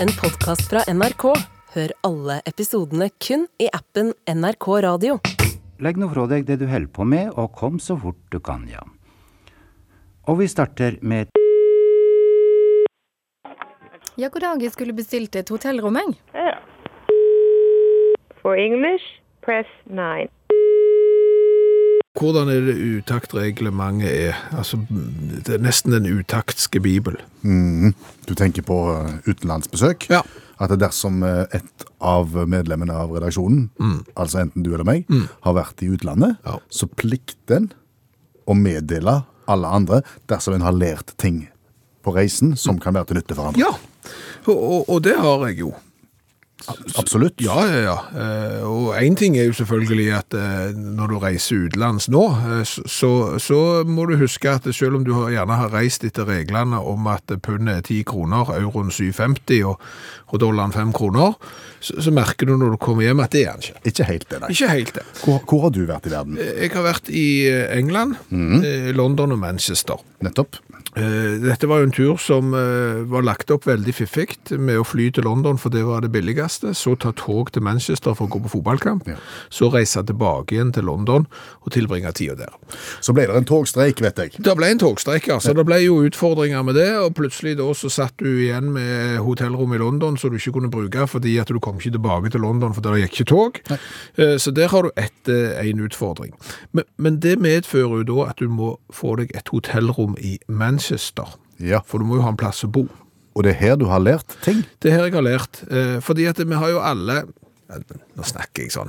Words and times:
En 0.00 0.10
podkast 0.22 0.68
fra 0.70 0.80
NRK. 0.94 1.24
Hør 1.74 1.92
alle 2.06 2.36
episodene 2.46 3.08
kun 3.18 3.48
i 3.58 3.66
appen 3.74 4.12
NRK 4.30 4.66
Radio. 4.84 5.16
Legg 5.82 5.98
nå 5.98 6.06
fra 6.12 6.26
deg 6.30 6.44
det 6.46 6.60
du 6.60 6.68
holder 6.70 6.92
på 6.94 7.02
med, 7.02 7.32
og 7.34 7.50
kom 7.58 7.80
så 7.82 7.96
fort 7.98 8.20
du 8.30 8.38
kan, 8.38 8.62
ja. 8.70 8.84
Og 10.30 10.38
vi 10.38 10.46
starter 10.46 11.00
med 11.02 11.34
Ja, 14.18 14.30
god 14.30 14.40
dag. 14.46 14.62
Jeg 14.62 14.76
skulle 14.76 14.94
bestilt 14.94 15.34
et 15.34 15.50
hotellrom, 15.50 15.98
jeg. 15.98 16.14
For 18.38 18.54
English, 18.54 19.18
press 19.42 19.66
9. 19.90 20.30
Hvordan 22.18 22.48
er 22.50 22.64
det 22.66 22.74
utaktreglementet 22.98 24.10
er? 24.10 24.38
Altså, 24.58 24.78
det 24.90 25.54
er 25.54 25.62
nesten 25.62 25.94
en 25.94 26.08
utaktske 26.18 26.80
bibel. 26.82 27.16
Du 27.44 28.34
tenker 28.34 28.64
på 28.66 28.78
eh, 28.96 29.12
utenlandsbesøk? 29.30 30.08
Ja. 30.10 30.22
At 30.58 30.72
det 30.72 30.80
dersom 30.82 31.22
eh, 31.22 31.44
et 31.54 31.84
av 32.02 32.34
medlemmene 32.50 32.94
av 32.98 33.12
redaksjonen, 33.14 33.68
altså 34.18 34.42
enten 34.42 34.64
du 34.66 34.72
eller 34.74 34.86
meg, 34.88 35.06
har 35.46 35.54
vært 35.60 35.82
i 35.86 35.92
utlandet, 35.94 36.36
Ja. 36.46 36.58
så 36.70 36.88
plikter 36.90 37.60
en 37.62 37.70
å 38.48 38.56
meddele 38.58 39.20
alle 39.48 39.70
andre 39.78 40.02
dersom 40.28 40.54
en 40.58 40.66
har 40.66 40.74
lært 40.76 41.14
ting 41.20 41.44
på 42.04 42.14
reisen 42.16 42.56
som 42.58 42.78
kan 42.82 42.94
være 42.98 43.10
til 43.12 43.18
nytte 43.20 43.36
for 43.38 43.50
andre. 43.52 43.62
Ja, 43.62 43.72
og, 44.48 44.56
og, 44.58 44.82
og 44.88 45.02
det 45.06 45.14
har 45.20 45.46
jeg 45.48 45.60
jo. 45.62 45.72
Absolutt. 46.98 47.40
Ja, 47.40 47.54
ja, 47.66 47.78
ja. 47.86 47.96
Eh, 48.18 48.62
Og 48.66 48.90
én 48.98 49.14
ting 49.16 49.36
er 49.38 49.46
jo 49.48 49.52
selvfølgelig 49.56 50.08
at 50.18 50.34
eh, 50.36 50.72
når 50.74 51.12
du 51.12 51.18
reiser 51.22 51.62
utenlands 51.68 52.08
nå, 52.12 52.22
eh, 52.58 52.64
så, 52.66 53.10
så 53.40 53.60
må 53.88 54.04
du 54.10 54.16
huske 54.20 54.50
at 54.50 54.66
selv 54.74 54.98
om 54.98 55.04
du 55.06 55.12
gjerne 55.30 55.56
har 55.60 55.70
reist 55.72 56.04
etter 56.04 56.26
reglene 56.28 56.80
om 56.82 57.06
at 57.12 57.30
pundet 57.44 57.76
er 57.76 57.86
10 57.86 58.02
kroner, 58.10 58.50
euroen 58.58 58.90
7,50 58.90 59.62
og, 59.70 59.78
og 60.28 60.42
dollaren 60.42 60.74
5 60.74 60.92
kroner, 60.98 61.38
så, 61.80 61.96
så 62.02 62.10
merker 62.12 62.50
du 62.50 62.56
når 62.58 62.74
du 62.74 62.80
kommer 62.82 63.06
hjem 63.06 63.22
at 63.24 63.32
det 63.32 63.46
er 63.46 63.54
han 63.54 63.62
ikke. 63.64 63.80
Ikke 63.92 64.08
helt 64.10 64.28
det, 64.28 64.40
nei. 64.42 64.50
Ikke 64.56 64.72
helt 64.74 64.94
det. 64.98 65.06
Hvor, 65.24 65.40
hvor 65.48 65.66
har 65.68 65.74
du 65.78 65.82
vært 65.88 66.10
i 66.10 66.14
verden? 66.16 66.36
Jeg 66.42 66.74
har 66.74 66.84
vært 66.90 67.08
i 67.14 67.26
England, 67.78 68.18
eh, 68.34 68.90
London 68.98 69.32
og 69.38 69.40
Manchester. 69.46 70.02
Nettopp. 70.26 70.58
Eh, 70.98 71.38
Dette 71.42 71.68
var 71.70 71.80
jo 71.80 71.88
en 71.88 71.94
tur 71.94 72.16
som 72.22 72.54
eh, 72.56 73.02
var 73.10 73.26
lagt 73.26 73.52
opp 73.54 73.68
veldig 73.68 73.94
fiffig, 73.94 74.36
med 74.58 74.80
å 74.80 74.86
fly 74.86 75.08
til 75.14 75.26
London, 75.28 75.58
for 75.60 75.72
det 75.72 75.84
var 75.86 76.02
det 76.02 76.10
billigste. 76.14 76.74
Så 76.74 76.96
ta 77.00 77.12
tog 77.16 77.52
til 77.54 77.62
Manchester 77.62 78.16
for 78.18 78.26
å 78.26 78.32
gå 78.34 78.42
på 78.46 78.52
fotballkamp. 78.56 79.06
Ja. 79.08 79.18
Så 79.54 79.70
reise 79.72 80.02
tilbake 80.06 80.56
igjen 80.56 80.72
til 80.74 80.88
London 80.88 81.28
og 81.62 81.72
tilbringe 81.74 82.10
tida 82.16 82.36
der. 82.38 82.56
Så 83.04 83.14
ble 83.16 83.28
det 83.28 83.36
en 83.38 83.48
togstreik, 83.48 84.02
vet 84.02 84.22
jeg. 84.22 84.34
Det 84.42 84.56
ble 84.58 84.72
en 84.72 84.82
togstreik, 84.82 85.28
altså. 85.34 85.54
Det 85.56 85.66
ble 85.68 85.80
jo 85.84 86.00
utfordringer 86.08 86.64
med 86.66 86.78
det, 86.78 86.90
og 87.02 87.14
plutselig 87.18 87.56
da 87.60 87.68
så 87.76 87.90
satt 87.92 88.16
du 88.22 88.30
igjen 88.30 88.72
med 88.74 89.18
hotellrom 89.24 89.74
i 89.76 89.80
London 89.80 90.18
som 90.18 90.32
du 90.32 90.38
ikke 90.40 90.56
kunne 90.58 90.72
bruke 90.72 91.06
fordi 91.08 91.36
at 91.40 91.50
du 91.52 91.60
kom 91.62 91.78
ikke 91.78 91.94
tilbake 91.94 92.32
til 92.34 92.42
London 92.42 92.74
fordi 92.76 92.94
det 92.94 93.04
gikk 93.06 93.18
ikke 93.18 93.28
tog. 93.30 93.60
Nei. 93.70 93.78
Så 94.38 94.52
der 94.54 94.70
har 94.72 94.82
du 94.82 94.90
ett, 94.96 95.28
eh, 95.28 95.58
en 95.68 95.80
utfordring. 95.80 96.32
Men, 96.72 96.84
men 96.96 97.20
det 97.20 97.38
medfører 97.38 98.02
jo 98.02 98.06
da 98.08 98.30
at 98.30 98.42
du 98.42 98.48
må 98.48 98.74
få 98.94 99.16
deg 99.20 99.32
et 99.36 99.48
hotellrom 99.52 100.16
i 100.20 100.38
Manchester. 100.48 100.87
Ja. 101.58 101.82
For 101.84 101.98
du 102.00 102.06
må 102.08 102.16
jo 102.16 102.22
ha 102.24 102.30
en 102.32 102.38
plass 102.40 102.64
å 102.64 102.70
bo. 102.72 102.86
Og 103.36 103.44
det 103.44 103.52
er 103.56 103.60
her 103.60 103.76
du 103.78 103.84
har 103.90 104.00
lært 104.02 104.32
ting. 104.42 104.64
Det 104.82 104.90
er 104.90 104.96
her 104.98 105.04
jeg 105.10 105.14
har 105.18 105.26
lært. 105.26 105.60
eh, 105.70 105.98
Fordi 106.02 106.24
at 106.30 106.38
vi 106.42 106.54
har 106.58 106.68
jo 106.72 106.80
alle 106.80 107.24
Nå 108.16 108.24
snakker 108.24 108.62
jeg 108.64 108.72
sånn. 108.72 108.88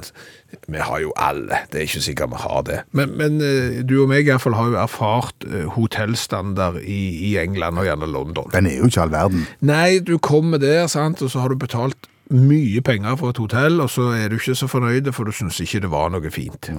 Vi 0.72 0.80
har 0.80 1.02
jo 1.03 1.09
alle, 1.20 1.58
det 1.67 1.81
er 1.81 1.83
ikke 1.83 2.00
sikkert 2.05 2.31
vi 2.31 2.38
har 2.39 2.61
det. 2.64 2.77
Men, 2.95 3.09
men 3.20 3.42
eh, 3.44 3.81
du 3.83 3.97
og 4.05 4.08
meg 4.08 4.23
i 4.23 4.30
hvert 4.31 4.39
fall 4.45 4.55
har 4.55 4.70
jo 4.72 4.77
erfart 4.80 5.44
eh, 5.50 5.66
hotellstandard 5.75 6.77
i, 6.80 7.00
i 7.27 7.33
England 7.42 7.75
og 7.81 7.89
gjerne 7.89 8.08
London. 8.08 8.47
Den 8.55 8.70
er 8.72 8.77
jo 8.80 8.88
ikke 8.88 9.02
all 9.03 9.11
verden. 9.11 9.44
Nei, 9.67 10.00
du 10.00 10.14
kommer 10.23 10.61
der, 10.64 10.88
sant, 10.88 11.20
og 11.22 11.27
så 11.33 11.44
har 11.44 11.52
du 11.52 11.59
betalt 11.59 12.08
mye 12.30 12.81
penger 12.85 13.16
for 13.19 13.33
et 13.33 13.41
hotell, 13.41 13.80
og 13.83 13.89
så 13.91 14.09
er 14.13 14.30
du 14.30 14.38
ikke 14.38 14.55
så 14.58 14.69
fornøyd, 14.69 15.09
for 15.16 15.27
du 15.27 15.33
synes 15.35 15.59
ikke 15.63 15.81
det 15.85 15.91
var 15.91 16.11
noe 16.13 16.31
fint. 16.33 16.69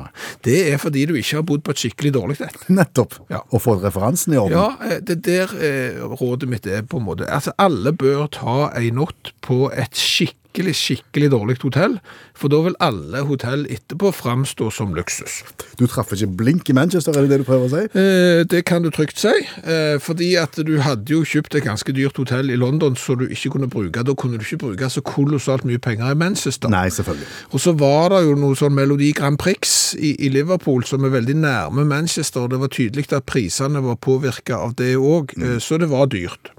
Det 0.47 0.59
er 0.71 0.81
fordi 0.81 1.07
du 1.11 1.15
ikke 1.19 1.41
har 1.41 1.47
bodd 1.47 1.65
på 1.67 1.75
et 1.75 1.85
skikkelig 1.85 2.15
dårlig 2.15 2.39
et. 2.41 2.67
Nettopp. 2.81 3.19
Ja. 3.33 3.43
Og 3.51 3.65
fått 3.65 3.85
referansen 3.85 4.37
i 4.37 4.41
orden. 4.41 4.57
Ja, 4.57 4.69
eh, 4.87 5.01
det 5.03 5.21
der 5.27 5.55
eh, 5.59 6.03
rådet 6.21 6.51
mitt 6.51 6.67
er 6.71 6.85
på 6.87 7.01
en 7.01 7.09
måte. 7.09 7.29
Altså, 7.31 7.55
alle 7.59 7.93
bør 7.93 8.29
ta 8.33 8.59
en 8.79 9.01
natt 9.01 9.33
på 9.45 9.67
et 9.75 9.97
skikkelig, 9.97 10.40
skikkelig 10.55 11.31
dårlig 11.31 11.57
hotell, 11.63 11.99
for 12.35 12.49
da 12.49 12.61
vil 12.65 12.77
alle 12.81 13.23
hotell 13.27 13.67
etterpå 13.71 14.11
framstå 14.13 14.71
som 14.71 14.95
luksus. 14.95 15.43
Du 15.79 15.87
traff 15.87 16.13
ikke 16.13 16.27
blink 16.27 16.69
i 16.69 16.73
Manchester, 16.73 17.13
er 17.13 17.23
det 17.23 17.31
det 17.31 17.39
du 17.41 17.45
prøver 17.45 17.67
å 17.67 17.71
si? 17.71 17.85
Eh, 17.99 18.45
det 18.45 18.65
kan 18.65 18.83
du 18.83 18.91
trygt 18.91 19.19
si, 19.19 19.33
eh, 19.65 19.99
fordi 19.99 20.37
at 20.37 20.57
du 20.57 20.81
hadde 20.81 21.09
jo 21.09 21.23
kjøpt 21.23 21.55
et 21.55 21.65
ganske 21.65 21.93
dyrt 21.93 22.17
hotell 22.17 22.51
i 22.51 22.57
London 22.57 22.97
så 22.97 23.17
du 23.17 23.27
ikke 23.29 23.51
kunne 23.51 23.71
bruke. 23.71 24.05
Da 24.05 24.15
kunne 24.15 24.39
du 24.39 24.45
ikke 24.45 24.65
bruke 24.67 24.91
så 24.91 25.01
kolossalt 25.01 25.65
mye 25.65 25.79
penger 25.79 26.11
i 26.11 26.15
Manchester. 26.15 26.69
Nei, 26.69 26.89
selvfølgelig. 26.89 27.29
Og 27.53 27.61
så 27.61 27.77
var 27.79 28.11
det 28.11 28.25
jo 28.27 28.35
noe 28.35 28.59
sånn 28.59 28.75
Melodi 28.75 29.13
Grand 29.13 29.39
Prix 29.39 29.95
i, 29.99 30.17
i 30.19 30.29
Liverpool 30.29 30.85
som 30.85 31.05
er 31.05 31.15
veldig 31.15 31.37
nærme 31.37 31.87
Manchester, 31.87 32.47
og 32.47 32.51
det 32.51 32.61
var 32.61 32.69
tydelig 32.69 33.13
at 33.13 33.27
prisene 33.27 33.83
var 33.83 33.97
påvirket 33.97 34.57
av 34.57 34.75
det 34.77 34.97
òg, 34.97 35.35
så 35.61 35.79
det 35.79 35.89
var 35.91 36.11
dyrt. 36.11 36.51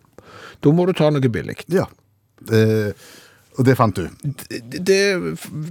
Da 0.62 0.72
må 0.73 0.85
du 0.85 0.94
ta 0.94 1.09
noe 1.09 1.31
billig. 1.34 1.58
Ja. 1.72 1.88
Eh, 2.50 2.94
og 3.59 3.66
det 3.67 3.75
fant 3.75 3.97
du. 3.97 4.06
Det, 4.23 4.62
det, 4.88 5.00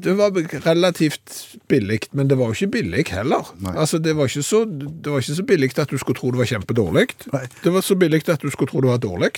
det 0.05 0.15
var 0.19 0.35
relativt 0.67 1.37
billig, 1.71 2.01
men 2.13 2.29
det 2.29 2.37
var 2.39 2.51
jo 2.51 2.59
ikke 2.59 2.75
billig 2.77 3.07
heller. 3.15 3.49
Altså, 3.73 3.99
det 3.99 4.13
var, 4.19 4.29
ikke 4.29 4.45
så, 4.45 4.65
det 4.69 5.09
var 5.09 5.23
ikke 5.23 5.39
så 5.39 5.47
billig 5.49 5.71
at 5.79 5.91
du 5.91 5.97
skulle 5.99 6.19
tro 6.19 6.33
det 6.35 6.43
var 6.43 6.51
kjempedårlig. 6.51 7.07
Det 7.65 7.73
var 7.73 7.87
så 7.87 7.97
billig 7.97 8.23
at 8.29 8.45
du 8.45 8.51
skulle 8.53 8.71
tro 8.71 8.85
det 8.85 8.93
var 8.93 9.01
dårlig. 9.03 9.33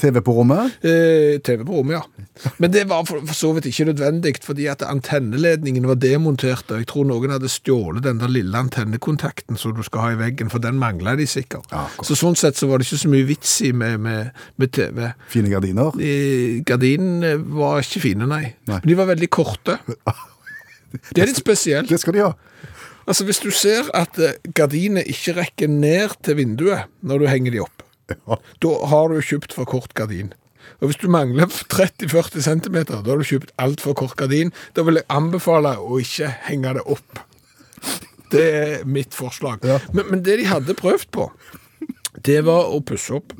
TV 0.00 0.20
på 0.24 0.34
rommet. 0.36 0.78
Eh, 0.86 1.38
TV 1.44 1.64
på 1.66 1.80
rommet, 1.80 1.98
ja. 1.98 2.50
Men 2.62 2.72
det 2.74 2.84
var 2.90 3.04
for, 3.08 3.22
for 3.26 3.34
så 3.36 3.50
vidt 3.56 3.68
ikke 3.70 3.88
nødvendig, 3.90 4.36
fordi 4.44 4.68
at 4.70 4.84
antenneledningen 4.86 5.88
var 5.90 5.98
demontert, 6.02 6.70
og 6.70 6.82
jeg 6.82 6.88
tror 6.90 7.08
noen 7.08 7.34
hadde 7.34 7.50
stjålet 7.52 8.06
den 8.06 8.22
der 8.22 8.32
lille 8.32 8.58
antennekontakten 8.58 9.58
som 9.58 9.74
du 9.76 9.82
skal 9.86 10.04
ha 10.04 10.12
i 10.14 10.20
veggen, 10.20 10.52
for 10.52 10.62
den 10.62 10.78
manglet 10.80 11.20
de 11.22 11.26
sikkert. 11.28 11.66
Ja, 11.74 11.86
så 12.02 12.16
sånn 12.18 12.38
sett 12.38 12.58
så 12.58 12.70
var 12.70 12.78
det 12.78 12.88
ikke 12.88 13.02
så 13.04 13.12
mye 13.12 13.28
vits 13.28 13.58
i 13.66 13.72
med, 13.76 13.98
med, 14.04 14.32
med 14.56 14.74
TV. 14.74 15.10
Fine 15.32 15.52
gardiner. 15.52 15.94
Eh, 15.98 16.60
Gardinene 16.68 17.36
var 17.58 17.82
ikke 17.82 18.02
fine, 18.06 18.28
nei. 18.30 18.44
Nei. 18.68 18.80
Men 18.80 18.90
de 18.90 18.98
var 18.98 19.10
veldig 19.12 19.30
korte. 19.34 19.78
Det 21.12 21.20
er 21.20 21.28
litt 21.28 21.36
spesielt. 21.36 21.90
Det 21.90 21.98
skal 22.00 22.16
de 22.16 22.22
ha. 22.24 22.30
Altså, 23.08 23.24
hvis 23.24 23.40
du 23.40 23.48
ser 23.52 23.88
at 23.96 24.18
eh, 24.20 24.36
gardinene 24.56 25.04
ikke 25.08 25.34
rekker 25.38 25.70
ned 25.72 26.16
til 26.24 26.36
vinduet 26.42 26.88
når 27.00 27.22
du 27.22 27.26
henger 27.30 27.54
de 27.54 27.62
opp, 27.64 27.77
Ja. 28.08 28.38
da 28.64 28.74
har 28.90 29.12
du 29.12 29.20
kjøpt 29.20 29.54
for 29.56 29.68
kort 29.68 29.94
gardin. 29.98 30.32
Og 30.80 30.90
hvis 30.90 31.00
du 31.00 31.08
mangler 31.12 31.48
30-40 31.74 32.44
cm, 32.46 32.78
da 32.90 33.00
har 33.02 33.20
du 33.20 33.26
kjøpt 33.26 33.52
alt 33.60 33.82
for 33.84 33.98
kort 33.98 34.16
gardin. 34.20 34.52
Da 34.76 34.84
vil 34.86 35.00
jeg 35.00 35.08
anbefale 35.12 35.76
å 35.80 36.00
ikke 36.02 36.30
henge 36.48 36.76
det 36.78 36.84
opp. 36.86 37.22
Det 38.32 38.44
er 38.44 38.88
mitt 38.88 39.16
forslag. 39.16 39.64
Ja. 39.64 39.78
Men, 39.92 40.10
men 40.12 40.24
det 40.24 40.38
de 40.40 40.48
hadde 40.48 40.76
prøvd 40.76 41.08
på, 41.14 41.30
det 42.26 42.42
var 42.48 42.72
å 42.72 42.80
pusse 42.84 43.16
opp. 43.20 43.32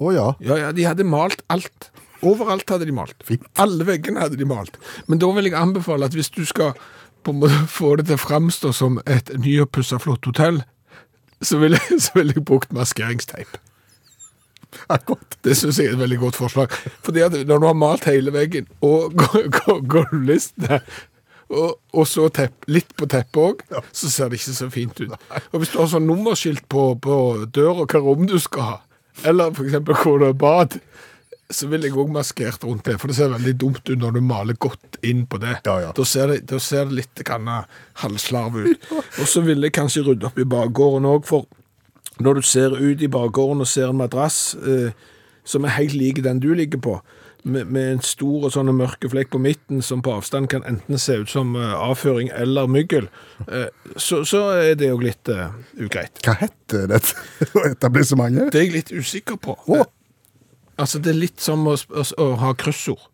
Å 0.00 0.12
ja. 0.14 0.28
Ja, 0.42 0.58
ja, 0.58 0.72
de 0.74 0.86
hadde 0.88 1.06
malt 1.06 1.44
alt. 1.52 1.90
Overalt 2.24 2.70
hadde 2.72 2.88
de 2.88 2.94
malt. 2.96 3.16
Fint. 3.26 3.44
Alle 3.60 3.84
veggene 3.86 4.22
hadde 4.22 4.38
de 4.40 4.48
malt. 4.48 4.78
Men 5.10 5.20
da 5.20 5.28
vil 5.36 5.50
jeg 5.50 5.58
anbefale 5.58 6.08
at 6.08 6.16
hvis 6.16 6.32
du 6.34 6.42
skal 6.48 6.72
få 7.24 7.94
det 7.96 8.06
til 8.08 8.16
å 8.18 8.20
framstå 8.20 8.72
som 8.76 8.98
et 9.08 9.30
nyoppussa 9.40 10.00
flott 10.02 10.26
hotell, 10.28 10.62
så 11.44 11.60
ville 11.60 11.80
vil 12.16 12.32
jeg 12.34 12.44
brukt 12.44 12.72
maskeringsteip. 12.72 13.58
Akkurat. 14.96 15.38
Det 15.44 15.56
syns 15.58 15.78
jeg 15.80 15.90
er 15.92 15.96
et 15.96 16.02
veldig 16.04 16.18
godt 16.22 16.38
forslag. 16.40 16.74
Fordi 17.06 17.24
at 17.26 17.36
når 17.48 17.62
du 17.62 17.66
har 17.70 17.76
malt 17.78 18.06
hele 18.10 18.32
veggen 18.34 18.68
og 18.84 19.12
gu- 19.20 19.48
gu- 19.58 19.82
gulvlistene 19.96 20.80
og, 21.54 21.74
og 21.92 22.06
så 22.08 22.24
tepp, 22.34 22.64
litt 22.72 22.94
på 22.98 23.06
teppet 23.12 23.36
òg, 23.42 23.60
så 23.94 24.08
ser 24.10 24.30
det 24.32 24.38
ikke 24.40 24.54
så 24.56 24.70
fint 24.72 25.00
ut. 25.04 25.12
Og 25.52 25.60
hvis 25.60 25.74
du 25.74 25.76
har 25.82 25.90
sånn 25.92 26.06
nummerskilt 26.08 26.64
på, 26.72 26.86
på 27.04 27.16
døra 27.54 27.84
hva 27.84 28.00
rom 28.02 28.24
du 28.30 28.38
skal 28.42 28.70
ha, 28.72 28.78
eller 29.28 29.52
f.eks. 29.52 29.76
hvor 30.02 30.22
det 30.22 30.30
er 30.32 30.38
bad, 30.40 30.78
så 31.52 31.68
vil 31.70 31.84
jeg 31.84 31.92
òg 32.00 32.08
maskert 32.10 32.64
rundt 32.64 32.88
det, 32.88 32.96
for 32.98 33.12
det 33.12 33.18
ser 33.18 33.28
veldig 33.30 33.52
dumt 33.60 33.82
ut 33.86 34.00
når 34.00 34.16
du 34.16 34.22
maler 34.24 34.56
godt 34.58 34.96
inn 35.06 35.26
på 35.30 35.38
det. 35.42 35.58
Ja, 35.68 35.76
ja. 35.84 35.90
Da, 35.94 36.06
ser 36.08 36.32
det 36.32 36.40
da 36.50 36.58
ser 36.64 36.88
det 36.88 36.96
litt 37.02 37.22
halvslarv 38.00 38.56
ut. 38.64 38.88
Og 39.20 39.28
så 39.28 39.44
ville 39.44 39.68
jeg 39.68 39.76
kanskje 39.76 40.06
rydde 40.08 40.30
opp 40.32 40.40
i 40.40 40.48
bakgården 40.48 41.06
òg, 41.12 41.28
for 41.28 41.44
når 42.20 42.38
du 42.38 42.46
ser 42.46 42.76
ut 42.78 43.02
i 43.02 43.10
bakgården 43.10 43.64
og 43.64 43.68
ser 43.68 43.90
en 43.90 43.98
madrass 43.98 44.54
eh, 44.62 44.94
som 45.44 45.64
er 45.64 45.76
helt 45.78 45.96
lik 45.98 46.22
den 46.24 46.40
du 46.40 46.52
ligger 46.54 46.80
på, 46.80 46.98
med, 47.44 47.68
med 47.68 47.90
en 47.92 48.02
stor 48.04 48.46
og 48.46 48.52
sånn 48.54 48.72
mørke 48.76 49.10
flekk 49.12 49.34
på 49.34 49.40
midten 49.42 49.82
som 49.84 50.02
på 50.04 50.14
avstand 50.16 50.48
kan 50.52 50.64
enten 50.68 51.00
se 51.00 51.18
ut 51.20 51.30
som 51.30 51.52
eh, 51.58 51.74
avføring 51.76 52.30
eller 52.32 52.70
myggel, 52.70 53.10
eh, 53.46 53.68
så, 53.96 54.22
så 54.28 54.46
er 54.56 54.78
det 54.80 54.88
jo 54.88 55.00
litt 55.02 55.28
eh, 55.32 55.52
ugreit. 55.80 56.22
Hva 56.24 56.38
heter 56.40 56.88
dette 56.94 57.18
etablissementet? 57.74 58.52
Det 58.54 58.62
er 58.62 58.68
jeg 58.68 58.76
litt 58.78 58.94
usikker 58.94 59.40
på. 59.40 59.58
Å. 59.68 59.82
Altså, 60.80 60.98
det 61.02 61.12
er 61.12 61.20
litt 61.26 61.44
som 61.44 61.66
å, 61.68 61.76
å, 61.76 62.06
å 62.24 62.30
ha 62.40 62.54
kryssord. 62.58 63.10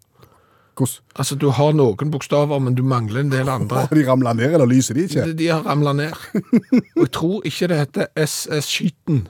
Hvordan? 0.81 1.03
Altså, 1.21 1.37
du 1.37 1.49
har 1.53 1.75
noen 1.77 2.11
bokstaver, 2.15 2.59
men 2.65 2.75
du 2.79 2.83
mangler 2.87 3.21
en 3.21 3.33
del 3.33 3.49
andre. 3.53 3.85
Har 3.91 3.95
de 4.01 4.05
ramla 4.09 4.33
ned, 4.39 4.55
eller 4.57 4.67
lyser 4.71 4.97
de 4.97 5.05
ikke? 5.09 5.27
De, 5.29 5.35
de 5.43 5.49
har 5.53 5.63
ramla 5.69 5.93
ned. 5.99 6.17
Og 6.97 7.05
jeg 7.05 7.13
tror 7.17 7.45
ikke 7.51 7.69
det 7.73 7.79
heter 7.85 8.09
SS 8.25 8.71
Skyten. 8.73 9.25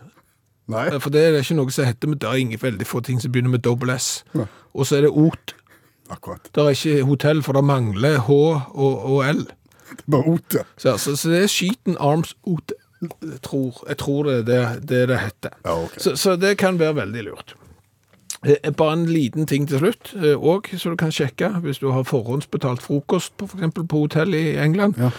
Nei. 0.70 0.86
Eh, 0.92 1.00
For 1.02 1.10
det 1.10 1.24
er 1.26 1.40
ikke 1.42 1.56
noe 1.58 1.74
som 1.74 1.88
heter, 1.88 2.12
men 2.12 2.20
det 2.22 2.28
er 2.30 2.38
ingen 2.44 2.60
veldig 2.62 2.86
få 2.86 3.00
ting 3.06 3.18
som 3.22 3.32
begynner 3.34 3.56
med 3.56 3.64
dobbel 3.66 3.90
S. 3.96 4.20
Og 4.74 4.86
så 4.86 5.00
er 5.00 5.08
det 5.08 5.10
OT. 5.10 5.56
Akkurat. 6.10 6.46
Det 6.54 6.62
er 6.62 6.74
ikke 6.74 7.06
hotell, 7.06 7.42
for 7.46 7.58
det 7.58 7.64
mangler 7.66 8.18
H 8.26 8.30
og, 8.30 9.02
og 9.10 9.24
L. 9.30 9.44
Bare 10.10 10.26
OT. 10.36 10.56
Så, 10.78 10.96
så, 11.02 11.16
så 11.18 11.30
det 11.34 11.42
er 11.44 11.50
Sheeton 11.50 11.98
Arms 11.98 12.36
OT. 12.46 12.72
Jeg 13.00 13.38
tror, 13.42 13.78
jeg 13.88 13.96
tror 13.98 14.26
det 14.28 14.34
det 14.46 14.58
det, 14.88 15.00
det 15.08 15.18
heter. 15.22 15.54
Ja, 15.64 15.74
okay. 15.84 15.98
så, 16.04 16.14
så 16.20 16.34
det 16.36 16.56
kan 16.60 16.78
være 16.78 16.98
veldig 17.00 17.22
lurt. 17.30 17.54
Eh, 18.46 18.70
Bare 18.72 18.92
en 18.92 19.06
liten 19.06 19.46
ting 19.46 19.66
til 19.68 19.78
slutt, 19.82 20.14
òg, 20.36 20.70
så 20.80 20.90
du 20.90 20.96
kan 20.96 21.12
sjekke 21.12 21.50
hvis 21.60 21.80
du 21.82 21.90
har 21.92 22.06
forhåndsbetalt 22.08 22.80
frokost 22.80 23.34
på, 23.36 23.46
for 23.50 23.84
på 23.84 24.04
hotell 24.06 24.34
i 24.34 24.56
England. 24.56 24.96
Ja. 24.98 25.10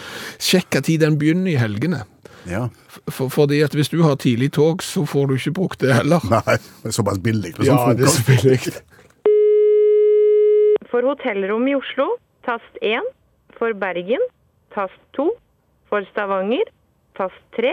Sjekk 0.42 0.80
når 0.80 0.98
den 1.04 1.18
begynner 1.20 1.52
i 1.52 1.60
helgene. 1.60 2.02
Ja. 2.50 2.66
For, 3.08 3.28
fordi 3.30 3.60
at 3.62 3.74
hvis 3.78 3.92
du 3.92 4.02
har 4.02 4.16
tidlig 4.18 4.52
tog, 4.52 4.82
så 4.82 5.04
får 5.06 5.26
du 5.30 5.34
ikke 5.36 5.54
brukt 5.60 5.80
det 5.80 5.94
heller. 5.94 6.24
Nei, 6.30 6.56
det 6.82 6.90
er 6.90 6.96
såpass 6.96 7.22
billig. 7.22 7.54
Det 7.56 7.68
er 7.68 7.78
sånn 7.78 8.00
det 8.00 8.08
er 8.08 8.16
så 8.16 8.24
billig. 8.26 8.58
For 10.90 11.06
hotellrom 11.06 11.68
i 11.70 11.76
Oslo, 11.78 12.08
tast 12.44 12.82
1. 12.82 13.06
For 13.56 13.72
Bergen, 13.78 14.26
tast 14.74 14.98
2. 15.16 15.30
For 15.88 16.04
Stavanger, 16.10 16.66
tast 17.16 17.38
3. 17.56 17.70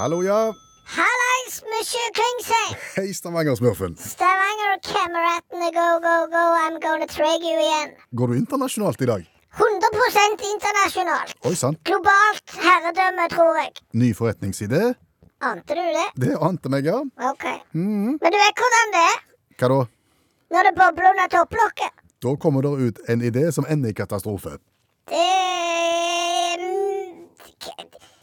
Hallo, 0.00 0.22
ja. 0.26 0.50
Hallais, 0.96 1.54
monsieur 1.72 2.08
Klingsheim! 2.16 2.72
Hei, 2.96 3.12
Stavanger-smurfen. 3.14 3.94
Stavanger 3.96 4.74
kameratene, 4.84 5.68
go, 5.76 5.86
go, 6.04 6.16
go, 6.34 6.42
I'm 6.64 6.76
gonna 6.80 7.06
treg 7.06 7.40
you 7.40 7.56
igjen. 7.62 7.94
Går 8.12 8.28
du 8.28 8.36
internasjonalt 8.36 9.00
i 9.00 9.08
dag? 9.08 9.22
100% 9.56 10.44
internasjonalt. 10.50 11.32
Oi 11.48 11.54
sant. 11.56 11.80
Globalt 11.88 12.54
herredømme, 12.60 13.24
tror 13.32 13.56
jeg. 13.62 13.72
Ny 14.02 14.10
forretningsidé? 14.18 14.82
Ante 15.42 15.74
du 15.76 15.82
det? 15.96 16.06
Det 16.26 16.36
ante 16.44 16.68
meg, 16.72 16.86
ja. 16.88 17.00
Ok. 17.30 17.48
Men 17.72 18.20
du 18.20 18.38
vet 18.44 18.62
hvordan 18.64 18.94
det 18.96 19.06
er 19.08 19.18
Hva 19.62 19.72
da? 19.72 19.80
når 20.52 20.68
det 20.68 20.74
bobler 20.76 21.10
under 21.14 21.28
topplokket? 21.32 21.92
Da 22.22 22.36
kommer 22.36 22.62
det 22.68 22.72
ut 22.88 23.00
en 23.08 23.24
idé 23.24 23.48
som 23.52 23.64
ender 23.68 23.90
i 23.90 23.96
katastrofe. 23.96 24.58
Det 25.08 25.24
mm, 26.60 27.24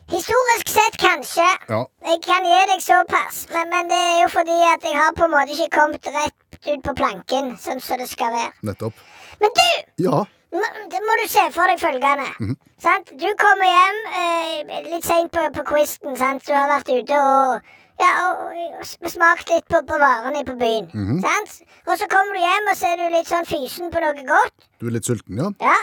Historisk 0.10 0.68
sett, 0.74 0.96
kanskje. 0.98 1.46
Ja. 1.70 1.84
Jeg 2.10 2.22
kan 2.26 2.46
gi 2.48 2.60
deg 2.72 2.82
såpass, 2.82 3.44
men, 3.54 3.70
men 3.74 3.90
det 3.92 4.00
er 4.00 4.18
jo 4.24 4.30
fordi 4.34 4.58
at 4.74 4.86
jeg 4.88 4.98
har 4.98 5.14
på 5.18 5.28
en 5.28 5.34
måte 5.36 5.54
ikke 5.54 5.70
kommet 5.78 6.10
rett 6.16 6.58
ut 6.66 6.82
på 6.88 6.96
planken, 6.98 7.52
sånn 7.62 7.82
som 7.84 8.02
det 8.02 8.08
skal 8.10 8.34
være. 8.34 8.52
Nettopp. 8.66 8.98
Men 9.42 9.54
du! 9.60 9.68
Ja. 10.08 10.24
Må, 10.50 10.64
det 10.90 11.02
må 11.06 11.18
du 11.22 11.28
se 11.30 11.44
for 11.54 11.70
deg 11.70 11.78
følgende. 11.82 12.56
sant? 12.82 13.12
Du 13.22 13.28
kommer 13.38 13.70
hjem 13.70 14.00
eh, 14.24 14.80
litt 14.90 15.06
seint 15.06 15.30
på, 15.36 15.44
på 15.60 15.66
quizen. 15.70 16.18
Du 16.18 16.52
har 16.56 16.66
vært 16.72 16.90
ute 16.90 17.20
og, 17.22 17.70
ja, 18.02 18.10
og, 18.32 18.58
og 18.82 19.14
smakt 19.14 19.54
litt 19.54 19.68
på, 19.70 19.84
på 19.86 20.02
varene 20.02 20.42
på 20.48 20.58
byen. 20.58 20.90
sant? 21.22 21.60
Og 21.86 21.94
så 22.02 22.10
kommer 22.10 22.34
du 22.34 22.42
hjem, 22.42 22.74
og 22.74 22.82
så 22.82 22.96
er 22.96 23.04
du 23.04 23.14
litt 23.14 23.30
sånn 23.30 23.46
fysen 23.46 23.94
på 23.94 24.02
noe 24.02 24.26
godt. 24.26 24.58
Du 24.82 24.90
er 24.90 24.98
litt 24.98 25.06
sulten, 25.06 25.38
ja? 25.38 25.54
Ja. 25.62 25.78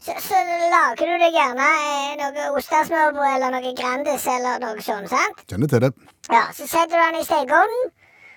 Så, 0.00 0.12
så 0.22 0.38
lager 0.70 1.08
du 1.08 1.14
deg 1.22 1.34
gjerne 1.34 1.66
eh, 1.66 2.16
noe 2.20 2.48
ostesmørbrød 2.58 3.28
eller 3.36 3.54
noe 3.56 3.72
Grandis 3.78 4.26
eller 4.30 4.60
noe 4.62 4.82
sånt. 4.84 5.08
sant? 5.10 5.40
Kjenner 5.50 5.70
til 5.72 5.80
det. 5.86 5.92
Ja, 6.30 6.44
Så 6.54 6.66
setter 6.68 6.94
du 6.94 7.00
den 7.00 7.20
i 7.20 7.24
stekeovnen. 7.26 7.86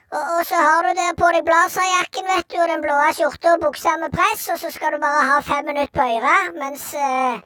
Og, 0.09 0.23
og 0.39 0.45
så 0.49 0.57
har 0.57 0.87
du 0.87 0.93
der 0.97 1.13
på 1.19 1.27
deg 1.35 1.43
blazerjakken 1.45 2.25
vet 2.31 2.47
du, 2.49 2.57
og 2.63 2.69
den 2.71 2.81
blå 2.81 2.95
skjorta 3.13 3.51
og 3.53 3.61
buksa 3.67 3.93
med 4.01 4.09
press, 4.15 4.47
og 4.49 4.57
så 4.57 4.71
skal 4.73 4.95
du 4.95 5.03
bare 5.03 5.27
ha 5.29 5.35
fem 5.45 5.67
minutter 5.69 5.93
på 5.93 6.07
øret 6.15 6.55
mens 6.57 6.87
eh, 6.97 7.37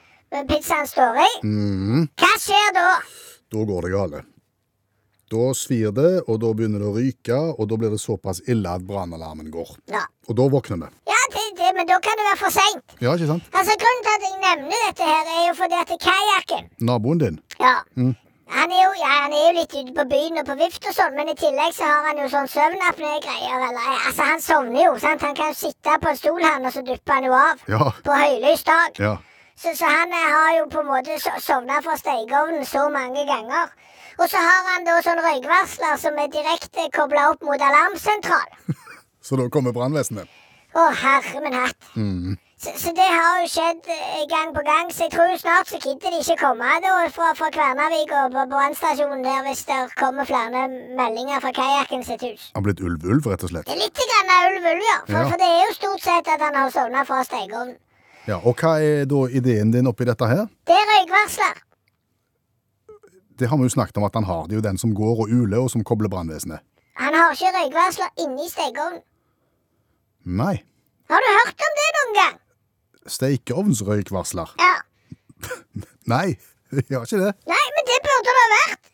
pizzaen 0.48 0.88
står 0.88 1.20
i. 1.26 1.32
Mhm. 1.44 2.06
Hva 2.22 2.32
skjer 2.40 2.70
da? 2.78 2.88
Da 3.52 3.66
går 3.68 3.90
det 3.90 3.92
gale. 3.98 4.24
Da 5.34 5.46
svir 5.58 5.90
det, 5.98 6.10
og 6.30 6.38
da 6.44 6.50
begynner 6.54 6.84
det 6.84 6.90
å 6.92 6.96
ryke, 6.98 7.38
og 7.58 7.66
da 7.72 7.78
blir 7.82 7.90
det 7.96 8.02
såpass 8.04 8.42
ille 8.54 8.70
at 8.70 8.84
brannalarmen 8.86 9.48
går. 9.54 9.72
Ja, 9.90 10.04
Og 10.30 10.36
da 10.38 10.46
våkner 10.54 10.78
vi. 10.84 10.90
ja 11.10 11.22
det, 11.34 11.46
det, 11.58 11.70
men 11.78 11.88
da 11.90 11.98
kan 12.06 12.20
det 12.20 12.26
være 12.30 12.40
for 12.44 12.54
seint. 12.54 12.94
Ja, 13.02 13.16
ikke 13.18 13.30
sant? 13.32 13.48
Altså, 13.58 13.74
grunnen 13.82 14.04
til 14.06 14.14
at 14.18 14.28
jeg 14.28 14.36
nevner 14.44 14.84
dette, 14.90 15.08
her 15.14 15.32
er 15.38 15.48
jo 15.48 15.56
fordi 15.62 15.80
at 15.80 15.96
kajakken 16.06 16.70
Naboen 16.90 17.24
din. 17.24 17.40
Ja. 17.60 17.80
Han 18.54 18.70
er, 18.76 18.82
jo, 18.84 18.92
ja, 19.02 19.12
han 19.24 19.34
er 19.34 19.46
jo 19.48 19.54
litt 19.58 19.74
ute 19.80 19.94
på 19.98 20.04
byen 20.12 20.38
og 20.44 20.46
på 20.52 20.56
vift 20.60 20.86
og 20.86 20.94
sånn, 20.94 21.16
men 21.18 21.32
i 21.32 21.36
tillegg 21.40 21.74
så 21.74 21.88
har 21.90 22.04
han 22.12 22.20
jo 22.22 22.28
sånn 22.30 22.50
søvnapné-greier. 22.52 23.64
eller, 23.70 23.88
Altså, 24.08 24.22
han 24.30 24.42
sovner 24.44 24.84
jo, 24.86 24.92
sant? 25.02 25.22
Han 25.26 25.34
kan 25.36 25.50
jo 25.54 25.58
sitte 25.58 25.96
på 26.04 26.12
en 26.12 26.18
stol, 26.20 26.42
han, 26.44 26.66
og 26.70 26.74
så 26.76 26.84
dupper 26.86 27.14
han 27.18 27.24
jo 27.30 27.34
av. 27.34 27.64
Ja. 27.72 27.88
På 28.06 28.18
høylys 28.20 28.64
dag. 28.68 29.00
Ja. 29.02 29.16
Så, 29.58 29.74
så 29.80 29.86
han 29.90 30.12
eh, 30.14 30.30
har 30.36 30.52
jo 30.60 30.68
på 30.70 30.84
en 30.84 30.92
måte 30.92 31.18
so- 31.24 31.40
sovna 31.42 31.80
fra 31.86 31.98
stekeovnen 31.98 32.66
så 32.70 32.86
mange 32.94 33.26
ganger. 33.30 33.74
Og 34.20 34.30
så 34.30 34.38
har 34.38 34.68
han 34.74 34.86
da 34.88 35.00
sånn 35.06 35.22
røykvarsler 35.26 35.98
som 36.02 36.18
er 36.22 36.30
direkte 36.34 36.88
kobla 36.94 37.30
opp 37.34 37.42
mot 37.48 37.62
alarmsentral. 37.72 38.50
Så 39.24 39.38
da 39.40 39.46
kommer 39.50 39.72
brannvesenet. 39.72 40.28
Å, 40.76 40.82
herre 41.00 41.40
min 41.46 41.54
hatt. 41.56 41.86
Så, 42.64 42.72
så 42.80 42.92
det 42.96 43.06
har 43.12 43.40
jo 43.42 43.48
skjedd 43.52 43.88
eh, 43.92 44.24
gang 44.32 44.54
på 44.56 44.62
gang, 44.64 44.88
så 44.92 45.04
jeg 45.06 45.12
tror 45.14 45.32
snart 45.40 45.68
så 45.68 45.80
gidder 45.84 46.14
de 46.16 46.20
ikke 46.24 46.38
komme 46.40 46.70
da 46.84 46.94
fra, 47.12 47.30
fra 47.36 47.50
Kværnervik 47.52 48.12
og 48.16 48.32
på 48.36 48.44
brannstasjonen 48.54 49.24
der 49.26 49.42
hvis 49.48 49.66
det 49.68 49.80
kommer 50.00 50.28
flere 50.28 50.62
meldinger 50.96 51.44
fra 51.44 51.52
kajakken 51.56 52.06
sitt 52.08 52.24
hus. 52.24 52.46
Han 52.56 52.62
har 52.62 52.68
blitt 52.70 52.84
ulv-ulv, 52.88 53.28
rett 53.34 53.44
og 53.48 53.52
slett. 53.52 53.68
Det 53.68 53.76
er 53.76 53.82
litt 53.84 54.00
grann 54.14 54.32
av 54.36 54.48
ulv 54.54 54.70
ulv, 54.74 54.86
ja. 54.88 54.98
For, 55.10 55.18
Ja. 55.20 55.26
for 55.34 55.44
det 55.44 55.50
er 55.52 55.60
jo 55.68 55.76
stort 55.80 56.06
sett 56.08 56.32
at 56.36 56.46
han 56.48 56.56
har 56.62 56.72
sovna 56.72 57.04
fra 57.08 57.20
stekeovnen. 57.28 57.76
Ja, 58.32 58.40
Og 58.44 58.56
hva 58.64 58.74
er 58.80 59.04
da 59.12 59.22
ideen 59.28 59.72
din 59.76 59.88
oppi 59.92 60.08
dette 60.08 60.32
her? 60.32 60.46
Det 60.68 60.80
er 60.80 60.88
røykvarsler. 60.94 61.64
Det 63.40 63.50
har 63.50 63.58
vi 63.58 63.66
jo 63.68 63.74
snakket 63.74 63.98
om 63.98 64.06
at 64.08 64.14
han 64.20 64.28
har. 64.30 64.46
Det 64.48 64.54
er 64.56 64.62
jo 64.62 64.68
den 64.70 64.78
som 64.78 64.94
går 64.96 65.24
og 65.26 65.32
uler, 65.34 65.58
og 65.66 65.72
som 65.74 65.84
kobler 65.84 66.10
brannvesenet. 66.14 66.62
Han 67.02 67.14
har 67.18 67.34
ikke 67.34 67.50
røykvarsler 67.56 68.10
inni 68.26 68.46
stekeovnen. 68.52 69.02
Nei. 70.26 70.56
Har 71.10 71.20
du 71.26 71.30
hørt 71.40 71.66
om 71.68 71.74
det 71.80 71.88
noen 71.98 72.14
gang? 72.20 72.36
Stekeovnsrøykvarsler? 73.18 74.54
Ja. 74.62 74.74
Nei, 76.14 76.28
jeg 76.90 76.96
har 76.98 77.06
ikke 77.08 77.22
det. 77.26 77.34
Nei, 77.50 77.66
men 77.78 77.88
det 77.90 77.98
burde 78.06 78.30
det 78.30 78.36
ha 78.44 78.50
vært. 78.56 78.90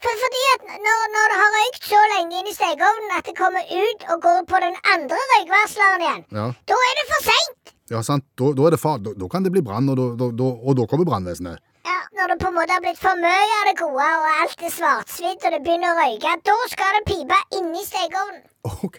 For, 0.00 0.16
fordi 0.22 0.42
at 0.54 0.62
når, 0.80 1.00
når 1.14 1.32
det 1.32 1.38
har 1.42 1.50
røykt 1.58 1.88
så 1.90 1.98
lenge 2.14 2.38
inn 2.40 2.48
i 2.48 2.54
stekeovnen 2.56 3.10
at 3.18 3.26
det 3.28 3.34
kommer 3.36 3.66
ut 3.68 4.06
og 4.14 4.22
går 4.24 4.38
på 4.48 4.60
den 4.64 4.78
andre 4.94 5.18
røykvarsleren 5.34 6.04
igjen, 6.06 6.22
Ja, 6.38 6.46
da 6.72 6.78
er 6.86 6.94
det 7.00 7.04
for 7.10 7.26
seint. 7.26 7.74
ja 7.92 8.00
sant. 8.06 8.24
Da, 8.40 8.48
da, 8.56 8.70
det 8.72 8.80
far, 8.80 9.02
da, 9.04 9.12
da 9.20 9.28
kan 9.28 9.44
det 9.44 9.52
bli 9.52 9.60
brann, 9.66 9.90
og, 9.92 10.00
og 10.24 10.72
da 10.78 10.86
kommer 10.88 11.04
brannvesenet. 11.10 11.60
Ja, 11.88 11.96
når 12.16 12.32
det 12.32 12.36
på 12.42 12.48
en 12.50 12.56
måte 12.58 12.74
har 12.76 12.82
blitt 12.84 13.00
for 13.00 13.16
mye 13.20 13.56
av 13.60 13.68
det 13.70 13.76
gode, 13.80 14.06
og 14.20 14.28
alt 14.42 14.64
er 14.68 14.72
svartsvidd, 14.74 15.40
og 15.40 15.54
det 15.54 15.60
begynner 15.64 15.94
å 15.94 15.98
røyke, 16.00 16.34
da 16.50 16.56
skal 16.72 16.96
det 16.98 17.02
pipe 17.08 17.38
inni 17.58 17.84
stekeovnen. 17.86 18.42
Ok. 18.84 18.98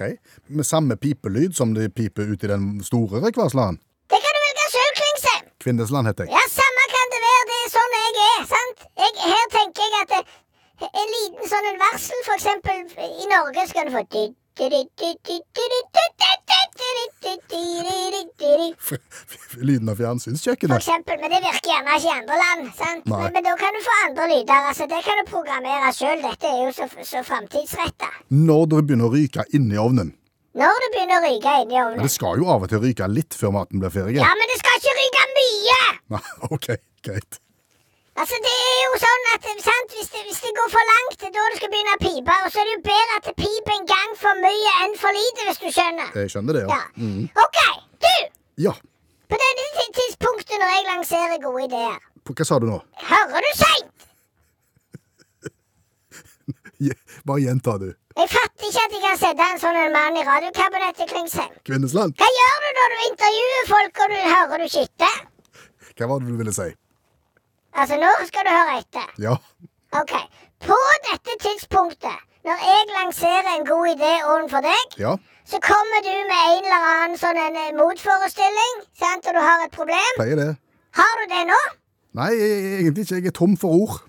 Med 0.50 0.66
samme 0.66 0.98
pipelyd 0.98 1.54
som 1.57 1.75
det 1.78 1.92
piper 1.94 2.33
ut 2.33 2.44
i 2.44 2.50
den 2.50 2.67
store 2.86 3.22
røykvarsleren. 3.25 3.77
Det 4.10 4.20
kan 4.24 4.38
du 4.38 4.41
velge 4.48 4.67
sjøl, 4.74 4.94
Klingse. 5.00 5.36
Kvindesland 5.63 6.10
heter 6.10 6.25
jeg. 6.25 6.34
Ja, 6.34 6.44
samme 6.50 6.88
kan 6.96 7.13
det 7.13 7.22
være. 7.27 7.48
Det 7.51 7.60
er 7.60 7.74
sånn 7.77 7.98
jeg 8.00 8.25
er. 8.25 8.46
sant? 8.55 8.86
Jeg, 9.03 9.17
her 9.29 9.48
tenker 9.58 9.86
jeg 9.86 10.01
at 10.01 10.13
det, 10.15 10.22
en 10.89 11.12
liten 11.15 11.51
sånn 11.53 11.70
en 11.72 11.82
varsel, 11.86 12.24
for 12.25 12.39
eksempel 12.39 12.82
i 13.05 13.29
Norge, 13.29 13.67
skal 13.70 13.86
du 13.86 13.94
få 13.94 14.05
For 14.10 14.40
Lyden 19.62 19.89
av 19.91 19.96
fjernsynskjøkkenet. 20.00 20.77
eksempel, 20.77 21.20
men 21.22 21.31
det 21.34 21.39
virker 21.43 21.70
gjerne 21.72 21.96
ikke 21.98 22.08
i 22.10 22.13
andre 22.20 22.38
land. 22.41 22.72
sant? 22.77 23.05
Nei. 23.05 23.20
Men, 23.24 23.34
men 23.36 23.43
da 23.48 23.53
kan 23.60 23.75
du 23.77 23.81
få 23.86 23.98
andre 24.05 24.27
lyder. 24.31 24.67
altså 24.72 24.88
Det 24.91 25.01
kan 25.05 25.20
du 25.22 25.29
programmere 25.29 25.91
sjøl. 25.96 26.24
Dette 26.24 26.50
er 26.50 26.63
jo 26.65 26.72
så, 26.75 26.88
så 27.12 27.22
framtidsretta. 27.27 28.10
Når 28.31 28.65
det 28.74 28.81
begynner 28.88 29.08
å 29.10 29.13
ryke 29.15 29.46
inni 29.58 29.77
ovnen. 29.81 30.13
Når 30.58 30.81
det 30.84 30.89
begynner 30.96 31.22
å 31.22 31.27
ryke 31.29 31.53
inni 31.63 31.77
Men 31.77 31.86
ovnen. 31.86 32.03
det 32.08 32.12
skal 32.12 32.41
jo 32.41 32.50
av 32.51 32.65
og 32.65 32.72
til 32.74 32.81
ryke 32.84 33.08
litt 33.12 33.38
før 33.38 33.53
maten 33.55 33.79
blir 33.84 33.93
ferdig. 33.93 34.20
Ja, 34.20 34.31
men 34.39 34.51
det 34.51 34.58
skal 34.60 34.81
ikke 34.81 34.98
ryke 35.00 35.27
mye! 35.38 35.79
Nei, 36.15 36.24
ok, 36.58 36.67
greit. 37.08 37.39
Altså, 38.20 38.36
det 38.44 38.51
er 38.51 38.80
jo 38.86 38.98
sånn 39.01 39.27
at 39.34 39.46
sant? 39.63 39.94
Hvis, 39.96 40.10
det, 40.13 40.22
hvis 40.27 40.41
det 40.44 40.51
går 40.58 40.70
for 40.74 40.84
langt, 40.91 41.15
det 41.22 41.27
er 41.30 41.34
da 41.38 41.46
du 41.51 41.56
skal 41.58 41.70
begynne 41.72 41.94
å 41.96 42.01
pipe. 42.01 42.34
Og 42.46 42.50
så 42.51 42.60
er 42.62 42.65
det 42.68 42.74
jo 42.75 42.82
bedre 42.89 43.15
at 43.18 43.25
det 43.30 43.36
piper 43.39 43.74
en 43.77 43.88
gang 43.91 44.12
for 44.20 44.34
mye 44.44 44.74
enn 44.84 44.96
for 45.00 45.15
lite, 45.15 45.46
hvis 45.48 45.62
du 45.63 45.70
skjønner. 45.72 46.10
Jeg 46.20 46.34
skjønner 46.34 46.53
det, 46.60 46.63
Ja. 46.68 46.77
ja. 46.77 46.82
OK, 47.46 47.60
du! 48.06 48.13
Ja. 48.68 48.74
På 49.32 49.39
dette 49.39 49.86
tidspunktet 49.96 50.60
når 50.60 50.74
jeg 50.75 50.84
lanserer 50.89 51.39
gode 51.46 51.63
ideer, 51.70 52.00
På- 52.27 52.36
Hva 52.38 52.46
sa 52.46 52.60
du 52.60 52.68
nå? 52.68 52.82
hører 53.08 53.41
du 53.48 53.51
seint? 53.58 54.08
Bare 57.25 57.41
gjenta, 57.41 57.77
du. 57.82 57.89
Jeg 58.18 58.27
fatter 58.27 58.68
ikke 58.68 58.82
at 58.86 58.94
jeg 58.98 59.01
kan 59.08 59.18
sette 59.22 59.46
en 59.53 59.60
sånn 59.62 59.77
en 59.86 59.94
mann 59.96 60.18
i 60.20 60.24
radiokabinettet, 60.27 61.08
Klingsheim. 61.13 61.53
Kvinnesland. 61.68 62.13
Hva 62.20 62.27
gjør 62.38 62.58
du 62.65 62.70
når 62.77 62.94
du 62.96 63.01
intervjuer 63.08 63.68
folk 63.72 64.01
og 64.06 64.13
du 64.13 64.20
hører 64.36 64.63
du 64.65 64.68
skitter? 64.75 65.15
Hva 65.96 66.10
var 66.12 66.20
det 66.20 66.27
du 66.34 66.38
ville 66.41 66.53
si? 66.56 66.68
Altså, 67.75 67.96
nå 68.04 68.12
skal 68.28 68.44
du 68.48 68.51
høre 68.51 68.80
etter. 68.82 69.08
Ja. 69.28 69.36
OK. 70.01 70.13
På 70.68 70.78
dette 71.10 71.34
tidspunktet, 71.46 72.18
når 72.48 72.58
jeg 72.70 72.82
lanserer 73.00 73.50
en 73.58 73.66
god 73.66 73.86
idé 73.96 74.12
overfor 74.32 74.62
deg, 74.66 74.98
Ja. 75.06 75.16
så 75.51 75.58
kommer 75.72 76.00
du 76.08 76.13
med 76.32 76.42
en 76.54 76.63
eller 76.68 76.86
annen 76.94 77.18
sånn 77.18 77.40
en 77.48 77.56
eh, 77.63 77.72
motforestilling, 77.80 78.75
sant, 79.04 79.25
og 79.28 79.34
du 79.38 79.42
har 79.48 79.66
et 79.66 79.72
problem. 79.80 80.12
Pleier 80.20 80.36
det. 80.44 80.51
Har 81.00 81.13
du 81.22 81.25
det 81.34 81.44
nå? 81.51 81.60
Nei, 82.20 82.32
egentlig 82.82 83.06
ikke. 83.06 83.16
Jeg 83.22 83.32
er 83.32 83.38
tom 83.42 83.54
for 83.58 83.70
ord. 83.82 84.00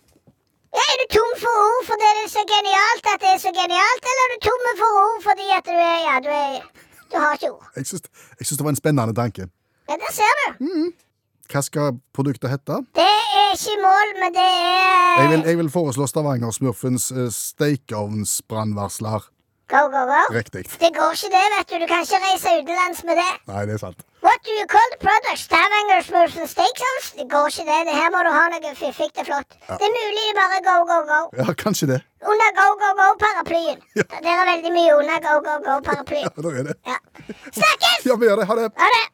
Ja, 0.75 0.83
Er 0.92 0.97
du 1.02 1.07
tom 1.16 1.33
for 1.42 1.54
ord 1.69 1.83
fordi 1.87 2.07
det 2.16 2.23
er 2.26 2.31
så 2.33 2.42
genialt 2.49 3.04
at 3.14 3.21
det 3.25 3.31
er 3.35 3.40
så 3.47 3.50
genialt, 3.61 4.02
eller 4.11 4.23
er 4.26 4.31
du 4.35 4.38
tom 4.49 4.62
for 4.81 4.90
ord 5.04 5.19
fordi 5.28 5.47
at 5.59 5.64
du 5.69 5.75
er 5.76 5.99
Ja, 6.09 6.14
du 6.25 6.31
er 6.33 6.62
Du 7.12 7.19
har 7.21 7.33
ikke 7.37 7.50
ord. 7.52 7.66
Jeg 7.76 7.87
syns, 7.87 8.57
det 8.59 8.64
var 8.64 8.71
en 8.73 8.76
spennende 8.81 9.14
tanke. 9.14 9.42
Ja, 9.88 9.95
der 10.02 10.12
ser 10.19 10.33
du. 10.40 10.52
Hva 11.52 11.61
skal 11.61 11.99
produktet 12.16 12.49
hete? 12.49 12.78
Det 12.97 13.04
er 13.04 13.50
ikke 13.52 13.75
mål, 13.82 14.12
men 14.23 14.32
det 14.32 14.47
er 14.49 15.21
Jeg 15.21 15.28
vil, 15.32 15.42
jeg 15.50 15.59
vil 15.59 15.68
foreslå 15.71 16.06
Stavanger-smurfens 16.09 17.11
uh, 17.12 17.28
stekeovnsbrannvarsler. 17.28 19.21
Go, 19.73 19.82
go, 19.94 20.02
go. 20.12 20.21
Riktig. 20.38 20.62
Det 20.85 20.90
går 20.97 21.11
ikke 21.16 21.30
det, 21.37 21.44
vet 21.54 21.66
du. 21.71 21.75
Du 21.82 21.87
kan 21.90 22.00
ikke 22.04 22.18
reise 22.25 22.49
utenlands 22.61 23.00
med 23.09 23.14
det. 23.21 23.30
Nei, 23.52 23.62
det 23.68 23.75
er 23.76 23.80
sant. 23.85 24.00
What 24.25 24.38
do 24.49 24.52
you 24.61 24.66
call 24.75 24.88
the 24.94 24.99
product? 25.04 25.38
Stavanger-smurfen 25.44 26.44
Steakhouse? 26.54 27.06
Det 27.21 27.26
går 27.35 27.44
ikke 27.52 27.64
det. 27.71 27.78
det. 27.88 27.94
Her 28.00 28.09
må 28.14 28.18
du 28.26 28.30
ha 28.38 28.44
noe 28.52 28.73
fiffig 28.82 29.11
og 29.21 29.25
flott. 29.30 29.50
Det 29.68 29.85
er 29.88 29.92
mulig 30.00 30.25
det 30.28 30.35
bare 30.40 30.59
go, 30.68 30.76
go, 30.90 30.99
go. 31.12 31.21
Ja, 31.40 31.47
kanskje 31.64 31.87
det. 31.92 32.00
Under 32.32 32.50
go, 32.61 32.68
go, 32.82 32.90
go-paraplyen. 33.00 33.78
Der 34.25 34.32
er 34.40 34.44
veldig 34.52 34.73
mye 34.78 34.92
under 35.00 35.16
go, 35.28 35.35
go, 35.49 35.54
go-paraplyen. 35.68 36.28
Ja, 36.37 36.40
det 36.49 36.52
er 36.61 36.64
det. 36.71 36.76
Ja. 36.92 36.99
Snakkes! 37.61 38.00
Ja, 38.09 38.14
vi 38.21 38.25
gjør 38.28 38.37
det. 38.40 38.47
Ha 38.52 38.56
det. 38.62 38.68
Ha 38.85 38.88
det! 38.97 39.04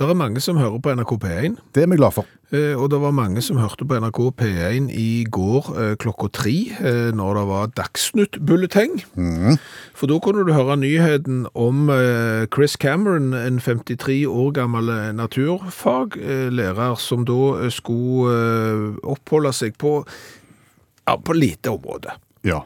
Det 0.00 0.08
er 0.08 0.16
mange 0.16 0.40
som 0.40 0.56
hører 0.56 0.78
på 0.80 0.94
NRK 0.96 1.10
P1, 1.20 1.56
Det 1.74 1.82
er 1.82 1.88
vi 1.90 1.96
glad 1.96 2.14
for. 2.16 2.24
eh, 2.52 2.72
og 2.72 2.90
det 2.90 3.00
var 3.00 3.10
mange 3.10 3.42
som 3.42 3.58
hørte 3.60 3.84
på 3.84 3.98
NRK 4.00 4.32
P1 4.40 4.88
i 4.96 5.26
går 5.30 5.66
eh, 5.76 5.96
klokka 5.96 6.28
tre, 6.32 6.54
eh, 6.80 7.10
når 7.12 7.34
det 7.34 7.42
var 7.48 7.66
Dagsnytt-bulleteng. 7.76 8.96
For 9.94 10.06
da 10.08 10.18
kunne 10.18 10.46
du 10.46 10.52
høre 10.56 10.78
nyheten 10.80 11.46
om 11.54 11.90
Chris 12.54 12.78
Cameron, 12.80 13.34
en 13.34 13.60
53 13.60 14.26
år 14.26 14.50
gammel 14.56 14.88
naturfaglærer, 15.14 16.94
som 16.96 17.26
da 17.28 17.68
skulle 17.68 18.96
oppholde 19.04 19.52
seg 19.52 19.76
på, 19.76 20.06
ja, 21.06 21.16
på 21.16 21.32
lite 21.36 21.68
område. 21.76 22.16
Ja. 22.42 22.62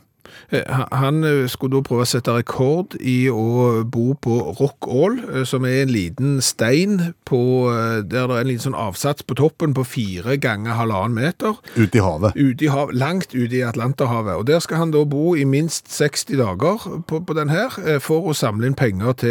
Eh, 0.53 0.63
han- 0.93 1.25
eh, 1.25 1.47
skulle 1.49 1.73
da 1.77 1.81
prøve 1.83 2.03
å 2.03 2.07
sette 2.07 2.33
rekord 2.37 2.95
i 3.01 3.27
å 3.31 3.85
bo 3.85 4.15
på 4.15 4.57
Rockall, 4.61 5.19
eh, 5.35 5.45
som 5.45 5.65
er 5.65 5.83
en 5.83 5.89
liten 5.89 6.41
stein 6.43 7.15
på, 7.27 7.41
der 8.09 8.27
det 8.27 8.31
er 8.31 8.41
en 8.41 8.47
liten 8.47 8.73
sånn 8.73 8.79
avsats 8.79 9.23
på 9.23 9.35
toppen 9.35 9.75
på 9.75 9.85
fire 9.87 10.37
ganger 10.39 10.75
halvannen 10.75 11.15
meter, 11.15 11.55
Ute 11.77 11.97
i 11.99 12.01
havet. 12.01 12.37
Ut 12.37 12.63
i 12.63 12.67
hav, 12.67 12.91
langt 12.93 13.35
ute 13.35 13.53
i 13.57 13.63
Atlanterhavet. 13.63 14.37
Og 14.39 14.47
der 14.47 14.61
skal 14.61 14.77
han 14.79 14.91
da 14.91 15.05
bo 15.05 15.35
i 15.35 15.45
minst 15.45 15.89
60 15.89 16.37
dager 16.37 17.03
på, 17.07 17.21
på 17.27 17.35
den 17.35 17.49
her, 17.49 17.71
for 18.01 18.23
å 18.31 18.35
samle 18.35 18.67
inn 18.67 18.75
penger 18.75 19.13
til 19.13 19.31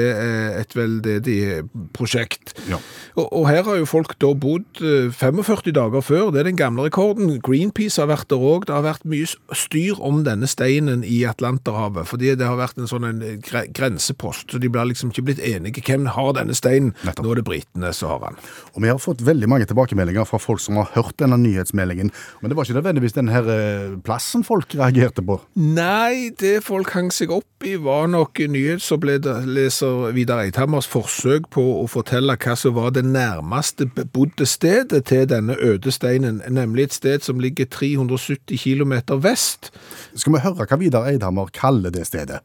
et 0.60 0.74
veldedig 0.76 1.64
prosjekt. 1.94 2.54
Ja. 2.70 2.78
Og, 3.18 3.28
og 3.34 3.48
her 3.50 3.64
har 3.68 3.80
jo 3.80 3.88
folk 3.90 4.16
da 4.22 4.34
bodd 4.38 4.82
eh, 4.82 5.10
45 5.14 5.74
dager 5.76 6.04
før, 6.06 6.32
det 6.34 6.44
er 6.44 6.50
den 6.52 6.60
gamle 6.60 6.86
rekorden. 6.88 7.40
Greenpeace 7.44 8.02
har 8.02 8.10
vært 8.12 8.30
der 8.34 8.42
òg. 8.44 8.68
Det 8.70 8.76
har 8.76 8.86
vært 8.86 9.06
mye 9.10 9.28
styr 9.58 10.00
om 10.04 10.22
denne 10.28 10.48
steinen 10.50 10.93
i 11.02 11.24
Atlanterhavet, 11.26 12.06
fordi 12.06 12.36
det 12.38 12.46
har 12.46 12.60
vært 12.60 12.78
en 12.78 12.90
sånn 12.90 13.08
en 13.10 13.24
gre 13.42 13.66
grensepost. 13.74 14.52
Så 14.54 14.62
de 14.62 14.70
blir 14.70 14.86
liksom 14.92 15.10
ikke 15.10 15.26
blitt 15.32 15.42
enige. 15.42 15.82
Hvem 15.82 16.06
har 16.14 16.34
denne 16.38 16.54
steinen? 16.54 16.94
Nettopp. 17.02 17.26
Nå 17.26 17.34
er 17.34 17.42
det 17.42 17.48
britene 17.48 17.94
som 17.98 18.14
har 18.14 18.22
den. 18.28 18.38
Og 18.76 18.86
vi 18.86 18.92
har 18.92 19.02
fått 19.02 19.24
veldig 19.26 19.50
mange 19.50 19.68
tilbakemeldinger 19.70 20.28
fra 20.30 20.40
folk 20.42 20.62
som 20.62 20.78
har 20.82 20.92
hørt 20.94 21.18
denne 21.22 21.40
nyhetsmeldingen. 21.42 22.12
Men 22.42 22.52
det 22.52 22.58
var 22.58 22.68
ikke 22.68 22.78
nødvendigvis 22.78 23.18
den 23.18 23.32
her 23.34 23.50
eh, 23.50 23.98
plassen 24.06 24.46
folk 24.46 24.76
reagerte 24.78 25.26
på. 25.26 25.40
Nei, 25.58 26.30
det 26.40 26.60
folk 26.68 26.94
hang 26.94 27.10
seg 27.14 27.34
opp 27.34 27.66
i 27.66 27.76
var 27.80 28.10
nok 28.12 28.44
nyhetsoppleser 28.54 30.12
Vidar 30.16 30.44
Eidhammers 30.44 30.88
forsøk 30.90 31.48
på 31.54 31.64
å 31.80 31.88
fortelle 31.92 32.36
hva 32.36 32.56
som 32.60 32.76
var 32.76 32.92
det 32.96 33.06
nærmeste 33.08 33.88
bebodde 33.96 34.48
stedet 34.50 35.06
til 35.10 35.28
denne 35.30 35.56
øde 35.64 35.94
steinen, 35.94 36.42
nemlig 36.52 36.90
et 36.90 36.98
sted 36.98 37.26
som 37.26 37.40
ligger 37.42 37.70
370 37.72 38.60
km 38.60 38.94
vest. 39.24 39.72
Skal 40.16 40.36
vi 40.36 40.44
høre 40.44 40.68
hva 40.68 40.80
Vidar 40.84 41.08
Eidhammer 41.08 41.48
kaller 41.56 41.94
det 41.96 42.04
stedet? 42.10 42.42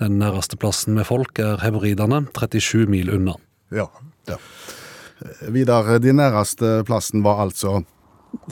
Den 0.00 0.18
nærmeste 0.18 0.58
plassen 0.58 0.96
med 0.98 1.06
folk 1.06 1.38
er 1.38 1.60
Hebridene, 1.62 2.24
37 2.34 2.88
mil 2.90 3.12
unna. 3.14 3.36
Ja. 3.74 3.86
ja. 4.26 4.38
Vidar, 5.54 5.98
den 6.02 6.18
nærmeste 6.18 6.80
plassen 6.88 7.22
var 7.22 7.44
altså 7.46 7.82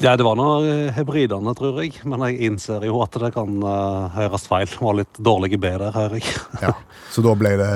Ja, 0.01 0.15
det 0.17 0.25
var 0.25 0.39
nå 0.39 0.47
eh, 0.65 0.93
hebridene, 0.95 1.53
tror 1.59 1.83
jeg. 1.83 1.99
Men 2.09 2.23
jeg 2.29 2.49
innser 2.49 2.87
jo 2.87 3.03
at 3.05 3.19
det 3.21 3.33
kan 3.35 3.59
uh, 3.61 4.07
høres 4.15 4.47
feil. 4.49 4.69
Det 4.71 4.81
var 4.81 4.97
litt 5.01 5.21
dårlige 5.21 5.59
B 5.61 5.75
der, 5.75 5.91
hører 5.93 6.17
jeg. 6.21 6.39
Ja. 6.63 6.73
Så 7.13 7.25
da 7.27 7.35
ble 7.39 7.57
det 7.61 7.71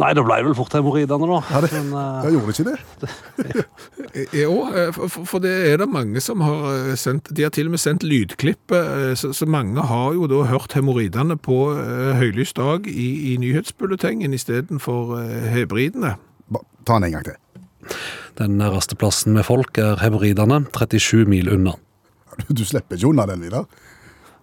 Nei, 0.00 0.10
det 0.16 0.22
ble 0.24 0.36
vel 0.46 0.54
fort 0.56 0.72
hemoroidene, 0.72 1.26
da. 1.28 1.40
Ja, 1.50 1.60
det- 1.60 1.72
Men, 1.76 1.90
uh, 1.92 2.22
Ja, 2.24 2.30
gjorde 2.32 2.46
det 2.48 2.56
ikke 2.56 2.70
det? 2.70 3.64
Jo, 4.40 4.54
eh, 4.74 4.90
for, 4.96 5.08
for- 5.12 5.26
for 5.28 5.42
det 5.44 5.52
er 5.70 5.76
det 5.82 5.88
mange 5.92 6.20
som 6.24 6.40
har 6.42 6.64
eh, 6.90 6.94
sendt 6.98 7.28
De 7.36 7.44
har 7.44 7.52
til 7.54 7.68
og 7.68 7.74
med 7.76 7.82
sendt 7.82 8.02
lydklipp, 8.06 8.72
eh, 8.74 9.12
så, 9.20 9.30
så 9.36 9.46
mange 9.46 9.80
har 9.86 10.14
jo 10.16 10.26
da 10.30 10.40
hørt 10.50 10.72
hemoroidene 10.78 11.36
på 11.38 11.58
uh, 11.76 12.14
høylys 12.18 12.52
dag 12.56 12.88
i, 12.90 13.34
i 13.34 13.36
nyhetsbulletengen 13.42 14.34
istedenfor 14.34 15.14
uh, 15.20 15.46
hebridene. 15.54 16.16
Ba- 16.50 16.64
Ta 16.88 16.96
den 16.98 17.10
en 17.10 17.18
gang 17.18 17.28
til. 17.28 17.38
Den 18.40 18.56
rasteplassen 18.62 18.98
plassen 18.98 19.36
med 19.36 19.44
folk 19.46 19.78
er 19.78 20.00
hebridene, 20.02 20.62
37 20.72 21.26
mil 21.28 21.52
unna. 21.52 21.76
Du 22.48 22.64
slipper 22.64 22.96
ikke 22.96 23.10
unna 23.12 23.26
den, 23.28 23.42
Vidar. 23.44 23.66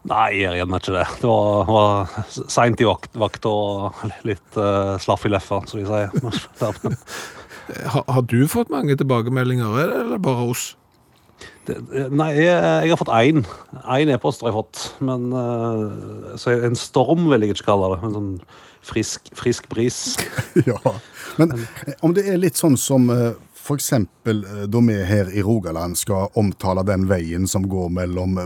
Nei, 0.08 0.28
jeg 0.40 0.62
gjør 0.62 0.78
ikke 0.78 0.96
det. 0.96 1.06
Det 1.20 1.30
var, 1.30 1.70
var 1.70 2.26
seint 2.48 2.82
i 2.82 2.88
vakt, 2.88 3.14
vakt 3.20 3.48
og 3.50 4.04
litt 4.28 4.60
uh, 4.60 4.96
slaff 5.04 5.28
i 5.28 5.32
leffa, 5.34 5.62
som 5.68 5.82
vi 5.82 5.88
sier. 5.88 6.12
ha, 7.94 8.04
Har, 8.08 8.24
du 8.24 8.40
fått 8.52 8.72
mange 8.72 8.96
tilbakemeldinger, 9.00 9.80
eller 9.84 10.16
er 10.16 10.24
bare 10.24 10.48
oss? 10.48 10.70
det, 11.68 12.06
nei, 12.16 12.30
jeg, 12.38 12.56
jeg 12.56 12.94
har 12.94 13.00
fått 13.00 13.14
én. 13.14 13.44
Én 13.84 14.12
e-post 14.14 14.44
har 14.44 14.52
jeg 14.52 14.58
fått. 14.58 14.84
Men 15.04 15.28
uh, 15.34 16.38
Så 16.40 16.56
en 16.56 16.78
storm 16.80 17.28
vil 17.32 17.44
jeg 17.44 17.56
ikke 17.56 17.70
kalle 17.72 17.92
det. 17.94 18.00
En 18.08 18.16
sånn 18.18 18.32
frisk, 18.88 19.32
frisk 19.38 19.70
bris. 19.72 20.16
Ja. 20.68 20.80
Men 21.38 21.54
eh, 21.54 21.94
om 22.02 22.16
det 22.18 22.24
er 22.32 22.40
litt 22.42 22.58
sånn 22.58 22.78
som 22.82 23.12
uh, 23.14 23.30
eh, 23.30 24.64
da 24.66 24.82
vi 24.88 24.96
her 25.06 25.30
i 25.30 25.44
Rogaland 25.46 26.00
skal 26.00 26.32
omtale 26.40 26.86
den 26.88 27.06
veien 27.10 27.46
som 27.52 27.68
går 27.70 27.92
mellom 27.94 28.40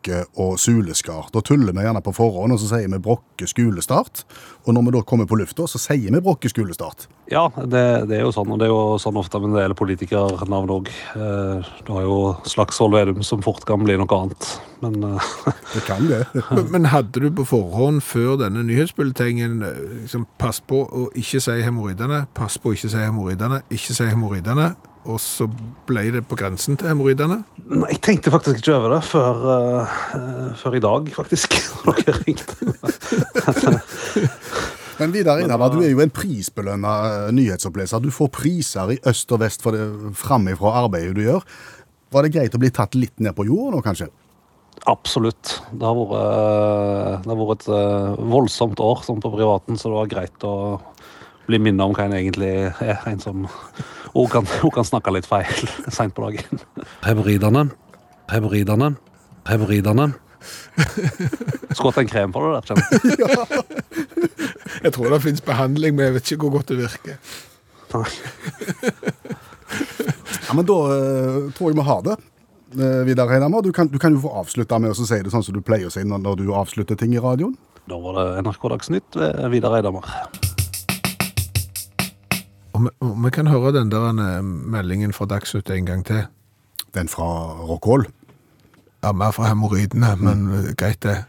Brokke 0.00 0.24
og 0.40 0.58
Suleskar. 0.58 1.28
Da 1.32 1.40
tuller 1.40 1.72
vi 1.72 1.84
gjerne 1.84 2.00
på 2.00 2.12
forhånd, 2.12 2.52
og 2.52 2.60
så 2.60 2.76
sier 2.76 2.88
vi 2.88 2.98
Brokke 2.98 3.46
skolestart. 3.46 4.24
Og 4.64 4.74
når 4.74 4.82
vi 4.86 4.92
da 4.96 5.02
kommer 5.02 5.26
på 5.26 5.36
lufta, 5.36 5.66
så 5.66 5.78
sier 5.78 6.10
vi 6.10 6.20
Brokke 6.20 6.48
skolestart. 6.48 7.08
Ja, 7.30 7.50
det, 7.56 8.08
det 8.08 8.16
er 8.16 8.24
jo 8.24 8.32
sånn. 8.32 8.50
Og 8.50 8.58
det 8.58 8.66
er 8.66 8.72
jo 8.72 8.98
sånn 8.98 9.16
ofte 9.20 9.38
med 9.40 9.52
en 9.52 9.60
del 9.60 9.74
politikernavn 9.76 10.72
òg. 10.72 10.90
Du 11.84 11.92
har 11.92 12.02
jo 12.06 12.18
Slagsvold 12.48 12.96
Vedum 12.96 13.22
som 13.22 13.42
fort 13.44 13.64
kan 13.68 13.84
bli 13.84 13.98
noe 14.00 14.16
annet. 14.16 14.48
Men 14.80 15.04
eh, 15.04 15.30
Det 15.74 15.84
kan 15.84 16.06
det. 16.08 16.24
Men, 16.50 16.70
men 16.72 16.90
hadde 16.90 17.20
du 17.20 17.28
på 17.36 17.44
forhånd 17.52 18.00
før 18.02 18.38
denne 18.40 18.64
nyhetsbulletengen 18.66 19.60
eh, 19.66 19.82
liksom, 20.00 20.24
pass 20.40 20.62
på 20.64 20.86
å 20.88 21.08
ikke 21.12 21.42
si 21.44 21.58
hemoroidene, 21.60 22.24
pass 22.34 22.56
på 22.58 22.72
å 22.72 22.78
ikke 22.78 22.92
si 22.92 23.04
hemoroidene, 23.04 23.60
ikke 23.68 23.96
si 23.96 24.08
hemoroidene, 24.08 24.72
og 25.08 25.16
så 25.22 25.46
ble 25.88 26.02
det 26.12 26.22
på 26.28 26.36
grensen 26.36 26.76
til 26.78 26.90
hemoroidene? 26.90 27.40
Jeg 27.88 28.00
tenkte 28.04 28.32
faktisk 28.32 28.60
ikke 28.60 28.76
over 28.76 28.94
det 28.96 29.00
før, 29.08 29.44
eh, 29.54 29.94
før 30.60 30.76
i 30.76 30.82
dag, 30.84 31.08
faktisk. 31.14 31.56
Når 31.86 32.00
dere 32.04 32.20
ringte. 32.26 32.74
Men 35.00 35.14
Vidar 35.14 35.40
Eidhammer, 35.40 35.72
du 35.72 35.80
er 35.80 35.94
jo 35.94 36.02
en 36.04 36.12
prisbelønna 36.12 36.94
eh, 37.08 37.28
nyhetsoppleser. 37.32 38.02
Du 38.04 38.12
får 38.12 38.32
priser 38.36 38.96
i 38.96 38.98
øst 39.08 39.32
og 39.32 39.40
vest 39.40 39.64
for 39.64 39.76
det 39.76 39.86
framifrå 40.20 40.74
arbeidet 40.84 41.16
du 41.16 41.24
gjør. 41.24 41.46
Var 42.12 42.26
det 42.26 42.34
greit 42.34 42.56
å 42.56 42.60
bli 42.60 42.72
tatt 42.74 42.98
litt 42.98 43.16
ned 43.24 43.32
på 43.38 43.48
jorda 43.48 43.78
nå, 43.78 43.84
kanskje? 43.86 44.10
Absolutt. 44.90 45.60
Det 45.72 45.86
har 45.86 45.96
vært, 45.96 46.12
eh, 46.20 47.16
det 47.24 47.32
har 47.32 47.40
vært 47.40 47.64
et 47.64 48.20
voldsomt 48.36 48.84
år 48.84 49.00
sånn 49.06 49.24
på 49.24 49.32
privaten, 49.32 49.80
så 49.80 49.88
det 49.88 49.96
var 49.96 50.12
greit 50.12 50.44
å 50.44 50.54
bli 51.50 51.58
minnet 51.62 51.84
om 51.84 51.92
hva 51.96 52.06
en 52.08 52.14
egentlig 52.16 52.50
er. 52.80 53.02
En 53.10 53.20
som 53.22 53.44
hun 54.14 54.30
kan, 54.32 54.46
hun 54.62 54.72
kan 54.74 54.86
snakke 54.88 55.12
litt 55.14 55.28
feil 55.30 55.68
seint 55.96 56.14
på 56.16 56.24
dagen. 56.28 56.62
Hebridene, 57.06 57.66
hebridene, 58.32 58.92
hebridene. 59.50 60.08
Skulle 61.76 61.90
hatt 61.92 61.98
en 62.00 62.08
krem 62.10 62.32
for 62.32 62.46
det 62.46 62.62
der, 62.64 62.76
ja. 63.20 63.28
jeg. 64.86 64.92
Tror 64.96 65.10
det 65.12 65.20
finnes 65.26 65.44
behandling, 65.44 65.94
men 65.98 66.06
jeg 66.08 66.14
vet 66.16 66.30
ikke 66.32 66.46
hvor 66.48 66.54
godt 66.58 66.72
det 66.72 66.78
virker. 66.80 67.20
Ja, 70.48 70.54
men 70.56 70.66
da 70.66 70.76
eh, 70.94 71.50
tror 71.54 71.70
jeg 71.70 71.78
vi 71.78 71.84
har 71.86 72.00
det. 72.06 72.16
Eh, 72.78 73.00
Vidar 73.06 73.30
Eidhammer, 73.34 73.62
du, 73.66 73.72
kan- 73.74 73.90
du 73.90 73.98
kan 74.02 74.14
jo 74.16 74.22
få 74.24 74.32
avslutte 74.42 74.78
med 74.82 74.90
å 74.94 74.96
si 74.98 75.20
det 75.22 75.30
sånn 75.34 75.44
som 75.46 75.54
du 75.54 75.60
pleier 75.66 75.90
å 75.90 75.94
si 75.94 76.02
når, 76.06 76.22
når 76.24 76.40
du 76.40 76.48
avslutter 76.56 76.98
ting 76.98 77.14
i 77.14 77.22
radioen. 77.22 77.54
Da 77.90 77.98
var 77.98 78.18
det 78.18 78.26
NRK 78.46 78.68
Dagsnytt 78.74 79.18
ved 79.18 79.44
Vidar 79.54 79.76
Eidhammer. 79.78 80.06
Og 82.80 82.86
vi, 82.86 83.10
vi 83.26 83.30
kan 83.34 83.50
høre 83.50 83.74
den 83.76 83.90
der 83.92 84.08
eh, 84.08 84.40
meldingen 84.42 85.12
fra 85.12 85.28
Dagsnytt 85.28 85.70
en 85.70 85.88
gang 85.88 86.04
til. 86.06 86.24
Den 86.96 87.08
fra 87.08 87.28
Rockhold. 87.60 88.06
Ja, 89.04 89.12
mer 89.12 89.32
fra 89.32 89.48
hemoroidene, 89.48 90.14
men 90.20 90.46
mm. 90.48 90.70
greit 90.80 91.02
det. 91.04 91.22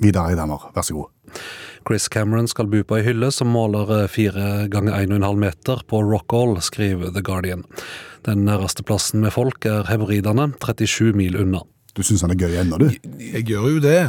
Vidar 0.00 0.30
Eidhammer, 0.30 0.70
vær 0.74 0.84
så 0.86 0.96
god. 0.96 1.40
Chris 1.88 2.08
Cameron 2.12 2.48
skal 2.48 2.68
bo 2.72 2.80
på 2.84 2.98
ei 2.98 3.04
hylle 3.04 3.30
som 3.32 3.52
måler 3.52 3.92
eh, 3.98 4.08
fire 4.08 4.66
ganger 4.72 4.96
1,5 4.96 5.40
meter 5.40 5.84
på 5.88 6.02
Rockall, 6.04 6.56
skriver 6.64 7.12
The 7.12 7.22
Guardian. 7.24 7.64
Den 8.24 8.44
nærmeste 8.44 8.84
plassen 8.84 9.20
med 9.24 9.32
folk 9.36 9.64
er 9.68 9.88
hemoroidene, 9.88 10.50
37 10.60 11.12
mil 11.16 11.38
unna. 11.40 11.62
Du 11.96 12.02
syns 12.06 12.24
han 12.24 12.32
er 12.32 12.40
gøy 12.40 12.56
ennå, 12.60 12.78
du? 12.80 12.88
Jeg 13.20 13.46
gjør 13.48 13.68
jo 13.74 13.84
det. 13.84 14.00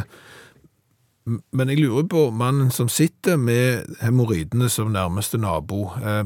Men 1.24 1.70
jeg 1.70 1.84
lurer 1.84 2.08
på 2.10 2.26
mannen 2.34 2.72
som 2.74 2.90
sitter 2.90 3.38
med 3.38 3.86
hemoroidene 4.02 4.68
som 4.72 4.90
nærmeste 4.92 5.38
nabo, 5.38 5.92
eh, 6.02 6.24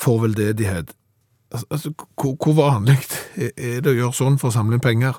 får 0.00 0.20
veldedighet. 0.26 0.94
Altså, 1.52 1.66
altså, 1.70 1.92
hvor, 2.20 2.36
hvor 2.36 2.54
vanlig 2.58 2.98
er 3.38 3.80
det 3.80 3.94
å 3.94 3.98
gjøre 4.02 4.16
sånn 4.16 4.38
for 4.40 4.50
å 4.50 4.56
samle 4.58 4.76
inn 4.76 4.84
penger? 4.84 5.16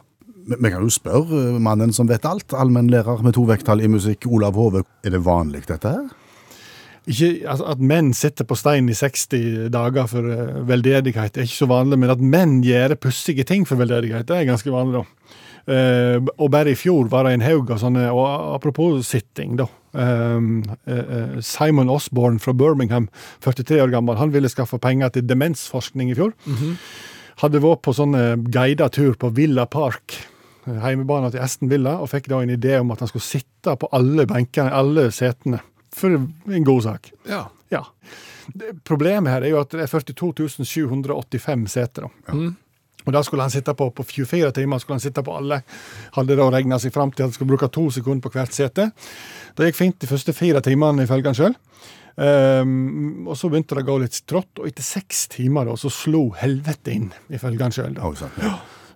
Vi 0.50 0.58
vi 0.58 0.72
kan 0.74 0.82
jo 0.82 0.90
spørre 0.90 1.44
eh, 1.50 1.60
mannen 1.62 1.94
som 1.94 2.08
vet 2.10 2.26
alt, 2.26 2.54
allmennlærer 2.54 3.22
med 3.26 3.36
to 3.38 3.46
vekttall 3.50 3.84
i 3.86 3.92
musikk, 3.92 4.26
Olav 4.30 4.58
Hove. 4.58 4.84
Er 5.06 5.14
det 5.14 5.26
vanlig 5.26 5.66
dette 5.70 5.92
her? 5.94 6.08
Ikke, 7.10 7.30
altså, 7.50 7.66
at 7.74 7.82
menn 7.82 8.12
sitter 8.14 8.46
på 8.46 8.58
stein 8.58 8.90
i 8.90 8.98
60 8.98 9.70
dager 9.74 10.10
for 10.10 10.26
eh, 10.30 10.58
veldedighet 10.70 11.38
er 11.38 11.48
ikke 11.48 11.62
så 11.64 11.70
vanlig, 11.70 12.00
men 12.02 12.14
at 12.14 12.22
menn 12.22 12.60
gjør 12.66 12.98
pussige 13.02 13.46
ting 13.46 13.68
for 13.68 13.82
veldedighet, 13.82 14.28
det 14.30 14.38
er 14.38 14.50
ganske 14.50 14.74
vanlig, 14.74 15.02
da. 15.02 15.38
Eh, 15.70 16.18
og 16.40 16.50
bare 16.54 16.72
i 16.74 16.78
fjor 16.80 17.10
var 17.12 17.28
det 17.28 17.36
en 17.38 17.44
haug 17.46 17.70
av 17.76 17.78
sånne, 17.84 18.08
og 18.16 18.26
apropos 18.56 19.04
sitting, 19.06 19.56
da. 19.60 19.68
eh, 19.94 21.38
Simon 21.46 21.90
Osborne 21.94 22.40
fra 22.42 22.54
Birmingham, 22.58 23.08
43 23.46 23.82
år 23.84 23.94
gammel, 23.94 24.18
han 24.18 24.34
ville 24.34 24.50
skaffe 24.50 24.80
penger 24.82 25.14
til 25.14 25.28
demensforskning 25.30 26.10
i 26.12 26.18
fjor. 26.18 26.34
Hadde 27.44 27.62
vært 27.64 27.84
på 27.86 27.94
sånn 27.96 28.18
guidet 28.52 28.92
tur 28.98 29.14
på 29.20 29.30
Villa 29.38 29.66
Park, 29.70 30.18
heimebanen 30.66 31.32
til 31.34 31.42
Aston 31.46 31.70
Villa, 31.72 31.98
og 32.02 32.10
fikk 32.12 32.28
da 32.30 32.42
en 32.44 32.52
idé 32.54 32.80
om 32.82 32.92
at 32.92 33.00
han 33.00 33.08
skulle 33.12 33.26
sitte 33.26 33.78
på 33.80 33.90
alle 33.96 34.26
benkene, 34.30 34.74
alle 34.76 35.08
setene, 35.16 35.62
for 35.96 36.18
en 36.18 36.66
god 36.68 36.84
sak. 36.84 37.12
Ja. 37.30 37.46
Ja. 37.72 37.84
Problemet 38.84 39.30
her 39.32 39.46
er 39.46 39.54
jo 39.54 39.60
at 39.62 39.70
det 39.76 39.86
er 39.86 39.92
42 39.94 40.66
785 40.66 41.68
seter. 41.70 42.08
da. 42.10 42.34
Og 43.10 43.16
da 43.16 43.24
skulle 43.26 43.46
han 43.46 43.54
sitte 43.54 43.74
på 43.74 43.90
på 43.90 44.06
24 44.06 44.52
timer. 44.54 44.80
skulle 44.80 45.00
han 45.00 45.06
sitte 45.08 45.24
på 45.26 45.36
alle. 45.36 45.64
Hadde 46.16 46.38
da 46.38 46.50
regna 46.54 46.78
seg 46.80 46.94
fram 46.94 47.12
til 47.12 47.24
at 47.24 47.30
han 47.30 47.34
skulle 47.34 47.56
bruke 47.56 47.72
to 47.74 47.90
sekunder 47.90 48.22
på 48.22 48.34
hvert 48.36 48.54
sete. 48.54 48.92
Det 49.58 49.72
gikk 49.72 49.80
fint 49.80 50.00
de 50.00 50.08
første 50.08 50.34
fire 50.34 50.62
timene, 50.62 51.04
ifølge 51.04 51.34
han 51.34 51.40
sjøl. 51.40 51.56
og 52.20 53.36
så 53.38 53.50
begynte 53.50 53.76
det 53.76 53.86
å 53.86 53.88
gå 53.88 53.98
litt 54.02 54.22
trått, 54.28 54.60
og 54.60 54.68
etter 54.68 54.84
seks 54.84 55.28
timer 55.32 55.66
da, 55.66 55.76
så 55.80 55.90
slo 55.90 56.30
helvete 56.36 56.92
inn, 56.92 57.14
ifølge 57.32 57.64
han 57.64 57.72
sjøl. 57.72 57.96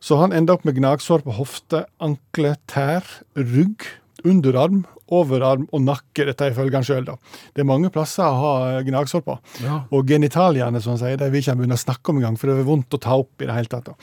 Så 0.04 0.18
han 0.20 0.34
enda 0.36 0.58
opp 0.58 0.66
med 0.68 0.76
gnagsår 0.76 1.24
på 1.24 1.38
hofte, 1.38 1.86
ankle, 2.04 2.58
tær, 2.68 3.08
rugg, 3.40 3.86
underarm, 4.26 4.84
overarm 5.14 5.68
og 5.76 5.82
nakke. 5.84 6.26
Dette 6.26 6.48
ifølge 6.50 6.74
han 6.80 6.86
sjøl. 6.88 7.06
Det 7.54 7.62
er 7.62 7.68
mange 7.70 7.90
plasser 7.94 8.24
å 8.26 8.40
ha 8.40 8.82
gnagsår 8.88 9.22
på. 9.26 9.36
Ja. 9.64 9.82
Og 9.94 10.08
genitaliene, 10.10 10.82
som 10.82 10.96
han 10.96 11.02
sier, 11.04 11.18
det 11.20 11.30
vil 11.34 11.42
ikke 11.44 11.52
han 11.54 11.60
begynne 11.62 11.78
å 11.78 11.84
snakke 11.84 12.10
om 12.14 12.18
engang, 12.22 12.38
for 12.40 12.50
det 12.50 12.58
er 12.64 12.68
vondt 12.70 12.98
å 12.98 13.02
ta 13.04 13.18
opp 13.20 13.44
i 13.44 13.46
det 13.50 13.54
hele 13.58 13.70
tatt. 13.72 13.92
da. 13.92 13.94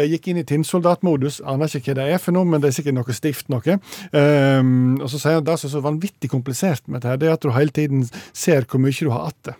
Jeg 0.00 0.10
gikk 0.16 0.28
inn 0.32 0.40
i 0.42 0.46
tinnsoldatmodus, 0.48 1.40
aner 1.46 1.66
ikke 1.68 1.92
hva 1.94 1.98
det 2.00 2.08
er 2.16 2.18
for 2.24 2.32
noe, 2.36 2.44
men 2.48 2.60
det 2.64 2.72
er 2.72 2.76
sikkert 2.80 2.98
noe 2.98 3.16
stivt 3.16 3.48
noe. 3.52 3.78
Um, 4.12 4.98
og 5.02 5.08
så 5.12 5.20
sier 5.22 5.38
han 5.38 5.46
det 5.46 5.58
som 5.60 5.68
er 5.68 5.74
så 5.76 5.84
vanvittig 5.84 6.30
komplisert 6.32 6.84
med 6.88 7.02
dette, 7.04 7.20
det 7.22 7.28
er 7.30 7.36
at 7.38 7.44
du 7.44 7.50
hele 7.54 7.74
tiden 7.74 8.06
ser 8.32 8.66
hvor 8.68 8.80
mye 8.82 8.96
du 8.98 9.10
har 9.14 9.30
igjen. 9.32 9.58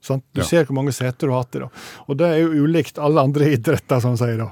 Sant? 0.00 0.24
Du 0.32 0.40
Ja. 0.40 0.46
ser 0.48 0.64
hvor 0.64 0.78
mange 0.78 0.94
seter 0.96 1.28
du 1.28 1.32
har 1.34 1.44
igjen. 1.44 1.66
da. 1.68 1.68
Og 2.08 2.16
det 2.16 2.26
er 2.26 2.38
jo 2.40 2.64
ulikt 2.64 2.96
alle 2.98 3.20
andre 3.20 3.50
idretter, 3.56 4.00
som 4.00 4.14
han 4.14 4.16
sier 4.22 4.38
da. 4.38 4.48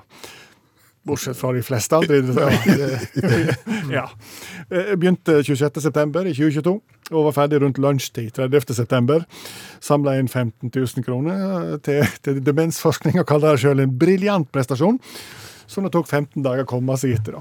Bortsett 1.08 1.38
fra 1.38 1.54
de 1.56 1.62
fleste 1.64 1.96
andre 1.96 2.18
ja. 3.98 4.04
Jeg 4.68 4.98
begynte 5.00 5.40
26.9. 5.40 6.26
i 6.28 6.34
2022 6.36 6.74
og 7.08 7.28
var 7.30 7.36
ferdig 7.36 7.62
rundt 7.62 7.80
lunsjtid 7.80 8.36
30.9. 8.36 9.22
Samla 9.84 10.18
inn 10.20 10.28
15 10.28 10.68
000 10.74 11.06
kroner 11.06 11.78
til, 11.84 12.04
til 12.24 12.42
demensforskning 12.44 13.16
og 13.22 13.28
kaller 13.30 13.56
det 13.56 13.64
sjøl 13.64 13.80
en 13.84 13.94
briljant 14.00 14.50
prestasjon. 14.52 15.00
Som 15.68 15.84
det 15.84 15.92
tok 15.92 16.08
15 16.08 16.44
dager 16.44 16.64
å 16.64 16.68
komme 16.68 16.96
seg 17.00 17.18
etter. 17.18 17.40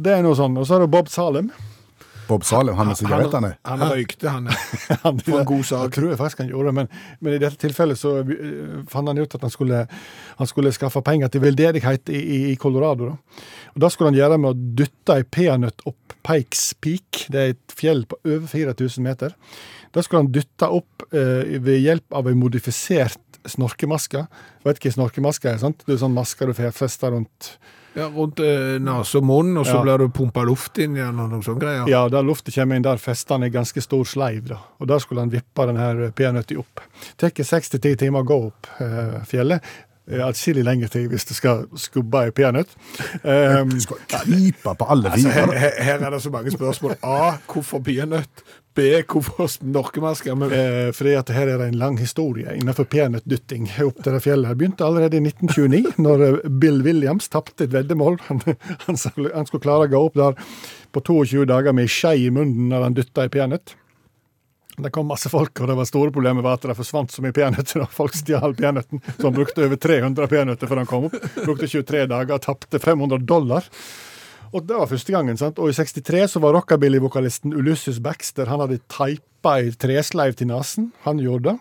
Det 0.00 0.14
er 0.14 0.22
noe 0.24 0.36
sånn. 0.36 0.56
Og 0.56 0.68
så 0.68 0.76
er 0.76 0.84
det 0.84 0.92
Bob 0.92 1.10
Salem. 1.12 1.50
Bob 2.28 2.44
Salem, 2.44 2.74
han 2.78 2.90
med 2.90 2.98
sigarettene. 2.98 3.52
Han 3.68 3.84
røykte, 3.86 4.28
han. 4.30 4.48
Han, 5.04 5.20
For 5.26 5.40
en 5.40 5.48
god 5.48 5.64
sak. 5.68 5.84
Jeg 5.86 5.94
tror 5.96 6.08
jeg 6.10 6.20
faktisk 6.20 6.42
han 6.42 6.50
gjorde 6.50 6.72
det, 6.72 6.76
men, 6.80 6.90
men 7.20 7.36
i 7.36 7.40
dette 7.42 7.60
tilfellet 7.62 8.00
så 8.00 8.16
eh, 8.22 8.80
fant 8.90 9.10
han 9.10 9.20
ut 9.20 9.38
at 9.38 9.46
han 9.46 9.52
skulle, 9.52 9.84
han 10.40 10.50
skulle 10.50 10.74
skaffe 10.74 11.02
penger 11.06 11.32
til 11.32 11.44
veldedighet 11.46 12.12
i, 12.14 12.20
i, 12.20 12.40
i 12.52 12.56
Colorado. 12.60 13.12
Da. 13.12 13.46
Og 13.74 13.84
Det 13.84 13.92
skulle 13.94 14.12
han 14.12 14.20
gjøre 14.20 14.40
med 14.42 14.52
å 14.52 14.74
dytte 14.82 15.20
ei 15.20 15.28
peanøtt 15.38 15.86
opp 15.88 16.16
Pikes 16.26 16.68
Peak. 16.82 17.26
Det 17.32 17.42
er 17.42 17.54
et 17.54 17.76
fjell 17.78 18.06
på 18.10 18.18
over 18.24 18.46
4000 18.50 19.06
meter. 19.06 19.36
Da 19.94 20.02
skulle 20.04 20.24
han 20.24 20.32
dytte 20.34 20.68
opp 20.72 21.06
eh, 21.12 21.56
ved 21.62 21.80
hjelp 21.80 22.16
av 22.18 22.26
ei 22.28 22.36
modifisert 22.36 23.20
snorkemaske. 23.52 24.26
Vet 24.64 24.80
hva 24.82 24.92
snorkemaske 24.92 25.50
er? 25.52 25.58
sant? 25.62 25.82
Det 25.86 25.94
er 25.96 26.02
sånn 26.04 26.14
maske 26.16 26.46
du 26.46 26.52
får 26.56 26.72
festa 26.76 27.10
rundt 27.14 27.56
Ja, 27.96 28.10
rundt 28.12 28.40
eh, 28.44 28.76
nese 28.82 29.16
og 29.16 29.24
munn, 29.24 29.54
og 29.56 29.64
så 29.64 29.78
Ja. 29.78 29.82
blir 29.82 29.98
det 30.02 30.12
pumpa 30.12 30.42
luft 30.44 30.76
inn 30.78 30.96
igjen 30.98 31.16
og 31.18 31.30
noen 31.30 31.42
sånne 31.42 31.60
greier. 31.62 31.88
Ja, 31.88 32.02
der 32.12 32.22
lufta 32.22 32.52
kommer 32.52 32.76
inn, 32.76 32.82
der 32.84 32.98
fester 33.00 33.34
han 33.38 33.44
i 33.44 33.48
ganske 33.48 33.80
stor 33.80 34.04
sleiv. 34.04 34.48
da. 34.48 34.58
Og 34.80 34.86
der 34.88 34.98
skulle 35.00 35.20
han 35.24 35.30
vippe 35.32 35.66
denne 35.66 36.12
peanøtta 36.12 36.58
opp. 36.58 36.80
Det 37.16 37.32
tar 37.34 37.44
seks 37.44 37.70
til 37.70 37.80
ti 37.80 37.94
timer 37.96 38.20
å 38.20 38.26
gå 38.28 38.46
opp 38.50 38.66
eh, 38.80 39.24
fjellet. 39.24 39.62
Eh, 40.08 40.20
Atskillig 40.22 40.62
lengre 40.62 40.88
tid 40.92 41.08
hvis 41.10 41.24
du 41.26 41.32
skal 41.34 41.64
skubbe 41.74 42.26
ei 42.26 42.30
peanøtt. 42.30 42.68
Um, 43.24 43.70
Du 43.70 43.80
skal 43.80 43.96
krype 44.06 44.76
på 44.76 44.86
alle 44.90 45.10
Altså, 45.10 45.30
her, 45.30 45.50
her, 45.56 45.72
her 45.82 46.04
er 46.06 46.10
det 46.10 46.22
så 46.22 46.30
mange 46.30 46.50
spørsmål. 46.52 46.98
A. 47.02 47.38
Hvorfor 47.48 47.80
peanøtt? 47.82 48.44
B. 48.76 49.02
Hvorfor 49.08 49.48
snorkemasker? 49.48 50.36
Men 50.38 50.52
eh, 50.52 50.90
fordi 50.96 51.14
at 51.16 51.32
her 51.34 51.48
er 51.48 51.62
det 51.62 51.70
en 51.70 51.78
lang 51.80 51.96
historie 52.00 52.52
innenfor 52.58 52.88
peanøttdytting 52.92 53.70
opp 53.86 54.02
til 54.02 54.16
det 54.16 54.22
fjellet. 54.24 54.52
Det 54.52 54.60
begynte 54.60 54.86
allerede 54.86 55.18
i 55.18 55.24
1929, 55.24 55.96
når 56.04 56.26
eh, 56.26 56.50
Bill 56.62 56.82
Williams 56.84 57.30
tapte 57.32 57.66
et 57.66 57.74
veddemål. 57.74 58.20
Han, 58.28 58.42
han, 58.86 59.00
skulle, 59.00 59.62
klare 59.62 59.88
å 59.88 59.90
gå 59.90 59.98
opp 60.08 60.16
der 60.18 60.38
på 60.92 61.02
22 61.08 61.46
dager 61.48 61.74
med 61.76 61.86
ei 61.86 61.92
skje 61.92 62.14
i 62.26 62.30
munnen 62.32 62.70
når 62.72 62.88
han 62.88 62.96
dytta 62.96 63.26
ei 63.26 63.32
peanøtt. 63.32 63.76
Det 64.76 64.90
kom 64.92 65.08
masse 65.08 65.30
folk, 65.32 65.56
og 65.60 65.70
det 65.70 65.76
var 65.78 65.88
store 65.88 66.12
problemet 66.12 66.44
var 66.44 66.58
at 66.58 66.66
det 66.68 66.76
forsvant 66.76 67.12
så 67.12 67.24
mye 67.24 67.34
peanøtter. 67.36 67.86
Folk 67.96 68.16
stjal 68.16 68.52
peanøtten, 68.58 69.00
så 69.16 69.30
han 69.30 69.36
brukte 69.38 69.64
over 69.64 69.80
300 69.80 70.28
peanøtter 70.28 70.68
før 70.68 70.82
han 70.82 70.90
kom 70.90 71.08
opp. 71.08 71.16
Brukte 71.38 71.70
23 71.70 72.04
dager, 72.12 72.42
tapte 72.44 72.80
500 72.82 73.24
dollar. 73.24 73.64
Og 74.56 74.64
det 74.64 74.76
var 74.78 74.88
første 74.88 75.12
gangen. 75.12 75.36
sant? 75.36 75.58
Og 75.60 75.68
i 75.68 75.76
63 75.76 76.30
så 76.32 76.40
var 76.40 76.56
rockabilly-vokalisten 76.56 77.52
Ulysses 77.52 78.00
Baxter 78.00 78.48
han 78.48 78.62
hadde 78.64 78.80
teipa 78.88 79.35
ei 79.46 79.70
tresleiv 79.76 80.36
til 80.38 80.48
nesen. 80.50 80.90
Han 81.04 81.20
gjorde 81.22 81.52
det. 81.52 81.58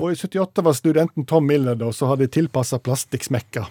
Og 0.00 0.12
i 0.12 0.16
78 0.16 0.62
var 0.64 0.72
studenten 0.72 1.26
Tom 1.28 1.44
Miller 1.46 1.76
da, 1.76 1.90
som 1.92 2.08
hadde 2.08 2.28
tilpassa 2.32 2.78
plastikksmekker. 2.80 3.66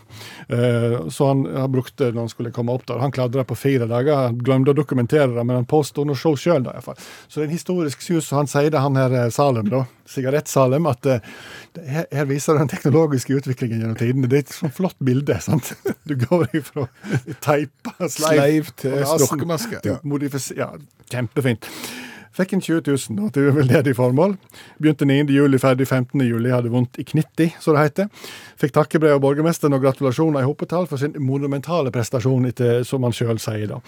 Eh, 0.47 0.97
så 1.09 1.27
han, 1.31 1.45
han 1.55 1.71
brukte 1.73 2.11
når 2.11 2.19
han 2.19 2.29
skulle 2.29 2.51
komme 2.53 2.75
opp 2.75 2.85
der. 2.87 3.01
Han 3.01 3.13
kladra 3.15 3.43
på 3.47 3.57
fire 3.57 3.87
dager. 3.89 4.27
Han 4.27 4.37
glemte 4.37 4.75
å 4.75 4.77
dokumentere 4.77 5.31
det, 5.33 5.41
men 5.43 5.61
han 5.61 5.65
påsto 5.69 6.05
show 6.15 6.37
sjøl, 6.37 6.61
da 6.65 6.75
iallfall. 6.75 6.99
Så 7.27 7.39
det 7.39 7.45
er 7.45 7.49
en 7.49 7.55
historisk 7.55 8.05
sus, 8.05 8.29
og 8.31 8.43
han 8.43 8.51
sier 8.51 8.69
det, 8.69 8.83
han 8.83 8.99
her 8.99 9.15
eh, 9.17 9.31
Salem, 9.33 9.71
da, 9.71 9.85
Sigarett-Salem, 10.11 10.85
at 10.91 11.01
det, 11.07 11.17
her, 11.87 12.05
her 12.13 12.29
viser 12.29 12.59
den 12.59 12.69
teknologiske 12.69 13.41
utviklingen 13.41 13.81
gjennom 13.81 13.97
tidene. 13.97 14.29
Det 14.29 14.41
er 14.41 14.45
et 14.45 14.55
sånt 14.59 14.77
flott 14.77 14.99
bilde. 15.01 15.39
sant? 15.41 15.73
Du 16.11 16.15
går 16.17 16.47
ifra 16.57 16.87
teipa 17.45 17.93
sleiv, 18.09 18.11
Sleiv 18.11 18.71
til 18.75 18.95
stokkemaske, 19.05 19.81
snorkemaske. 19.81 19.81
til 19.85 20.57
Ja, 20.59 20.71
kjempefint. 21.13 21.69
Fikk 22.31 22.53
en 22.55 22.61
20 22.63 22.81
000 22.87 23.17
da, 23.17 23.29
til 23.35 23.49
veldedig 23.55 23.93
formål. 23.97 24.37
Begynte 24.79 25.07
9. 25.07 25.25
juli, 25.35 25.59
ferdig 25.59 25.87
15. 25.87 26.21
juli. 26.23 26.51
Hadde 26.53 26.71
vondt 26.71 26.99
i 27.01 27.05
knitti, 27.07 27.49
som 27.59 27.75
det 27.75 27.89
heter. 27.89 28.29
Fikk 28.61 28.75
takkebrev 28.77 29.17
av 29.17 29.23
borgermesteren 29.23 29.75
og 29.75 29.83
gratulasjoner 29.83 30.43
i 30.43 30.47
hopetall 30.47 30.87
for 30.87 31.01
sin 31.01 31.17
monumentale 31.19 31.91
prestasjon, 31.91 32.47
etter, 32.47 32.85
som 32.87 33.03
han 33.07 33.15
sjøl 33.15 33.41
sier. 33.41 33.67
da. 33.73 33.81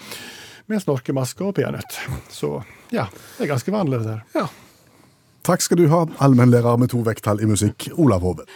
Med 0.68 0.84
snorkemaske 0.84 1.44
og 1.44 1.56
peanøtt. 1.56 1.96
Så 2.32 2.58
ja, 2.92 3.08
det 3.38 3.46
er 3.46 3.52
ganske 3.54 3.72
vanlig, 3.72 4.02
det 4.04 4.12
der. 4.12 4.52
Takk 5.44 5.60
skal 5.60 5.80
du 5.80 5.88
ha, 5.92 6.04
allmennlærer 6.24 6.78
med 6.80 6.92
to 6.92 7.02
vekttall 7.04 7.42
i 7.44 7.48
musikk, 7.48 7.90
Olav 8.00 8.24
Hove. 8.24 8.46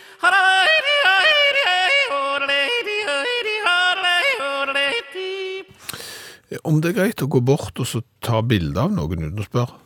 Om 6.65 6.81
det 6.81 6.93
er 6.93 6.99
greit 7.03 7.23
å 7.25 7.29
gå 7.31 7.43
bort 7.45 7.81
og 7.81 7.89
så 7.89 8.01
ta 8.25 8.41
bilde 8.47 8.81
av 8.81 8.95
noen 8.95 9.27
uten 9.27 9.43
å 9.43 9.47
spørre? 9.47 9.77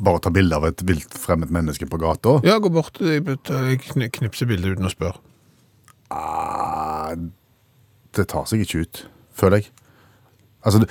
Bare 0.00 0.22
ta 0.24 0.32
bilde 0.32 0.56
av 0.56 0.64
et 0.70 0.80
vilt 0.88 1.12
fremmed 1.20 1.52
menneske 1.52 1.88
på 1.90 2.00
gata. 2.00 2.38
Ja, 2.46 2.56
gå 2.62 2.70
bort 2.72 2.96
og 3.02 3.26
knipse 3.26 3.60
jeg 4.00 4.14
knipser 4.16 4.48
bildet 4.48 4.78
uten 4.78 4.88
å 4.88 4.92
spørre. 4.92 5.20
Ah, 6.10 7.12
det 8.16 8.26
tar 8.32 8.48
seg 8.48 8.64
ikke 8.64 8.86
ut, 8.86 9.02
føler 9.36 9.60
jeg. 9.60 9.70
Altså, 10.64 10.82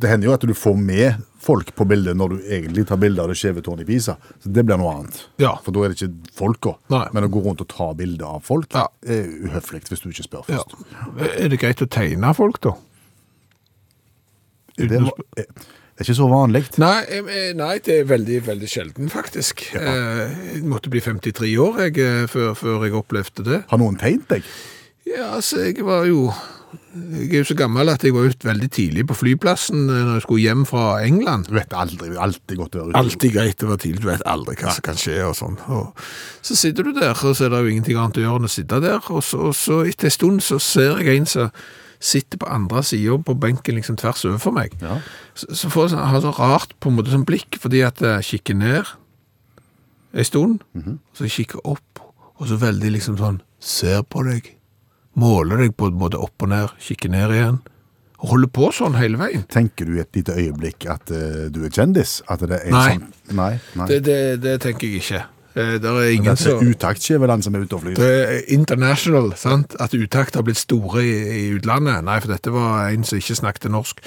det, 0.00 0.08
hender 0.10 0.26
jo 0.28 0.34
at 0.34 0.40
du 0.48 0.54
får 0.54 0.74
med 0.80 1.22
folk 1.44 1.74
på 1.76 1.84
bildet 1.86 2.16
når 2.16 2.28
du 2.34 2.36
egentlig 2.48 2.86
tar 2.88 2.96
bilde 3.02 3.20
av 3.22 3.28
det 3.30 3.36
skjeve 3.38 3.62
tårnet 3.62 3.84
i 3.84 3.88
Pisa. 3.92 4.16
Så 4.42 4.50
det 4.52 4.64
blir 4.66 4.78
noe 4.80 4.94
annet. 4.96 5.20
Ja. 5.38 5.52
For 5.64 5.70
da 5.76 5.84
er 5.84 5.92
det 5.92 5.98
ikke 6.00 6.32
folka. 6.38 6.74
Men 7.12 7.26
å 7.28 7.30
gå 7.30 7.42
rundt 7.44 7.60
og 7.60 7.68
ta 7.70 7.92
bilde 7.94 8.24
av 8.26 8.42
folk 8.46 8.72
Ja. 8.74 8.86
er 9.06 9.24
uhøflig 9.44 9.84
hvis 9.88 10.00
du 10.02 10.08
ikke 10.10 10.26
spør 10.26 10.44
Ja. 10.48 10.58
først. 10.64 11.38
Er 11.38 11.48
det 11.48 11.60
greit 11.60 11.82
å 11.84 11.86
tegne 11.88 12.34
folk, 12.34 12.60
da? 12.60 12.74
Det, 14.76 14.90
er 14.90 15.04
det 15.06 15.44
er 16.02 16.02
ikke 16.08 16.16
så 16.18 16.26
vanlig. 16.26 16.64
Nei, 16.82 17.04
eh, 17.06 17.52
nei, 17.54 17.76
det 17.78 18.00
er 18.00 18.08
veldig, 18.10 18.40
veldig 18.48 18.66
sjelden, 18.70 19.10
faktisk. 19.12 19.62
Eh, 19.78 20.32
Jeg 20.56 20.64
måtte 20.66 20.90
bli 20.90 21.00
53 21.00 21.52
år 21.62 21.78
jeg, 21.84 21.98
eh, 22.02 22.26
før, 22.26 22.54
før 22.58 22.82
jeg 22.88 22.96
opplevde 22.98 23.44
det. 23.46 23.60
Har 23.70 23.78
noen 23.78 23.96
tegnet 24.00 24.26
deg? 24.28 24.42
Ja, 25.06 25.36
altså, 25.36 25.60
jeg 25.62 25.84
var 25.86 26.06
jo 26.08 26.32
Jeg 26.94 27.28
er 27.30 27.40
jo 27.40 27.46
så 27.48 27.56
gammel 27.58 27.90
at 27.92 28.04
jeg 28.04 28.14
var 28.14 28.28
ute 28.30 28.48
veldig 28.48 28.68
tidlig 28.74 29.04
på 29.10 29.16
flyplassen 29.18 29.84
eh, 29.88 30.00
når 30.06 30.18
jeg 30.18 30.24
skulle 30.26 30.44
hjem 30.44 30.64
fra 30.68 30.86
England. 31.04 31.48
Du 31.48 31.56
vet 31.58 31.76
aldri, 31.76 32.10
alltid 32.16 32.60
godt 32.60 32.76
å 32.76 32.82
være 32.82 32.92
ute. 32.92 33.00
Alltid 33.02 33.36
greit 33.36 33.64
å 33.64 33.70
være 33.70 33.82
tidlig, 33.84 34.02
du 34.02 34.10
vet 34.10 34.26
aldri 34.34 34.56
hva 34.60 34.74
som 34.74 34.86
kan 34.88 35.00
skje 35.00 35.20
og 35.26 35.36
sånn. 35.38 35.56
Og 35.74 36.04
så 36.44 36.58
sitter 36.58 36.88
du 36.88 36.92
der, 36.96 37.14
og 37.14 37.36
så 37.36 37.46
er 37.46 37.54
det 37.54 37.62
jo 37.62 37.72
ingenting 37.72 38.00
annet 38.00 38.20
å 38.20 38.26
gjøre 38.26 38.42
enn 38.42 38.50
å 38.50 38.52
sitte 38.56 38.82
der, 38.84 39.00
og 39.08 39.24
så, 39.26 39.40
og 39.50 39.56
så 39.58 39.80
etter 39.88 40.10
en 40.10 40.18
stund 40.18 40.44
så 40.44 40.60
ser 40.62 41.00
jeg 41.02 41.18
en 41.18 41.30
som 41.30 41.64
sitter 42.04 42.40
på 42.40 42.48
andre 42.52 42.82
siden 42.84 43.22
på 43.24 43.36
benken 43.40 43.78
liksom 43.78 43.96
tvers 44.00 44.26
over 44.28 44.40
for 44.42 44.56
meg. 44.56 44.74
Ja. 44.82 44.98
Så, 45.38 45.48
så 45.56 45.70
får 45.72 45.88
jeg 45.88 45.94
sånn, 45.94 46.20
så 46.26 46.34
rart 46.36 46.74
på 46.82 46.90
en 46.90 46.98
måte 46.98 47.14
sånn 47.14 47.26
blikk, 47.28 47.56
fordi 47.62 47.80
at 47.86 48.02
jeg 48.04 48.28
kikker 48.28 48.58
ned 48.60 48.92
en 50.14 50.24
stund, 50.24 50.60
mm 50.74 50.82
-hmm. 50.82 50.98
så 51.14 51.28
kikker 51.28 51.66
opp, 51.66 52.00
og 52.36 52.48
så 52.48 52.56
veldig 52.56 52.90
liksom 52.92 53.16
sånn, 53.18 53.40
ser 53.58 54.02
på 54.02 54.22
deg, 54.22 54.56
måler 55.20 55.64
deg 55.64 55.76
på 55.78 55.90
en 55.90 56.00
måte 56.00 56.18
opp 56.20 56.44
og 56.44 56.50
ned, 56.52 56.74
kikker 56.82 57.12
ned 57.12 57.34
igjen, 57.36 57.60
og 58.18 58.32
holder 58.32 58.50
på 58.56 58.70
sånn 58.72 58.96
hele 58.96 59.20
veien. 59.20 59.44
Tenker 59.52 59.88
du 59.88 59.98
i 59.98 60.02
et 60.02 60.16
lite 60.16 60.34
øyeblikk 60.38 60.86
at 60.90 61.12
uh, 61.12 61.46
du 61.52 61.62
er 61.66 61.72
kjendis? 61.74 62.18
At 62.30 62.44
det 62.46 62.62
er 62.62 62.72
Nei. 62.72 62.88
Sånn, 62.96 63.06
nei, 63.36 63.52
nei. 63.76 63.88
Det, 63.90 64.00
det, 64.06 64.18
det 64.44 64.58
tenker 64.64 64.88
jeg 64.88 65.02
ikke. 65.02 65.22
Eh, 65.54 65.74
Det 65.82 65.90
er 65.90 66.10
ingen 66.16 66.36
som... 66.40 66.58
er 66.58 66.72
utaktskjeveland 66.74 67.44
som 67.46 67.54
er 67.54 67.66
ute 67.66 67.76
og 67.76 67.84
flyr. 67.84 67.98
Det 67.98 68.12
er 68.24 68.40
international, 68.56 69.34
sant? 69.38 69.76
At 69.82 69.94
utakt 69.94 70.34
har 70.34 70.46
blitt 70.46 70.58
store 70.58 71.04
i, 71.04 71.12
i 71.30 71.44
utlandet. 71.54 72.00
Nei, 72.06 72.16
for 72.24 72.32
dette 72.34 72.54
var 72.54 72.88
en 72.88 73.04
som 73.06 73.20
ikke 73.20 73.36
snakket 73.38 73.70
norsk. 73.70 74.02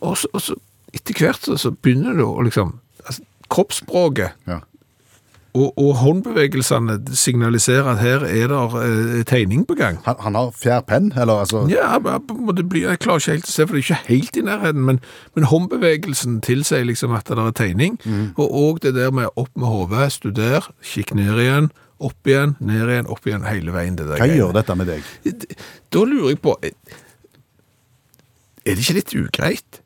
Og 0.00 0.16
så, 0.20 0.28
og 0.34 0.42
så 0.42 0.58
etter 0.96 1.16
hvert 1.18 1.42
så, 1.44 1.56
så 1.60 1.72
begynner 1.72 2.16
du 2.18 2.26
å 2.26 2.44
liksom 2.46 2.76
altså, 3.04 3.24
Kroppsspråket 3.52 4.48
Ja. 4.50 4.60
Og, 5.56 5.72
og 5.80 5.94
håndbevegelsene 6.02 6.98
signaliserer 7.16 7.88
at 7.94 8.02
her 8.02 8.26
er 8.28 8.52
det 8.52 8.60
eh, 8.82 9.22
tegning 9.28 9.64
på 9.68 9.76
gang. 9.78 9.98
Han, 10.04 10.18
han 10.24 10.38
har 10.38 10.52
fjær 10.56 10.84
penn, 10.88 11.08
eller 11.16 11.42
altså 11.44 11.64
Ja, 11.72 11.96
blir, 11.98 12.82
jeg 12.84 13.00
klarer 13.02 13.22
ikke 13.24 13.36
helt 13.38 13.48
å 13.48 13.54
se, 13.54 13.66
for 13.66 13.76
det 13.76 13.82
er 13.82 13.86
ikke 13.86 14.10
helt 14.10 14.36
i 14.36 14.44
nærheten, 14.46 14.84
men, 14.90 15.00
men 15.36 15.48
håndbevegelsen 15.50 16.38
tilsier 16.44 16.84
liksom 16.86 17.16
at 17.16 17.30
det 17.32 17.40
er 17.40 17.56
tegning, 17.56 17.98
og, 18.36 18.46
og 18.46 18.84
det 18.84 18.94
der 18.98 19.10
med 19.14 19.32
opp 19.34 19.50
med 19.56 19.66
hodet, 19.72 20.12
studer, 20.18 20.68
kikk 20.84 21.14
ned 21.16 21.40
igjen, 21.40 21.72
opp 21.96 22.28
igjen, 22.28 22.54
ned 22.60 22.92
igjen, 22.92 23.08
opp 23.10 23.26
igjen, 23.26 23.48
hele 23.48 23.72
veien. 23.72 23.96
Hva 23.96 24.20
greiene. 24.20 24.38
gjør 24.42 24.54
dette 24.58 24.76
med 24.76 24.92
deg? 24.92 25.10
Da 25.92 26.04
lurer 26.04 26.34
jeg 26.34 26.42
på, 26.44 26.56
er 26.62 26.76
er 28.66 28.74
det 28.74 28.82
ikke 28.82 28.96
litt 28.96 29.12
ugreit? 29.14 29.78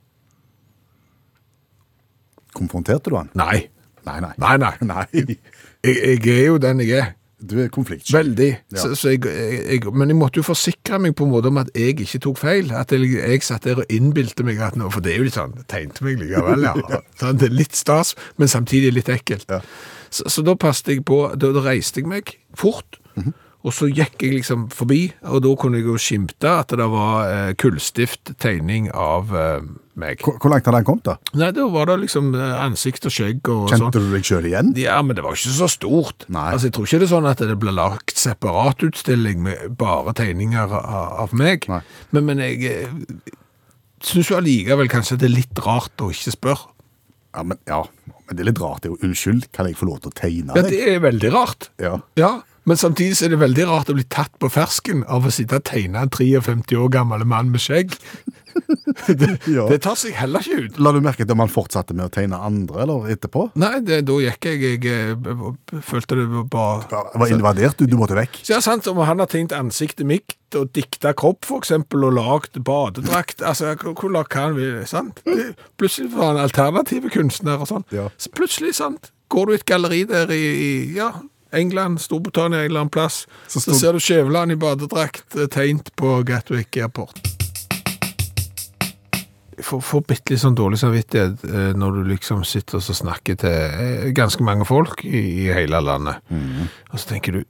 Konfronterte 2.56 3.12
du 3.12 3.18
han? 3.18 3.28
Nei. 3.36 3.68
Nei, 4.08 4.16
nei. 4.24 4.32
Nei, 4.40 4.54
nei. 4.56 4.72
Nei. 4.90 5.36
Jeg, 5.86 5.96
jeg 6.26 6.36
er 6.36 6.46
jo 6.50 6.58
den 6.62 6.80
jeg 6.84 6.98
er. 6.98 7.08
Du 7.40 7.54
er 7.62 7.70
konfliktsky. 7.72 8.12
Veldig. 8.12 8.48
Ja. 8.74 8.82
Så, 8.82 8.90
så 9.00 9.12
jeg, 9.14 9.22
jeg, 9.24 9.92
men 9.96 10.10
jeg 10.12 10.16
måtte 10.20 10.42
jo 10.42 10.44
forsikre 10.44 10.98
meg 11.00 11.14
på 11.16 11.24
en 11.24 11.30
måte 11.32 11.48
om 11.48 11.56
at 11.62 11.70
jeg 11.72 11.94
ikke 12.04 12.20
tok 12.26 12.36
feil. 12.42 12.68
At 12.76 12.92
jeg, 12.92 13.06
jeg 13.16 13.40
satt 13.46 13.64
der 13.64 13.80
og 13.80 13.88
innbilte 13.92 14.44
meg 14.44 14.60
at 14.60 14.76
nå, 14.76 14.90
For 14.92 15.00
det 15.00 15.14
er 15.14 15.22
jo 15.22 15.28
litt 15.30 15.38
sånn, 15.38 15.54
tegnte 15.72 16.04
meg 16.04 16.20
likevel, 16.20 16.66
ja. 16.68 16.74
Sånn, 17.22 17.38
det 17.40 17.48
er 17.48 17.56
litt 17.62 17.78
stas, 17.78 18.12
men 18.36 18.52
samtidig 18.52 18.92
litt 18.98 19.08
ekkelt. 19.08 19.48
Ja. 19.48 19.62
Så, 20.12 20.28
så 20.28 20.44
da 20.44 20.52
passet 20.60 20.92
jeg 20.92 21.06
på, 21.08 21.22
da, 21.40 21.48
da 21.56 21.64
reiste 21.64 22.02
jeg 22.04 22.10
meg 22.12 22.34
fort, 22.60 23.00
Mhm. 23.16 23.32
Og 23.60 23.74
så 23.76 23.90
gikk 23.92 24.22
jeg 24.24 24.38
liksom 24.38 24.68
forbi, 24.72 25.10
og 25.28 25.42
da 25.44 25.50
kunne 25.60 25.80
jeg 25.80 25.84
jo 25.90 25.98
skimte 26.00 26.48
at 26.62 26.72
det 26.80 26.86
var 26.88 27.28
eh, 27.28 27.50
kullstift 27.60 28.30
tegning 28.40 28.86
av 28.96 29.34
eh, 29.36 29.64
meg. 30.00 30.22
Hvor, 30.24 30.38
hvor 30.40 30.54
langt 30.54 30.64
hadde 30.64 30.80
han 30.80 30.86
kommet, 30.88 31.04
da? 31.04 31.18
Nei, 31.36 31.50
da 31.52 31.66
var 31.68 31.90
det 31.90 31.98
liksom 32.06 32.30
eh, 32.38 32.54
ansikt 32.64 33.04
og 33.10 33.12
skjegg 33.12 33.50
og 33.52 33.66
sånn. 33.68 33.82
Kjente 33.90 34.00
du 34.00 34.08
deg 34.14 34.24
sjøl 34.24 34.48
igjen? 34.48 34.72
Ja, 34.80 34.96
men 35.04 35.18
det 35.18 35.26
var 35.26 35.36
ikke 35.36 35.52
så 35.58 35.68
stort. 35.68 36.24
Nei. 36.32 36.46
Altså, 36.54 36.70
Jeg 36.70 36.76
tror 36.78 36.88
ikke 36.88 37.02
det 37.02 37.08
er 37.10 37.12
sånn 37.12 37.28
at 37.34 37.44
det 37.52 37.58
ble 37.60 37.76
lagt 37.76 38.16
separatutstilling 38.16 39.44
med 39.44 39.76
bare 39.80 40.16
tegninger 40.16 40.72
av, 40.80 41.04
av 41.26 41.36
meg. 41.36 41.68
Nei. 41.68 41.82
Men, 42.16 42.28
men 42.32 42.40
jeg 42.46 42.64
eh, 42.70 43.32
syns 44.08 44.32
jo 44.32 44.38
allikevel 44.40 44.88
kanskje 44.88 45.20
det 45.20 45.28
er 45.28 45.36
litt 45.36 45.64
rart 45.66 46.00
å 46.00 46.08
ikke 46.14 46.32
spørre. 46.38 46.70
Ja, 47.36 47.44
men, 47.46 47.60
ja, 47.68 47.84
men 48.08 48.34
det 48.38 48.42
er 48.42 48.48
litt 48.50 48.62
rart. 48.62 48.80
Det 48.82 48.88
er 48.90 48.96
jo 48.96 49.04
unnskyld, 49.10 49.50
kan 49.54 49.68
jeg 49.68 49.76
få 49.78 49.86
lov 49.86 50.00
til 50.02 50.10
å 50.10 50.16
tegne 50.18 50.56
Ja, 50.56 50.64
deg? 50.64 50.72
det 50.72 50.94
er 50.96 51.02
veldig 51.04 51.30
rart. 51.36 51.68
Ja. 51.78 51.98
Ja, 52.18 52.38
men 52.68 52.76
samtidig 52.76 53.16
så 53.16 53.26
er 53.26 53.34
det 53.34 53.40
veldig 53.40 53.64
rart 53.70 53.90
å 53.92 53.96
bli 53.96 54.04
tatt 54.12 54.34
på 54.42 54.50
fersken 54.52 55.04
av 55.08 55.24
å 55.26 55.32
sitte 55.32 55.58
og 55.60 55.64
tegne 55.68 56.02
en 56.04 56.10
53 56.12 56.76
år 56.76 56.90
gammel 56.92 57.24
mann 57.28 57.50
med 57.54 57.62
skjegg. 57.64 57.94
det, 59.06 59.28
Ja. 59.48 59.64
det 59.70 59.80
tar 59.84 59.96
seg 59.98 60.14
heller 60.18 60.42
ikke 60.44 60.66
ut. 60.66 60.78
La 60.82 60.92
du 60.92 61.00
merke 61.04 61.24
til 61.24 61.32
om 61.36 61.42
han 61.44 61.52
fortsatte 61.52 61.94
med 61.96 62.08
å 62.08 62.12
tegne 62.12 62.38
andre, 62.44 62.82
eller 62.84 63.08
etterpå? 63.14 63.46
Nei, 63.60 63.78
det, 63.86 64.02
da 64.08 64.18
gikk 64.22 64.48
jeg, 64.50 64.60
jeg, 64.66 64.82
jeg 64.84 65.84
følte 65.86 66.18
det 66.18 66.26
var 66.32 66.48
bare... 66.52 67.04
Det 67.14 67.22
var 67.22 67.34
invadert, 67.34 67.78
du, 67.80 67.86
du 67.90 67.96
måtte 68.00 68.18
vekk. 68.18 68.40
Så 68.44 68.56
ja, 68.56 68.60
sant, 68.64 68.86
Om 68.90 69.00
han 69.06 69.22
har 69.22 69.30
tegnet 69.30 69.54
ansiktet 69.56 70.08
mitt 70.08 70.36
og 70.58 70.72
dikta 70.74 71.12
kropp, 71.14 71.46
eksempel, 71.60 72.04
og 72.08 72.16
lagd 72.18 72.58
badedrakt 72.66 73.44
altså, 73.46 73.76
Hvor 73.78 73.94
hvor 73.94 74.26
kan 74.26 74.56
vi 74.56 74.66
sant? 74.90 75.20
Plutselig 75.78 76.10
var 76.16 76.32
han 76.34 76.42
alternative 76.42 77.12
kunstner 77.14 77.62
og 77.62 77.70
sånn. 77.70 77.86
Ja. 77.94 78.08
Så 78.18 78.32
plutselig, 78.34 78.74
sant, 78.80 79.12
går 79.30 79.46
du 79.46 79.52
i 79.54 79.60
et 79.60 79.68
galleri 79.70 80.02
der 80.10 80.32
i, 80.34 80.42
i 80.42 80.70
ja, 80.96 81.12
England, 81.52 82.00
Storbritannia, 82.00 82.58
en 82.60 82.64
eller 82.70 82.80
annen 82.80 82.90
plass, 82.90 83.26
Så 83.48 83.60
så, 83.60 83.74
ser 83.74 83.92
du 83.92 84.00
Skjæveland 84.00 84.52
i 84.52 84.56
badedrakt 84.60 85.36
eh, 85.36 85.48
tegnet 85.50 85.90
på 85.96 86.22
Gatwick 86.26 86.76
Airport. 86.76 87.18
Jeg 89.56 89.64
får, 89.66 89.80
får 89.84 90.04
bitte 90.08 90.32
litt 90.32 90.40
sånn 90.40 90.56
dårlig 90.56 90.78
samvittighet 90.80 91.42
eh, 91.44 91.72
når 91.76 91.98
du 91.98 92.04
liksom 92.14 92.44
sitter 92.48 92.78
og 92.80 92.96
snakker 92.96 93.36
til 93.42 93.50
eh, 93.52 94.06
ganske 94.16 94.44
mange 94.46 94.64
folk 94.68 95.04
i, 95.04 95.20
i 95.44 95.50
hele 95.52 95.82
landet. 95.84 96.22
Og 96.92 96.96
så 96.96 97.12
tenker 97.12 97.36
du, 97.36 97.42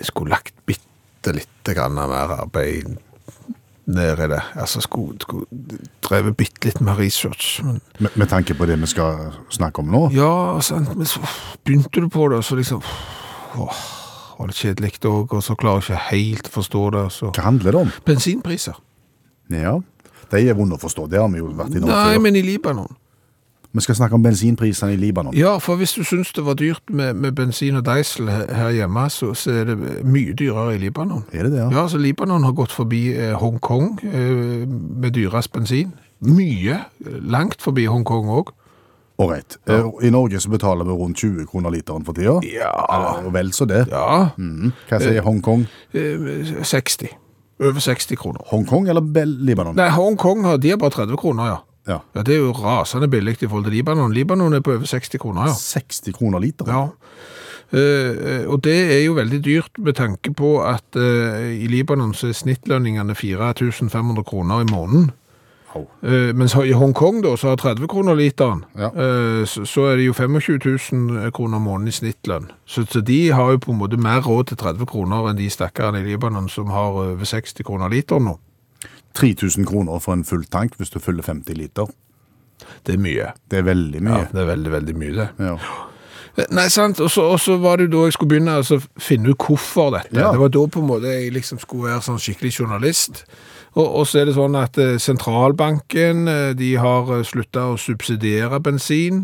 jeg 0.00 0.08
skulle 0.08 0.32
lagt 0.32 0.54
bitte 0.64 1.34
litt 1.36 1.74
grann 1.76 1.98
mer 1.98 2.38
arbeid 2.38 2.96
ned 3.90 4.20
i 4.24 4.28
det. 4.30 4.40
Altså, 4.54 4.80
skulle, 4.80 5.18
skulle 5.20 5.46
drevet 6.06 6.36
bitte 6.38 6.70
litt 6.70 6.80
mer 6.80 6.96
research. 6.98 7.60
Men 7.64 7.80
Med, 7.98 8.10
med 8.14 8.28
tanke 8.28 8.54
på 8.54 8.66
det 8.66 8.78
vi 8.80 8.86
skal 8.86 9.34
snakke 9.50 9.82
om 9.82 9.90
nå. 9.92 10.08
ja, 10.14 10.60
sant, 10.64 10.94
men 10.96 11.06
så 11.06 11.20
begynte 11.64 12.00
du 12.00 12.08
på 12.08 12.28
det, 12.28 12.40
og 12.40 12.44
så 12.44 12.56
liksom 12.56 12.82
åh, 13.56 13.82
var 14.38 14.50
litt 14.50 14.60
kjedelig 14.60 14.92
òg, 15.04 15.34
og 15.36 15.42
så 15.44 15.56
klarer 15.58 15.82
jeg 15.84 15.96
ikke 15.96 16.06
helt 16.10 16.48
å 16.48 16.54
forstå 16.56 16.84
det. 16.96 17.04
Så. 17.12 17.32
Hva 17.36 17.46
handler 17.50 17.76
det 17.76 17.82
om? 17.86 17.92
Bensinpriser. 18.06 18.78
Ja, 19.50 19.76
de 20.30 20.42
er 20.46 20.54
vonde 20.54 20.78
å 20.78 20.80
forstå. 20.80 21.08
Det 21.10 21.18
har 21.20 21.28
vi 21.32 21.42
jo 21.42 21.50
vært 21.58 21.74
i 21.74 21.80
innom 21.80 21.90
Nei, 21.90 22.14
før. 22.14 22.20
men 22.24 22.38
i 22.38 22.42
Libanon. 22.46 22.96
Vi 23.70 23.82
skal 23.84 23.94
snakke 23.94 24.16
om 24.18 24.22
bensinprisene 24.22 24.96
i 24.96 24.98
Libanon. 24.98 25.34
Ja, 25.38 25.52
for 25.62 25.78
hvis 25.78 25.92
du 25.94 26.02
syns 26.02 26.32
det 26.34 26.42
var 26.42 26.56
dyrt 26.58 26.90
med, 26.90 27.14
med 27.22 27.36
bensin 27.38 27.78
og 27.78 27.84
diesel 27.86 28.26
her 28.30 28.72
hjemme, 28.74 29.04
så, 29.14 29.30
så 29.38 29.52
er 29.60 29.68
det 29.68 29.76
mye 30.02 30.34
dyrere 30.34 30.74
i 30.74 30.80
Libanon. 30.82 31.22
Er 31.30 31.46
det 31.46 31.52
det, 31.52 31.60
ja? 31.60 31.68
Ja, 31.70 31.84
så 31.88 32.00
Libanon 32.02 32.42
har 32.48 32.56
gått 32.58 32.74
forbi 32.74 33.12
eh, 33.14 33.36
Hongkong 33.38 34.00
eh, 34.10 34.66
med 34.66 35.14
dyrest 35.14 35.52
bensin. 35.54 35.92
Mye. 36.26 36.80
Langt 37.22 37.62
forbi 37.62 37.86
Hongkong 37.86 38.32
òg. 38.40 38.50
Ålreit. 39.20 39.58
Ja. 39.68 39.80
I 40.02 40.10
Norge 40.10 40.40
så 40.40 40.50
betaler 40.52 40.88
vi 40.88 40.96
rundt 40.96 41.20
20 41.20 41.46
kroner 41.50 41.72
literen 41.74 42.04
for 42.06 42.16
tida. 42.16 42.38
Ja. 42.46 43.20
Vel 43.34 43.52
så 43.56 43.66
det. 43.68 43.86
Ja. 43.90 44.30
Mm. 44.40 44.72
Hva 44.88 45.00
sier 45.02 45.26
Hongkong? 45.26 45.66
eh, 45.92 46.54
60. 46.64 47.10
Over 47.60 47.80
60 47.84 48.16
kroner. 48.16 48.40
Hongkong 48.48 48.88
eller 48.88 49.04
Bel 49.04 49.34
Libanon? 49.44 49.76
Nei, 49.76 49.90
Hongkong 49.92 50.46
har, 50.48 50.56
de 50.56 50.72
har 50.72 50.80
bare 50.80 50.96
30 51.02 51.20
kroner, 51.20 51.50
ja. 51.52 51.58
Ja. 51.88 52.00
ja. 52.14 52.22
Det 52.22 52.34
er 52.34 52.42
jo 52.44 52.54
rasende 52.56 53.08
billig 53.10 53.36
i 53.42 53.46
forhold 53.48 53.64
til 53.68 53.76
Libanon. 53.78 54.12
Libanon 54.16 54.56
er 54.56 54.64
på 54.64 54.72
over 54.72 54.88
60 54.88 55.20
kroner, 55.20 55.50
ja. 55.50 55.54
60 55.56 56.16
kroner 56.16 56.40
literen? 56.40 56.72
Ja. 56.72 56.88
Uh, 57.70 58.50
og 58.50 58.64
det 58.64 58.78
er 58.96 59.04
jo 59.04 59.12
veldig 59.14 59.38
dyrt 59.46 59.78
med 59.78 59.94
tanke 59.94 60.32
på 60.34 60.56
at 60.66 60.96
uh, 60.98 61.44
i 61.54 61.68
Libanon 61.70 62.10
så 62.18 62.32
er 62.32 62.34
snittlønningene 62.34 63.14
4500 63.14 64.24
kroner 64.26 64.64
i 64.64 64.70
måneden. 64.72 65.12
Eh, 65.76 66.32
mens 66.34 66.54
i 66.58 66.72
Hongkong 66.74 67.20
da, 67.22 67.36
så 67.38 67.52
har 67.52 67.56
30 67.56 67.86
kroner 67.88 68.16
literen, 68.18 68.64
Ja. 68.78 68.88
eh, 68.90 69.44
så, 69.46 69.62
så 69.68 69.84
er 69.90 69.96
det 69.96 70.06
jo 70.08 70.12
25 70.12 70.58
000 70.92 71.30
kroner 71.36 71.58
måneden 71.62 71.88
i 71.88 71.94
snittlønn. 71.94 72.50
Så, 72.66 72.84
så 72.90 73.00
de 73.00 73.30
har 73.30 73.50
jo 73.52 73.58
på 73.58 73.70
en 73.72 73.78
måte 73.78 73.96
mer 74.00 74.20
råd 74.26 74.50
til 74.50 74.56
30 74.56 74.86
kroner 74.90 75.30
enn 75.30 75.38
de 75.38 75.50
stakkarene 75.50 76.00
i 76.02 76.08
Libanon 76.10 76.48
som 76.48 76.70
har 76.74 76.90
over 76.90 77.24
60 77.24 77.62
kroner 77.64 77.88
literen 77.92 78.24
nå. 78.24 78.38
3000 79.14 79.66
kroner 79.66 79.98
for 79.98 80.12
en 80.14 80.24
full 80.24 80.44
tank 80.44 80.74
hvis 80.78 80.90
du 80.90 80.98
fyller 81.02 81.22
50 81.26 81.54
liter. 81.58 81.86
Det 82.86 82.94
er 82.94 82.98
mye. 83.02 83.30
Det 83.50 83.58
er 83.58 83.62
veldig 83.66 84.02
mye. 84.02 84.18
Ja, 84.24 84.26
det 84.32 84.42
er 84.42 84.50
veldig, 84.50 84.72
veldig 84.72 84.96
mye 84.98 85.14
det. 85.16 85.28
Ja. 85.38 85.54
Nei, 86.54 86.68
sant, 86.70 87.00
og 87.02 87.10
så, 87.10 87.56
var 87.60 87.76
det 87.76 87.88
jo 87.88 87.98
da 87.98 88.04
jeg 88.06 88.14
skulle 88.16 88.30
begynne 88.34 88.52
altså, 88.62 88.78
finne 89.02 89.32
ut 89.34 89.42
hvorfor 89.46 89.90
dette. 89.96 90.14
Ja. 90.16 90.30
Det 90.32 90.40
var 90.40 90.52
da 90.54 90.66
på 90.72 90.80
en 90.80 90.86
måte 90.88 91.10
jeg 91.10 91.32
liksom 91.34 91.58
skulle 91.58 91.90
være 91.90 92.04
sånn 92.06 92.20
skikkelig 92.22 92.52
journalist. 92.60 93.24
Og, 93.78 93.86
og 94.00 94.06
så 94.08 94.20
er 94.20 94.26
det 94.26 94.34
sånn 94.34 94.56
at 94.58 94.78
eh, 94.82 94.96
sentralbanken, 95.02 96.24
eh, 96.30 96.48
de 96.58 96.72
har 96.80 97.06
slutta 97.06 97.28
sluttet 97.30 97.60
å 97.62 97.76
subsidiere 97.78 98.60
bensin, 98.62 99.22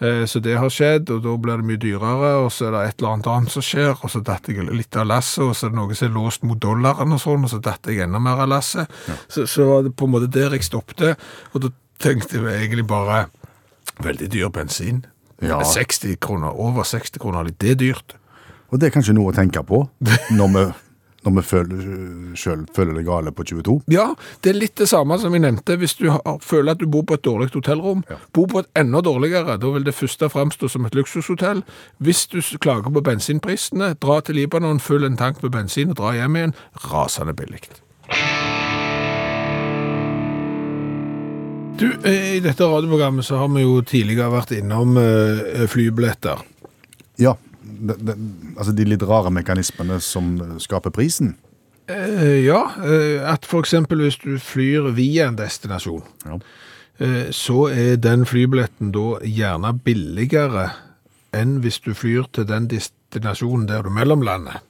eh, 0.00 0.24
så 0.26 0.40
det 0.42 0.56
har 0.58 0.72
skjedd, 0.72 1.12
og 1.14 1.22
da 1.24 1.36
blir 1.38 1.62
det 1.62 1.68
mye 1.68 1.80
dyrere, 1.80 2.32
og 2.42 2.50
så 2.52 2.68
er 2.68 2.74
det 2.74 2.82
et 2.88 2.98
eller 2.98 3.12
annet 3.12 3.30
annet 3.34 3.54
som 3.54 3.64
skjer, 3.64 3.94
og 3.94 4.10
så 4.10 4.22
datt 4.24 4.50
jeg 4.50 4.66
litt 4.66 4.98
av 4.98 5.06
lasset, 5.06 5.44
og 5.44 5.54
så 5.54 5.68
er 5.68 5.74
det 5.74 5.78
noe 5.78 5.94
som 5.94 6.08
er 6.08 6.14
låst 6.16 6.44
mot 6.48 6.60
dollaren 6.60 7.14
og 7.14 7.22
sånn, 7.22 7.46
og 7.46 7.54
så 7.54 7.62
datt 7.62 7.86
jeg 7.90 8.02
enda 8.04 8.20
mer 8.22 8.42
av 8.44 8.50
lasset. 8.50 8.90
Så, 9.28 9.46
så 9.50 9.68
var 9.70 9.86
det 9.86 9.94
på 9.96 10.08
en 10.08 10.14
måte 10.16 10.30
der 10.32 10.54
jeg 10.54 10.66
stoppet, 10.66 11.14
og 11.52 11.64
da 11.64 11.72
tenkte 12.02 12.42
jeg 12.42 12.66
egentlig 12.66 12.86
bare, 12.90 13.26
veldig 14.02 14.26
dyr 14.32 14.50
bensin. 14.50 15.04
Ja. 15.42 15.60
60 15.62 16.16
kroner, 16.22 16.54
over 16.58 16.86
60 16.88 17.20
kroner, 17.22 17.46
det 17.46 17.74
er 17.74 17.78
dyrt. 17.78 18.16
Og 18.72 18.80
det 18.80 18.88
er 18.88 18.94
kanskje 18.96 19.14
noe 19.14 19.30
å 19.30 19.36
tenke 19.36 19.62
på 19.66 19.84
når 20.34 20.48
vi, 20.50 20.64
når 21.24 21.34
vi 21.38 21.42
føler, 21.48 21.84
selv 22.36 22.66
føler 22.76 22.98
det 22.98 23.06
gale 23.06 23.32
på 23.32 23.46
22? 23.48 23.78
Ja, 23.92 24.10
det 24.44 24.52
er 24.52 24.58
litt 24.58 24.76
det 24.80 24.88
samme 24.90 25.18
som 25.20 25.32
vi 25.32 25.40
nevnte. 25.40 25.78
Hvis 25.80 25.96
du 26.00 26.10
har, 26.12 26.38
føler 26.44 26.74
at 26.74 26.82
du 26.82 26.86
bor 26.90 27.06
på 27.08 27.18
et 27.18 27.24
dårlig 27.24 27.50
hotellrom, 27.54 28.04
bo 28.36 28.46
på 28.50 28.62
et 28.62 28.70
enda 28.76 29.00
dårligere. 29.04 29.58
Da 29.60 29.72
vil 29.74 29.86
det 29.86 29.96
første 29.96 30.28
framstå 30.28 30.68
som 30.68 30.84
et 30.84 30.94
luksushotell. 30.94 31.64
Hvis 31.98 32.26
du 32.26 32.40
klager 32.58 32.92
på 32.92 33.04
bensinprisene, 33.04 33.94
dra 34.02 34.20
til 34.20 34.40
Libanon, 34.40 34.80
fyll 34.80 35.04
en 35.04 35.16
tank 35.20 35.42
med 35.42 35.54
bensin 35.56 35.94
og 35.94 36.00
dra 36.02 36.14
hjem 36.16 36.36
igjen. 36.36 36.56
Rasende 36.90 37.34
billig. 37.36 37.64
Du, 41.78 41.88
eh, 42.04 42.36
I 42.36 42.40
dette 42.40 42.64
radioprogrammet 42.64 43.26
så 43.26 43.40
har 43.40 43.48
vi 43.50 43.64
jo 43.64 43.80
tidligere 43.82 44.30
vært 44.30 44.52
innom 44.54 44.94
eh, 45.00 45.64
flybilletter. 45.70 46.44
Ja. 47.18 47.34
Det, 47.64 47.96
det, 48.06 48.14
altså 48.58 48.72
de 48.76 48.84
litt 48.84 49.02
rare 49.08 49.30
mekanismene 49.32 49.96
som 50.04 50.34
skaper 50.60 50.92
prisen. 50.94 51.34
Eh, 51.88 52.44
ja, 52.44 52.60
eh, 52.84 53.20
at 53.28 53.44
eksempel 53.60 54.00
hvis 54.04 54.16
du 54.22 54.38
flyr 54.40 54.90
via 54.96 55.28
en 55.28 55.36
destinasjon, 55.36 56.02
Ja. 56.24 56.38
eh, 57.00 57.30
så 57.30 57.68
er 57.72 57.96
den 57.96 58.24
flybilletten 58.24 58.92
da 58.92 59.18
gjerne 59.20 59.74
billigere 59.84 60.70
enn 61.32 61.60
hvis 61.60 61.80
du 61.84 61.92
flyr 61.94 62.28
til 62.32 62.46
den 62.48 62.68
destinasjonen 62.68 63.66
der 63.68 63.82
du 63.82 63.90
mellomlander. 63.90 64.60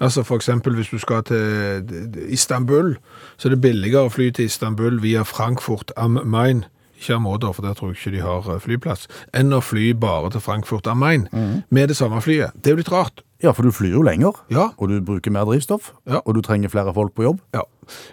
Altså 0.00 0.24
for 0.26 0.34
eksempel 0.36 0.74
hvis 0.74 0.88
du 0.90 0.98
skal 0.98 1.22
til 1.22 1.84
Istanbul, 2.28 2.96
så 3.36 3.48
er 3.48 3.54
det 3.54 3.60
billigere 3.60 4.08
å 4.08 4.10
fly 4.10 4.30
til 4.34 4.48
Istanbul 4.48 4.98
via 5.02 5.22
Frankfurt 5.22 5.92
am 5.96 6.18
Main, 6.24 6.64
ikke 6.98 7.16
Amoder, 7.18 7.52
for 7.52 7.62
der 7.66 7.74
tror 7.74 7.92
jeg 7.92 7.98
ikke 8.00 8.14
de 8.16 8.22
har 8.24 8.48
eh, 8.54 8.60
flyplass, 8.62 9.06
enn 9.34 9.52
å 9.52 9.60
fly 9.64 9.92
bare 9.98 10.30
til 10.34 10.40
Frankfurt 10.44 10.86
am 10.90 10.98
Main 11.04 11.28
med 11.70 11.88
det 11.90 11.96
samme 11.98 12.20
flyet. 12.24 12.52
Det 12.56 12.70
er 12.72 12.76
jo 12.78 12.82
litt 12.84 12.92
rart. 12.94 13.22
Ja, 13.44 13.50
for 13.52 13.66
du 13.66 13.74
flyr 13.76 13.92
jo 13.98 14.02
lenger, 14.06 14.32
Ja. 14.48 14.70
og 14.78 14.88
du 14.88 15.00
bruker 15.04 15.30
mer 15.34 15.44
drivstoff, 15.44 15.90
Ja. 16.08 16.22
og 16.24 16.34
du 16.34 16.40
trenger 16.40 16.70
flere 16.72 16.94
folk 16.96 17.12
på 17.14 17.26
jobb. 17.26 17.40
Ja, 17.52 17.62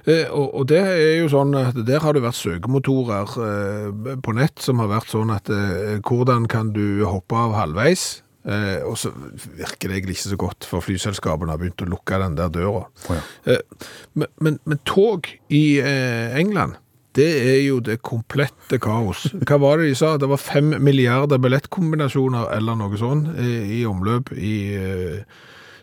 eh, 0.06 0.26
og, 0.30 0.50
og 0.60 0.68
det 0.68 0.82
er 0.82 1.22
jo 1.22 1.30
sånn 1.32 1.56
at 1.56 1.78
der 1.88 2.00
har 2.04 2.14
det 2.18 2.24
vært 2.26 2.36
søkemotorer 2.36 3.38
eh, 3.46 4.18
på 4.20 4.34
nett 4.36 4.60
som 4.60 4.82
har 4.84 4.90
vært 4.92 5.08
sånn 5.14 5.32
at 5.32 5.48
eh, 5.50 6.02
hvordan 6.04 6.50
kan 6.52 6.74
du 6.76 7.06
hoppe 7.08 7.38
av 7.38 7.56
halvveis? 7.56 8.24
Eh, 8.44 8.82
og 8.90 8.96
så 8.98 9.12
virker 9.14 9.88
det 9.88 10.00
egentlig 10.02 10.18
ikke 10.18 10.32
så 10.34 10.38
godt, 10.42 10.66
for 10.66 10.82
flyselskapene 10.82 11.54
har 11.54 11.62
begynt 11.62 11.84
å 11.86 11.90
lukke 11.94 12.18
den 12.24 12.36
der 12.40 12.50
døra. 12.50 12.88
Oh, 13.08 13.14
ja. 13.16 13.22
Eh, 13.54 13.88
men, 14.18 14.28
men, 14.42 14.58
men 14.66 14.80
tog 14.84 15.30
i 15.54 15.78
eh, 15.80 16.34
England, 16.42 16.81
det 17.18 17.30
er 17.52 17.58
jo 17.66 17.80
det 17.84 17.98
komplette 18.08 18.78
kaos. 18.80 19.26
Hva 19.44 19.58
var 19.60 19.78
det 19.82 19.90
de 19.92 19.96
sa? 20.00 20.14
Det 20.22 20.30
var 20.32 20.40
fem 20.40 20.74
milliarder 20.80 21.42
billettkombinasjoner 21.44 22.52
eller 22.56 22.78
noe 22.80 23.00
sånt 23.00 23.34
eh, 23.38 23.80
i 23.80 23.86
omløp 23.90 24.32
i 24.38 24.54
eh, 24.78 25.24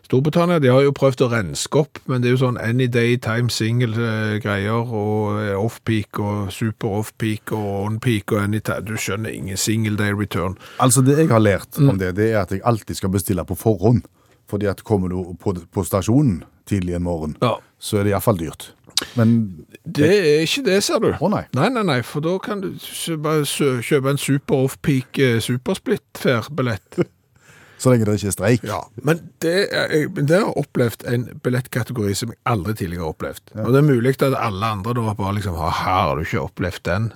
Storbritannia. 0.09 0.57
De 0.59 0.71
har 0.73 0.81
jo 0.87 0.93
prøvd 0.97 1.21
å 1.21 1.29
renske 1.29 1.83
opp, 1.83 1.99
men 2.09 2.23
det 2.23 2.31
er 2.31 2.33
jo 2.33 2.41
sånn 2.41 2.57
any 2.57 2.87
day 2.89 3.13
time 3.21 3.51
single-greier, 3.53 4.89
og 4.89 5.37
eh, 5.43 5.53
off-peak 5.59 6.17
og 6.23 6.49
super 6.55 6.95
off-peak 7.03 7.53
og 7.53 7.67
on-peak 7.85 8.33
og 8.33 8.41
any 8.47 8.61
time. 8.65 8.81
Du 8.89 8.95
skjønner 8.97 9.29
ingen 9.35 9.57
single 9.59 9.97
day 9.99 10.15
return. 10.17 10.57
Altså 10.81 11.03
det 11.05 11.19
jeg 11.21 11.29
har 11.29 11.43
lært 11.45 11.77
om 11.77 11.97
det, 12.01 12.15
det 12.17 12.31
er 12.33 12.41
at 12.41 12.55
jeg 12.57 12.65
alltid 12.65 12.97
skal 12.97 13.13
bestille 13.13 13.45
på 13.45 13.57
forhånd. 13.59 14.01
Fordi 14.49 14.65
at 14.65 14.81
kommer 14.81 15.11
du 15.13 15.35
på, 15.37 15.53
på 15.69 15.83
stasjonen 15.85 16.39
tidlig 16.69 16.95
en 16.97 17.05
morgen, 17.05 17.35
Ja. 17.45 17.55
så 17.77 17.99
er 17.99 18.07
det 18.07 18.15
iallfall 18.15 18.39
dyrt. 18.41 18.71
Men 19.15 19.65
Det 19.85 20.09
er 20.09 20.41
ikke 20.43 20.63
det, 20.65 20.79
ser 20.83 20.99
du. 20.99 21.11
Å 21.15 21.29
nei. 21.31 21.45
Nei, 21.55 21.69
nei, 21.71 21.83
nei, 21.87 22.01
for 22.03 22.21
da 22.25 22.33
kan 22.43 22.61
du 22.61 22.73
s- 22.75 23.09
bare 23.23 23.45
sø- 23.47 23.79
kjøpe 23.85 24.09
en 24.11 24.17
super 24.19 24.65
off-peak 24.67 25.19
eh, 25.23 25.39
supersplit-fair-billett. 25.45 26.99
så 27.79 27.93
lenge 27.93 28.05
det 28.09 28.17
ikke 28.19 28.27
er 28.27 28.35
streik. 28.35 28.63
Ja, 28.67 28.81
men 29.07 29.21
det, 29.39 29.53
er, 29.71 29.93
jeg, 29.95 30.09
men 30.15 30.27
det 30.27 30.35
har 30.35 30.49
jeg 30.49 30.57
opplevd 30.65 31.05
en 31.13 31.23
billettkategori 31.45 32.13
som 32.19 32.33
jeg 32.33 32.41
aldri 32.51 32.73
tidligere 32.75 33.05
har 33.07 33.13
opplevd. 33.15 33.53
Og 33.63 33.71
det 33.71 33.79
er 33.81 33.87
mulig 33.87 34.15
at 34.19 34.35
alle 34.35 34.73
andre 34.75 34.93
da 34.99 35.13
bare 35.15 35.37
liksom, 35.39 35.55
«Ha, 35.55 35.69
her 35.79 36.01
har 36.09 36.19
du 36.19 36.25
ikke 36.27 36.43
opplevd 36.43 36.83
den. 36.89 37.07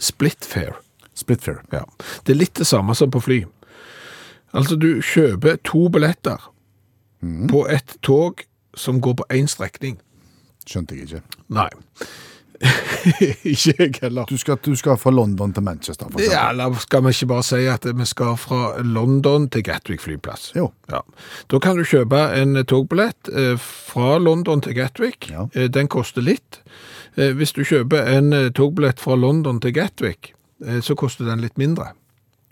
Split 0.00 0.44
fair. 0.44 0.76
Split 1.16 1.42
fair. 1.44 1.62
Ja. 1.72 1.82
Det 2.26 2.34
er 2.36 2.40
litt 2.42 2.60
det 2.60 2.68
samme 2.68 2.94
som 2.96 3.10
på 3.12 3.20
fly. 3.24 3.40
Altså, 4.52 4.76
du 4.76 5.00
kjøper 5.04 5.56
to 5.64 5.88
billetter 5.92 6.44
på 7.50 7.64
et 7.72 7.96
tog 8.02 8.40
som 8.76 9.00
går 9.04 9.18
på 9.20 9.26
én 9.36 9.48
strekning. 9.50 9.98
Skjønte 10.66 10.94
jeg 10.98 11.08
ikke. 11.08 11.22
Nei. 11.48 11.68
ikke 13.44 13.74
jeg 13.78 13.94
heller. 14.02 14.24
Du 14.28 14.36
skal, 14.36 14.58
du 14.64 14.74
skal 14.76 14.98
fra 15.00 15.10
London 15.10 15.52
til 15.56 15.62
Manchester, 15.64 16.10
for 16.10 16.20
eksempel. 16.20 16.36
Ja, 16.36 16.50
eller 16.50 16.74
skal 16.82 17.04
vi 17.06 17.12
ikke 17.14 17.28
bare 17.30 17.44
si 17.46 17.60
at 17.72 17.86
vi 17.96 18.06
skal 18.08 18.36
fra 18.40 18.82
London 18.84 19.48
til 19.52 19.64
Gatwick 19.64 20.02
flyplass? 20.04 20.50
Jo. 20.56 20.66
Ja. 20.92 21.00
Da 21.50 21.58
kan 21.64 21.80
du 21.80 21.84
kjøpe 21.88 22.20
en 22.36 22.60
togbillett 22.68 23.30
eh, 23.32 23.54
fra 23.60 24.18
London 24.20 24.60
til 24.66 24.76
Gatwick. 24.76 25.30
Ja. 25.32 25.46
Eh, 25.54 25.70
Den 25.72 25.88
koster 25.88 26.20
litt. 26.24 26.60
Eh, 27.16 27.32
Hvis 27.38 27.52
du 27.56 27.62
kjøper 27.64 28.04
en 28.18 28.30
togbillett 28.52 29.00
fra 29.00 29.16
London 29.16 29.60
til 29.60 29.72
Gatwick, 29.74 30.34
så 30.84 30.92
koster 30.94 31.24
den 31.24 31.40
litt 31.40 31.56
mindre. 31.56 31.94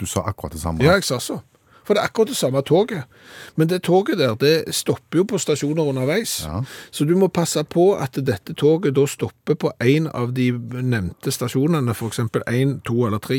Du 0.01 0.07
sa 0.09 0.23
akkurat 0.25 0.55
det 0.55 0.63
samme. 0.63 0.81
Ja, 0.81 0.95
jeg 0.97 1.05
sa 1.05 1.19
så. 1.21 1.43
For 1.89 1.97
det 1.97 2.03
er 2.03 2.11
akkurat 2.11 2.29
det 2.29 2.37
samme 2.37 2.61
toget. 2.69 3.09
Men 3.57 3.71
det 3.71 3.79
toget 3.89 4.19
der, 4.21 4.35
det 4.37 4.75
stopper 4.77 5.23
jo 5.23 5.25
på 5.25 5.39
stasjoner 5.41 5.89
underveis. 5.89 6.43
Ja. 6.45 6.61
Så 6.93 7.07
du 7.09 7.15
må 7.17 7.31
passe 7.33 7.63
på 7.65 7.95
at 7.97 8.19
dette 8.21 8.53
toget 8.53 8.93
da 8.99 9.07
stopper 9.09 9.57
på 9.57 9.73
en 9.81 10.11
av 10.13 10.35
de 10.37 10.51
nevnte 10.53 11.33
stasjonene, 11.33 11.95
eksempel 11.97 12.45
1, 12.45 12.83
2 12.85 13.07
eller 13.09 13.23
3. 13.25 13.39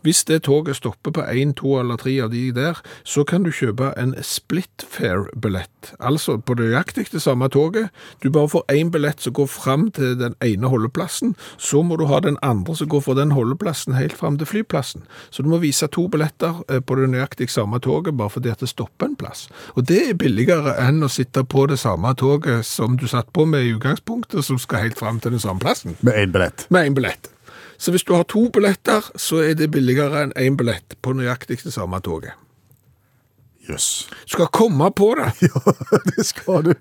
Hvis 0.00 0.24
det 0.24 0.42
toget 0.48 0.80
stopper 0.80 1.12
på 1.12 1.26
1, 1.28 1.52
2 1.60 1.74
eller 1.82 2.00
3 2.00 2.14
av 2.24 2.32
de 2.32 2.46
der, 2.56 2.80
så 3.04 3.26
kan 3.28 3.44
du 3.44 3.52
kjøpe 3.52 3.92
en 4.00 4.14
split 4.24 4.86
fare-billett. 4.88 5.92
Altså 6.00 6.38
på 6.40 6.56
nøyaktig 6.56 7.10
det 7.12 7.20
samme 7.20 7.50
toget. 7.52 7.92
Du 8.24 8.30
bare 8.32 8.48
får 8.48 8.64
én 8.72 8.90
billett 8.90 9.20
som 9.20 9.36
går 9.36 9.46
fram 9.52 9.90
til 9.92 10.16
den 10.16 10.34
ene 10.40 10.72
holdeplassen, 10.72 11.36
så 11.58 11.82
må 11.84 12.00
du 12.00 12.06
ha 12.08 12.20
den 12.24 12.40
andre 12.42 12.76
som 12.76 12.88
går 12.88 13.04
fra 13.04 13.18
den 13.20 13.36
holdeplassen 13.36 13.94
helt 13.98 14.16
fram 14.16 14.40
til 14.40 14.48
flyplassen. 14.48 15.04
Så 15.30 15.44
du 15.44 15.52
må 15.52 15.60
vise 15.60 15.86
to 15.92 16.08
billetter 16.08 16.64
eh, 16.68 16.80
på 16.80 16.96
det 16.96 17.10
nøyaktig 17.12 17.50
samme 17.52 17.76
toget, 17.78 17.89
bare 18.16 18.30
fordi 18.30 18.50
at 18.52 18.60
det 18.62 18.68
stopper 18.70 19.06
en 19.10 19.16
plass. 19.20 19.48
Og 19.76 19.84
det 19.88 20.00
er 20.10 20.14
billigere 20.18 20.76
enn 20.86 21.02
å 21.02 21.08
sitte 21.12 21.42
på 21.44 21.66
det 21.70 21.78
samme 21.82 22.14
toget 22.18 22.64
som 22.66 22.96
du 23.00 23.06
satt 23.10 23.32
på 23.36 23.44
med 23.46 23.66
i 23.66 23.74
utgangspunktet, 23.76 24.44
som 24.46 24.58
skal 24.58 24.86
helt 24.86 24.98
fram 24.98 25.20
til 25.20 25.34
den 25.36 25.42
samme 25.42 25.60
plassen, 25.60 25.96
Med 26.00 26.14
én 26.14 26.32
billett. 26.32 26.66
med 26.70 26.86
én 26.90 26.94
billett. 26.94 27.30
Så 27.80 27.90
hvis 27.94 28.04
du 28.04 28.12
har 28.14 28.24
to 28.28 28.48
billetter, 28.52 29.00
så 29.16 29.40
er 29.42 29.54
det 29.56 29.70
billigere 29.72 30.22
enn 30.26 30.32
én 30.36 30.56
billett 30.60 30.96
på 31.02 31.12
nøyaktig 31.16 31.62
det 31.64 31.72
samme 31.72 32.00
toget. 32.04 32.32
Jøss. 33.68 34.08
Du 34.26 34.34
skal 34.34 34.48
komme 34.52 34.90
på 34.96 35.14
det! 35.18 35.30
Ja, 35.48 36.00
det 36.16 36.26
skal 36.26 36.62
du. 36.64 36.74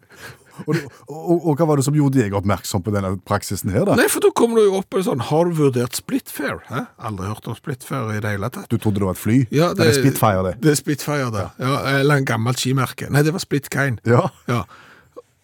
Og, 0.66 0.74
du- 0.76 0.88
og, 1.08 1.46
og 1.48 1.58
hva 1.60 1.68
var 1.70 1.80
det 1.80 1.86
som 1.88 1.96
gjorde 1.98 2.20
deg 2.22 2.34
oppmerksom 2.40 2.84
på 2.86 2.94
denne 2.96 3.14
praksisen 3.28 3.72
her, 3.74 3.86
da? 3.88 3.96
Nei, 4.00 4.08
for 4.12 4.24
da 4.26 4.32
kommer 4.36 4.60
det 4.62 4.66
jo 4.68 4.80
opp 4.82 4.98
med 4.98 5.06
sånn 5.08 5.24
Har 5.30 5.48
du 5.50 5.56
vurdert 5.60 5.96
Splitfair? 6.00 6.60
Hæ? 6.70 6.86
Aldri 7.10 7.30
hørt 7.32 7.48
om 7.52 7.56
Splitfair 7.58 8.12
i 8.16 8.20
det 8.24 8.34
hele 8.36 8.50
tatt. 8.54 8.68
Du 8.72 8.78
trodde 8.78 9.00
det 9.04 9.08
var 9.10 9.16
et 9.18 9.24
fly? 9.24 9.38
Ja, 9.56 9.72
det, 9.78 9.88
er 9.92 10.00
Spitfire, 10.02 10.44
det. 10.50 10.56
Det 10.64 10.74
er 10.74 10.80
Spitfire, 10.82 11.30
det. 11.36 11.46
Ja, 11.64 11.78
eller 12.00 12.20
en 12.24 12.28
gammelt 12.30 12.60
skimerke. 12.60 13.08
Nei, 13.14 13.24
det 13.28 13.34
var 13.36 13.44
Splitkine. 13.46 14.02
Ja. 14.10 14.26
Ja. 14.52 14.64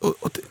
Og, 0.04 0.12
og, 0.21 0.30
det, 0.36 0.43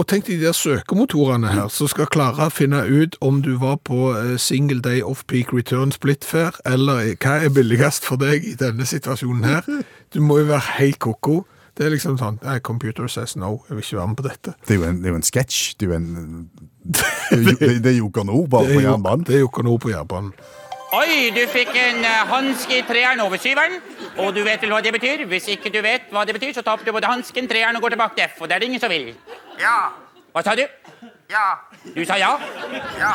og 0.00 0.06
tenk 0.08 0.24
de 0.30 0.38
der 0.40 0.54
søkemotorene 0.56 1.50
her, 1.52 1.68
som 1.68 1.88
skal 1.90 2.08
klare 2.08 2.46
å 2.48 2.52
finne 2.52 2.78
ut 2.88 3.18
om 3.24 3.42
du 3.44 3.50
var 3.60 3.76
på 3.84 4.14
eh, 4.16 4.36
single 4.40 4.80
day 4.80 5.02
off-peak 5.04 5.52
return 5.52 5.92
split 5.92 6.24
fair, 6.24 6.56
eller 6.64 7.10
hva 7.20 7.34
er 7.44 7.52
billigst 7.52 8.06
for 8.08 8.16
deg 8.20 8.46
i 8.48 8.54
denne 8.56 8.86
situasjonen 8.88 9.44
her. 9.44 9.68
Du 10.14 10.22
må 10.24 10.38
jo 10.40 10.48
være 10.54 10.76
helt 10.78 10.98
koko. 11.04 11.42
Det 11.80 11.86
er 11.88 11.94
liksom 11.94 12.18
sånn 12.20 12.36
Computer 12.60 13.06
says 13.08 13.38
no, 13.40 13.62
jeg 13.70 13.78
vil 13.78 13.84
ikke 13.86 13.96
være 13.96 14.08
med 14.10 14.16
på 14.18 14.24
dette. 14.26 14.52
Det 14.68 14.74
er 14.74 14.80
jo 14.82 14.82
en, 14.84 14.98
det 15.00 15.08
er 15.08 15.14
jo 15.14 15.20
en 15.22 15.24
sketsj. 15.24 15.60
Det 15.80 15.86
er 15.86 15.92
jo 15.92 15.96
en 15.96 16.50
Det 17.30 17.54
er, 17.56 17.78
er 17.88 17.94
Joker 17.96 18.26
Nord, 18.28 18.50
bare 18.52 18.68
på 18.68 18.82
jernbanen. 18.84 19.24
Det 19.24 19.38
er 19.38 19.40
Joker 19.46 19.64
noe 19.64 19.80
på 19.80 19.88
jernbanen. 19.88 20.34
Oi, 20.98 21.30
du 21.32 21.40
fikk 21.48 21.70
en 21.78 22.02
uh, 22.02 22.26
hanske 22.34 22.80
i 22.80 22.84
treeren 22.84 23.22
over 23.24 23.40
syveren. 23.40 23.78
Og 24.20 24.34
du 24.36 24.42
vet 24.44 24.60
vel 24.60 24.74
hva 24.74 24.82
det 24.84 24.92
betyr? 24.92 25.24
Hvis 25.30 25.48
ikke 25.54 25.72
du 25.72 25.78
vet 25.86 26.12
hva 26.12 26.26
det 26.28 26.34
betyr, 26.36 26.52
så 26.56 26.64
taper 26.66 26.84
du 26.84 26.92
både 26.92 27.08
hansken, 27.08 27.48
treeren 27.48 27.78
og 27.78 27.86
går 27.86 27.94
tilbake 27.94 28.18
til 28.18 28.26
F. 28.26 28.42
Og 28.42 28.50
det 28.50 28.58
er 28.58 28.64
det 28.64 28.68
ingen 28.68 28.82
som 28.82 28.92
vil. 28.92 29.12
Ja. 29.62 29.76
Hva 30.34 30.44
sa 30.44 30.56
du? 30.58 30.66
Ja. 31.32 31.46
Du 31.94 32.02
sa 32.04 32.20
ja? 32.20 32.34
Ja. 33.00 33.14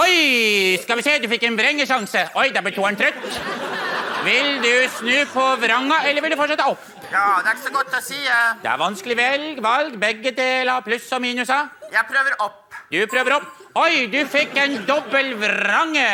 Oi, 0.00 0.78
skal 0.82 0.98
vi 0.98 1.06
se, 1.06 1.18
du 1.22 1.28
fikk 1.30 1.46
en 1.46 1.60
vrengesjanse. 1.60 2.24
Oi, 2.40 2.48
da 2.56 2.64
ble 2.64 2.74
toeren 2.74 2.98
trøtt. 2.98 3.20
Vil 4.24 4.58
du 4.64 4.72
snu 4.96 5.14
på 5.30 5.46
vranga, 5.62 6.02
eller 6.08 6.24
vil 6.24 6.34
du 6.34 6.40
fortsette 6.40 6.66
opp? 6.72 6.88
Ja, 7.10 7.40
det 7.42 7.50
er 7.50 7.56
ikke 7.56 7.66
så 7.66 7.72
godt 7.74 7.94
å 7.98 8.00
si. 8.06 8.18
eh. 8.22 8.50
Det 8.62 8.70
er 8.70 8.78
vanskelig 8.78 9.16
velg, 9.18 9.60
valg, 9.64 9.96
begge 9.98 10.30
deler 10.36 10.72
har 10.76 10.84
pluss 10.86 11.08
og 11.16 11.22
minuser. 11.24 11.70
Jeg 11.90 12.04
prøver 12.06 12.36
opp. 12.44 12.76
Du 12.90 12.98
prøver 13.10 13.34
opp. 13.38 13.48
Oi, 13.80 14.06
du 14.12 14.18
fikk 14.30 14.54
en 14.62 14.76
dobbel 14.86 15.32
vrange. 15.38 16.06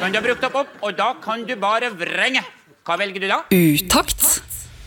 Men 0.00 0.12
du 0.14 0.18
har 0.20 0.24
brukt 0.26 0.44
opp 0.48 0.54
opp, 0.62 0.76
og 0.82 0.96
da 0.98 1.12
kan 1.22 1.42
du 1.48 1.54
bare 1.58 1.90
vrenge. 1.98 2.44
Hva 2.86 2.98
velger 3.00 3.24
du 3.24 3.28
da? 3.30 3.40
Utakt 3.50 4.24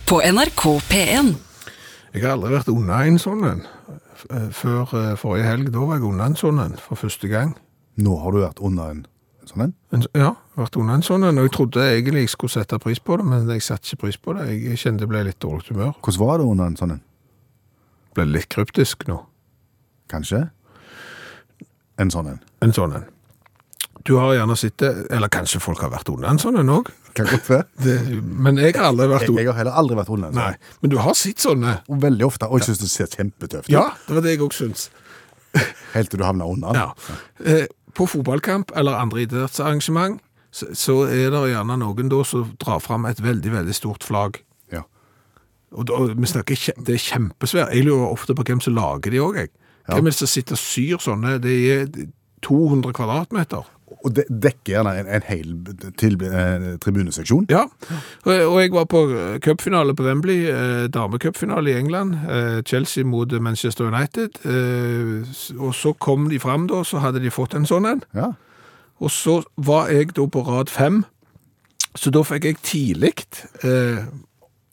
på 0.07 0.21
NRK 0.23 0.63
P1. 0.91 1.33
Jeg 2.13 2.23
har 2.23 2.35
aldri 2.37 2.53
vært 2.55 2.71
unna 2.71 3.01
en 3.07 3.19
sånn 3.19 3.43
en. 3.51 3.61
F- 4.17 4.27
eh, 4.31 4.47
Før 4.55 4.93
eh, 4.95 5.15
forrige 5.19 5.45
helg, 5.49 5.71
da 5.75 5.83
var 5.83 5.99
jeg 5.99 6.07
unna 6.07 6.29
en 6.31 6.39
sånn 6.39 6.63
en 6.63 6.77
for 6.81 6.95
første 7.03 7.27
gang. 7.31 7.51
Nå 7.99 8.15
har 8.23 8.31
du 8.31 8.39
vært 8.45 8.61
under 8.63 8.93
en 8.95 9.03
sånn 9.49 9.65
en. 9.67 9.73
En, 9.91 10.05
s- 10.05 10.11
ja, 10.15 10.31
vært 10.63 10.77
unna 10.81 10.95
en 10.97 11.03
sånn 11.05 11.23
en, 11.27 11.37
og 11.41 11.45
jeg 11.47 11.53
trodde 11.55 11.83
egentlig 11.85 12.25
jeg 12.25 12.33
skulle 12.33 12.53
sette 12.55 12.79
pris 12.81 12.99
på 12.99 13.17
det, 13.19 13.25
men 13.29 13.49
jeg 13.51 13.61
satte 13.65 13.87
ikke 13.91 14.01
pris 14.05 14.17
på 14.17 14.33
det. 14.37 14.47
Jeg 14.53 14.79
kjente 14.81 15.05
jeg 15.05 15.11
ble 15.11 15.23
litt 15.27 15.39
dårlig 15.43 15.69
humør. 15.71 15.93
Hvordan 16.01 16.21
var 16.23 16.37
det 16.41 16.47
under 16.53 16.71
en 16.71 16.77
sånn 16.79 16.95
en? 16.97 17.03
ble 18.17 18.25
litt 18.33 18.47
kryptisk 18.49 19.03
nå. 19.09 19.19
Kanskje? 20.09 20.47
En 22.01 22.09
sånn 22.13 22.31
en. 22.31 22.39
En 22.65 22.73
sånn 22.73 22.95
en. 22.97 23.05
Du 24.07 24.15
har 24.17 24.31
gjerne 24.37 24.55
sittet, 24.57 25.03
eller 25.11 25.27
kanskje 25.33 25.59
folk 25.61 25.81
har 25.83 25.91
vært 25.91 26.09
under 26.13 26.29
en 26.31 26.39
sånn 26.41 26.57
en 26.61 26.69
òg. 26.77 26.89
Kan 27.17 27.27
godt 27.29 27.49
være. 27.49 27.91
Men 28.45 28.57
jeg 28.61 28.73
har 28.77 28.87
aldri 28.91 29.07
vært 29.11 29.25
Jeg, 29.25 29.29
under. 29.33 29.41
jeg 29.43 29.49
har 29.51 29.57
heller 29.59 29.77
aldri 29.81 29.97
vært 29.99 30.11
unna 30.13 30.29
en 30.31 30.37
Nei, 30.37 30.51
sånn. 30.53 30.77
men 30.81 30.91
du 30.93 30.97
har 31.01 31.17
sett 31.17 31.41
sånne. 31.43 31.73
Veldig 32.07 32.25
ofte, 32.27 32.47
og 32.49 32.61
jeg 32.61 32.69
syns 32.69 32.81
det 32.83 32.89
ser 32.93 33.09
kjempetøft 33.13 33.67
ut. 33.69 33.73
Ja, 33.73 33.87
det 34.07 34.15
var 34.17 34.25
det 34.25 34.33
jeg 34.35 34.43
òg 34.45 34.53
syns. 34.55 34.87
Helt 35.95 36.11
til 36.13 36.21
du 36.21 36.25
havna 36.27 36.45
under. 36.49 36.77
Ja. 36.77 37.17
Eh, 37.45 37.65
På 37.97 38.05
fotballkamp 38.05 38.71
eller 38.77 38.93
andre 39.01 39.23
idrettsarrangement 39.25 40.19
så, 40.51 40.69
så 40.77 40.97
er 41.05 41.31
det 41.33 41.43
gjerne 41.51 41.79
noen 41.81 42.11
da 42.11 42.23
som 42.25 42.51
drar 42.61 42.81
fram 42.83 43.05
et 43.09 43.21
veldig, 43.23 43.51
veldig 43.53 43.75
stort 43.75 44.05
flagg. 44.07 44.41
Ja. 44.73 44.83
Og 45.75 45.87
da, 45.89 46.01
vi 46.13 46.29
snakker, 46.29 46.67
det 46.87 46.97
er 46.97 47.03
kjempesvært. 47.03 47.73
Jeg 47.75 47.87
lurer 47.87 48.11
ofte 48.11 48.35
på 48.37 48.45
hvem 48.47 48.63
som 48.63 48.77
lager 48.77 49.13
de 49.13 49.23
òg, 49.23 49.41
jeg. 49.43 49.53
Hvem 49.87 50.09
er 50.09 50.11
det 50.11 50.19
som 50.19 50.27
sitter 50.27 50.57
og 50.57 50.59
syr 50.59 51.01
sånne? 51.03 51.37
Det 51.43 51.57
er 51.71 51.89
200 52.43 52.93
kvadratmeter. 52.95 53.73
Og 54.03 54.11
det 54.15 54.25
dekker 54.27 54.73
gjerne 54.73 54.93
en, 54.99 55.07
en 55.15 55.23
hel 55.25 55.53
til, 55.99 56.17
eh, 56.27 56.65
tribuneseksjon. 56.83 57.45
Ja, 57.49 57.63
og, 58.25 58.33
og 58.33 58.57
jeg 58.59 58.73
var 58.75 58.87
på 58.91 59.03
cupfinale 59.43 59.95
på 59.95 60.03
Wembley, 60.03 60.41
eh, 60.51 60.87
damecupfinale 60.91 61.71
i 61.71 61.77
England, 61.79 62.17
eh, 62.27 62.59
Chelsea 62.67 63.07
mot 63.07 63.31
Manchester 63.41 63.87
United, 63.87 64.41
eh, 64.43 65.55
og 65.57 65.71
så 65.75 65.93
kom 66.03 66.27
de 66.29 66.39
fram 66.39 66.67
da, 66.67 66.83
så 66.83 66.99
hadde 67.03 67.23
de 67.23 67.31
fått 67.31 67.55
en 67.55 67.67
sånn 67.69 67.87
en, 67.87 68.03
Ja. 68.15 68.33
Og 68.99 69.11
så 69.13 69.41
var 69.57 69.89
jeg 69.93 70.13
da 70.17 70.25
på 70.27 70.45
rad 70.47 70.69
fem, 70.73 71.03
så 71.97 72.11
da 72.13 72.21
fikk 72.25 72.43
jeg 72.45 72.57
tidlig 72.63 73.13
eh, 73.63 74.05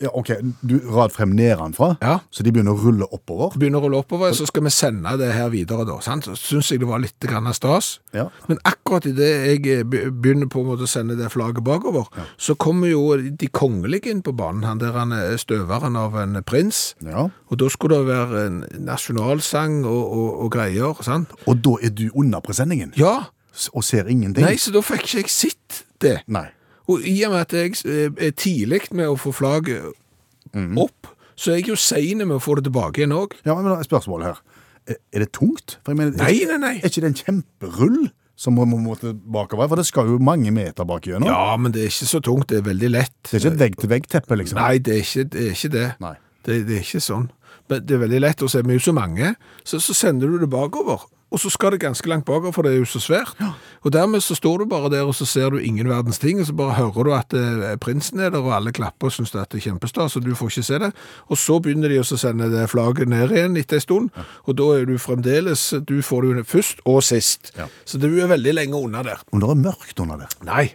ja, 0.03 0.11
ok. 0.13 0.29
Du 0.67 0.75
rad 0.93 1.13
frem 1.15 1.31
nedenfra, 1.39 1.93
Ja. 2.03 2.19
så 2.31 2.43
de 2.43 2.51
begynner 2.53 2.75
å 2.75 2.81
rulle 2.83 3.07
oppover. 3.15 3.55
Begynner 3.57 3.79
å 3.79 3.85
rulle 3.87 4.01
oppover, 4.03 4.33
så 4.35 4.45
skal 4.45 4.65
vi 4.67 4.73
sende 4.75 5.13
det 5.17 5.29
her 5.33 5.49
videre 5.53 5.87
da, 5.87 5.95
sant? 6.03 6.25
Så 6.27 6.35
synes 6.37 6.69
jeg 6.73 6.81
det 6.83 6.89
var 6.89 6.99
litt 7.01 7.15
grann 7.23 7.47
stas. 7.55 8.01
Ja. 8.13 8.27
Men 8.51 8.59
akkurat 8.67 9.07
i 9.07 9.13
det 9.17 9.31
jeg 9.63 9.63
eh, 9.71 9.85
begynner 10.11 10.51
på 10.51 10.61
en 10.61 10.67
måte 10.73 10.85
å 10.85 10.91
sende 10.91 11.17
det 11.17 11.31
flagget 11.33 11.63
bakover, 11.65 12.11
så 12.37 12.57
kommer 12.59 12.91
jo 12.91 13.15
de 13.17 13.49
kongelige 13.55 14.11
inn 14.11 14.21
på 14.27 14.35
banen, 14.37 14.65
han 14.67 14.83
der 14.83 14.93
han 14.99 15.13
er 15.15 15.39
støveren 15.41 15.97
av 15.97 16.19
en 16.21 16.43
prins, 16.43 16.97
Ja. 17.01 17.29
og 17.49 17.57
da 17.63 17.71
skulle 17.73 18.03
det 18.03 18.11
være 18.11 18.47
en 18.51 18.59
nasjonalsang 18.91 19.85
og, 19.87 20.03
og, 20.19 20.29
og 20.45 20.53
greier, 20.59 21.01
sant? 21.07 21.33
Og 21.47 21.63
da 21.65 21.79
er 21.81 21.95
du 21.95 22.09
under 22.15 22.41
presenningen 22.45 22.93
Ja, 22.99 23.31
og 23.73 23.85
ser 23.87 24.09
ingenting. 24.11 24.45
nei, 24.45 24.57
så 24.61 24.73
da 24.75 24.81
fikk 24.85 25.05
ikke 25.07 25.23
jeg 25.25 25.31
sitt 25.33 25.85
det. 26.03 26.17
Nei. 26.27 26.49
Og 26.91 27.05
i 27.09 27.15
og 27.25 27.33
med 27.33 27.41
at 27.47 27.53
jeg 27.57 27.77
eh, 27.89 28.11
er 28.29 28.35
tidlig 28.37 28.83
med 28.93 29.09
å 29.09 29.17
få 29.17 29.33
flagget 29.33 29.93
opp, 30.77 31.09
så 31.35 31.51
er 31.55 31.61
jeg 31.63 31.69
jo 31.73 31.77
sein 31.81 32.21
med 32.23 32.37
å 32.37 32.43
få 32.43 32.59
det 32.59 32.67
tilbake 32.69 33.01
igjen 33.03 33.15
også. 33.17 33.41
Ja, 33.47 33.55
men 33.59 33.81
spørsmålet 33.87 34.33
her. 34.33 34.43
Er- 34.87 35.23
det 35.25 35.31
tungt? 35.33 35.79
Mener, 35.89 36.13
Nei, 36.21 36.45
nei, 36.47 36.59
nei. 36.61 36.75
Er 36.83 36.91
ikke 36.93 37.01
det 37.07 37.11
en 37.15 37.17
kjemperull 37.23 38.11
som 38.37 38.55
må, 38.59 38.67
må, 38.69 38.77
må 38.83 38.95
bakover? 39.33 39.71
For 39.71 39.81
det 39.81 39.87
skal 39.89 40.11
jo 40.13 40.19
mange 40.23 40.53
meter 40.55 40.85
bak 40.85 41.07
gjennom. 41.09 41.27
Ja, 41.31 41.57
men 41.57 41.73
det 41.73 41.87
er 41.87 41.91
ikke 41.91 42.11
så 42.11 42.21
tungt, 42.21 42.51
det 42.53 42.61
er 42.61 42.67
veldig 42.69 42.91
lett. 42.93 43.15
Det 43.31 43.39
er 43.39 43.41
ikke 43.41 43.55
et 43.55 43.63
vegg-til-vegg-teppe, 43.65 44.39
liksom. 44.43 44.61
Nei, 44.61 44.77
det 44.85 44.99
er 44.99 45.03
ikke 45.07 45.25
det. 45.33 45.47
Er 45.49 45.57
ikke 45.57 45.73
det. 45.73 45.87
Det, 46.45 46.59
det 46.69 46.77
er 46.77 46.85
ikke 46.85 47.01
sånn. 47.07 47.31
Men 47.73 47.87
det 47.89 47.97
er 47.97 48.03
veldig 48.05 48.21
lett 48.27 48.43
å 48.45 48.51
se. 48.53 48.61
Vi 48.61 48.75
er 48.75 48.79
jo 48.79 48.85
så 48.91 48.95
mange, 48.95 49.33
så, 49.65 49.81
så 49.81 49.97
sender 49.97 50.29
du 50.29 50.37
det 50.45 50.51
bakover. 50.53 51.07
Og 51.33 51.41
så 51.41 51.51
skal 51.51 51.75
det 51.75 51.81
ganske 51.83 52.09
langt 52.09 52.27
bakover, 52.29 52.53
for 52.55 52.63
det 52.63 52.75
er 52.75 52.83
jo 52.83 52.89
så 52.89 53.01
svært. 53.03 53.39
Og 53.83 53.93
dermed 53.93 54.23
så 54.23 54.37
står 54.39 54.63
du 54.63 54.67
bare 54.71 54.91
der, 54.93 55.03
og 55.03 55.15
så 55.19 55.27
ser 55.27 55.51
du 55.51 55.59
ingen 55.59 55.89
verdens 55.91 56.21
ting, 56.23 56.41
og 56.41 56.47
så 56.47 56.55
bare 56.57 56.77
hører 56.79 57.09
du 57.09 57.13
at 57.17 57.35
eh, 57.35 57.77
prinsen 57.83 58.21
er 58.23 58.31
der, 58.31 58.45
og 58.45 58.55
alle 58.55 58.73
klapper 58.73 59.11
og 59.11 59.17
syns 59.17 59.35
det 59.35 59.43
er 59.43 59.65
kjempestas, 59.65 60.17
og 60.17 60.25
du 60.25 60.35
får 60.39 60.53
ikke 60.53 60.67
se 60.69 60.81
det. 60.85 60.93
Og 61.27 61.41
så 61.41 61.59
begynner 61.65 61.91
de 61.91 61.99
å 62.03 62.07
sende 62.07 62.51
det 62.53 62.69
flagget 62.71 63.11
ned 63.11 63.35
igjen 63.35 63.59
etter 63.59 63.81
en 63.81 63.87
stund, 63.87 64.11
og 64.45 64.59
da 64.61 64.69
er 64.77 64.87
du 64.89 64.95
fremdeles 65.01 65.65
Du 65.89 65.97
får 66.03 66.23
det 66.23 66.31
jo 66.31 66.45
først 66.55 66.85
og 66.87 67.03
sist. 67.03 67.51
Ja. 67.59 67.67
Så 67.85 67.99
du 67.99 68.09
er 68.13 68.31
veldig 68.31 68.55
lenge 68.55 68.79
unna 68.79 69.03
der. 69.07 69.25
Og 69.33 69.43
det 69.43 69.51
er 69.51 69.65
mørkt 69.65 70.05
under 70.05 70.23
der. 70.23 70.39
Nei, 70.47 70.69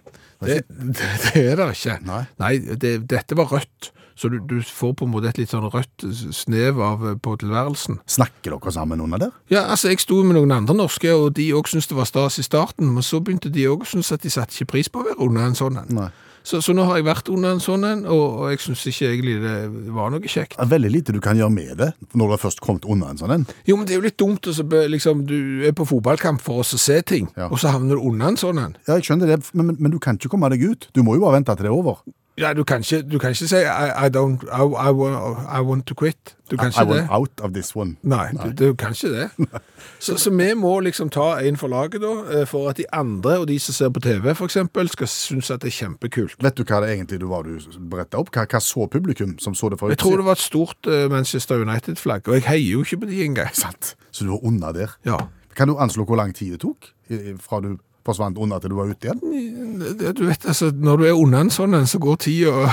det, 0.43 0.63
det, 0.67 1.07
det 1.29 1.45
er 1.45 1.55
det 1.59 1.71
ikke. 1.77 1.97
Nei. 2.09 2.53
det, 2.75 2.93
dette 3.09 3.39
var 3.39 3.51
rødt. 3.55 3.93
Så 4.19 4.27
du, 4.27 4.35
du 4.43 4.57
får 4.61 4.97
på 4.99 5.05
en 5.07 5.13
måte 5.13 5.29
et 5.31 5.37
litt 5.39 5.51
sånn 5.53 5.69
rødt 5.71 6.03
snev 6.35 6.81
av 6.83 7.05
eh, 7.07 7.17
på 7.23 7.37
tilværelsen. 7.39 8.01
Snakker 8.09 8.51
dere 8.57 8.73
sammen 8.75 8.99
under 9.05 9.21
der? 9.21 9.35
Ja, 9.53 9.61
altså 9.71 9.93
jeg 9.93 10.01
sto 10.03 10.17
med 10.27 10.35
noen 10.35 10.51
andre 10.57 10.75
norske, 10.75 11.13
og 11.15 11.31
de 11.39 11.45
òg 11.55 11.69
syntes 11.71 11.87
det 11.87 11.95
var 11.95 12.09
stas 12.09 12.39
i 12.41 12.43
starten, 12.43 12.89
men 12.97 13.05
så 13.05 13.21
begynte 13.23 13.51
de 13.55 13.63
òg 13.71 13.85
å 13.85 13.87
synes 13.93 14.11
at 14.11 14.25
de 14.25 14.33
satte 14.33 14.57
ikke 14.59 14.73
pris 14.75 14.91
på 14.91 14.99
å 14.99 15.07
være 15.07 15.23
under 15.23 15.47
en 15.47 15.55
sånn 15.55 15.79
en. 15.85 16.01
Så, 16.49 16.61
så 16.63 16.71
nå 16.75 16.85
har 16.87 16.97
jeg 16.97 17.05
vært 17.05 17.27
under 17.31 17.51
en 17.55 17.59
sånn 17.63 17.83
en, 17.85 18.01
og, 18.09 18.21
og 18.41 18.51
jeg 18.53 18.61
syns 18.63 18.83
ikke 18.91 19.09
egentlig 19.11 19.33
det 19.43 19.55
var 19.95 20.11
noe 20.11 20.23
kjekt. 20.31 20.55
Det 20.55 20.63
er 20.65 20.71
veldig 20.71 20.91
lite 20.93 21.15
du 21.15 21.19
kan 21.23 21.37
gjøre 21.39 21.51
med 21.55 21.73
det 21.79 21.89
når 22.15 22.19
du 22.31 22.33
har 22.35 22.41
først 22.43 22.61
kommet 22.63 22.87
under 22.89 23.11
en 23.11 23.19
sånn 23.19 23.33
en. 23.35 23.43
Jo, 23.67 23.75
men 23.79 23.85
det 23.87 23.95
er 23.95 23.99
jo 23.99 24.05
litt 24.07 24.17
dumt 24.19 24.47
å 24.51 24.55
så 24.55 24.63
be- 24.67 24.85
liksom, 24.91 25.25
Du 25.29 25.63
er 25.67 25.75
på 25.75 25.85
fotballkamp 25.87 26.41
for 26.43 26.63
å 26.63 26.67
se 26.67 26.99
ting, 27.07 27.27
Ja. 27.39 27.47
og 27.51 27.59
så 27.59 27.71
havner 27.75 27.99
du 27.99 28.07
under 28.11 28.31
en 28.33 28.39
sånn 28.39 28.59
en. 28.63 28.75
Ja, 28.87 28.95
jeg 28.99 29.07
skjønner 29.09 29.31
det, 29.35 29.39
men, 29.53 29.67
men, 29.71 29.77
men 29.83 29.91
du 29.95 29.99
kan 30.03 30.17
ikke 30.19 30.31
komme 30.35 30.49
deg 30.55 30.63
ut. 30.63 30.87
Du 30.95 31.03
må 31.07 31.15
jo 31.19 31.23
bare 31.27 31.37
vente 31.39 31.55
til 31.59 31.67
det 31.67 31.71
er 31.71 31.75
over. 31.79 31.99
Ja, 32.39 32.53
du 32.53 32.63
kan 32.63 32.79
ikke, 32.79 33.01
du 33.11 33.17
kan 33.19 33.29
ikke 33.35 33.47
si 33.47 33.55
I, 33.55 34.05
I, 34.05 34.09
don't, 34.09 34.43
I, 34.47 34.63
I, 34.63 34.91
want, 34.95 35.39
I 35.57 35.59
want 35.61 35.85
to 35.87 35.95
quit. 35.95 36.35
Du 36.51 36.55
kan 36.57 36.65
I 36.65 36.69
ikke 36.69 36.93
det. 36.93 37.01
want 37.01 37.11
out 37.11 37.41
of 37.43 37.51
this 37.53 37.75
one. 37.75 37.95
Nei, 38.03 38.29
Du, 38.43 38.51
du 38.65 38.73
kan 38.73 38.91
ikke 38.95 39.11
det. 39.11 39.29
Så, 39.99 40.15
så 40.17 40.29
vi 40.31 40.53
må 40.55 40.79
liksom 40.79 41.09
ta 41.11 41.39
en 41.43 41.57
for 41.59 41.67
laget 41.67 41.99
da, 42.01 42.11
eh, 42.39 42.45
for 42.47 42.69
at 42.69 42.77
de 42.77 42.85
andre, 42.95 43.37
og 43.39 43.47
de 43.47 43.57
som 43.59 43.73
ser 43.75 43.89
på 43.89 43.99
TV 43.99 44.33
for 44.35 44.45
eksempel, 44.47 44.87
skal 44.89 45.07
synes 45.07 45.51
at 45.51 45.61
det 45.61 45.67
er 45.67 45.75
kjempekult. 45.75 46.37
Vet 46.43 46.55
du 46.57 46.63
hva 46.63 46.79
det 46.85 46.93
egentlig 46.93 47.19
du 47.19 47.27
var 47.27 47.43
du 47.43 47.57
berettet 47.91 48.15
opp? 48.15 48.31
Hva, 48.31 48.45
hva 48.47 48.61
så 48.63 48.87
publikum 48.87 49.35
som 49.43 49.53
så 49.55 49.69
det 49.69 49.79
fra 49.79 49.89
Jeg 49.91 49.97
tror 49.99 50.15
det 50.21 50.25
var 50.25 50.39
et 50.39 50.45
stort 50.45 50.87
eh, 50.87 51.09
Manchester 51.11 51.59
United-flagg, 51.65 52.27
og 52.31 52.33
jeg 52.39 52.47
heier 52.47 52.71
jo 52.77 52.85
ikke 52.87 53.01
på 53.03 53.09
de 53.11 53.19
engang. 53.25 53.51
Sant. 53.65 53.95
Så 54.11 54.23
du 54.23 54.31
var 54.31 54.45
unna 54.47 54.71
der. 54.71 54.95
Ja. 55.05 55.17
Kan 55.55 55.67
du 55.67 55.75
anslå 55.77 56.05
hvor 56.07 56.15
lang 56.15 56.31
tid 56.35 56.51
det 56.55 56.61
tok 56.63 56.87
i- 57.09 57.19
i- 57.33 57.37
fra 57.37 57.59
du 57.59 57.75
forsvant 58.09 58.37
under 58.41 58.59
til 58.63 58.73
du 58.73 58.77
var 58.79 58.89
ute 58.91 59.07
igjen? 59.09 59.21
Det- 59.99 60.15
Du 60.19 60.25
vet, 60.27 60.45
altså, 60.49 60.71
når 60.75 60.97
du 60.97 61.05
er 61.07 61.15
under 61.15 61.39
en 61.45 61.49
sånn 61.53 61.77
en, 61.77 61.87
så 61.87 61.99
går 62.03 62.17
tida 62.25 62.67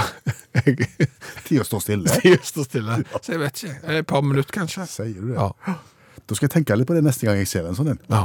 Tida 1.46 1.64
står 1.68 1.80
stille. 1.84 2.08
Tida 2.22 2.40
står 2.42 2.64
stille. 2.66 2.96
Så 3.22 3.32
jeg 3.36 3.40
vet 3.44 3.62
ikke. 3.62 3.76
Et 4.00 4.06
par 4.08 4.22
minutter, 4.24 4.52
kanskje. 4.56 4.86
Sier 4.88 5.20
du 5.20 5.34
det? 5.34 5.36
Ja. 5.38 5.76
Da 6.26 6.34
skal 6.34 6.48
jeg 6.48 6.54
tenke 6.58 6.74
litt 6.80 6.88
på 6.88 6.96
det 6.96 7.04
neste 7.06 7.28
gang 7.28 7.36
jeg 7.38 7.46
ser 7.50 7.68
en 7.68 7.76
sånn 7.78 7.92
en. 7.94 8.00
Ja. 8.10 8.24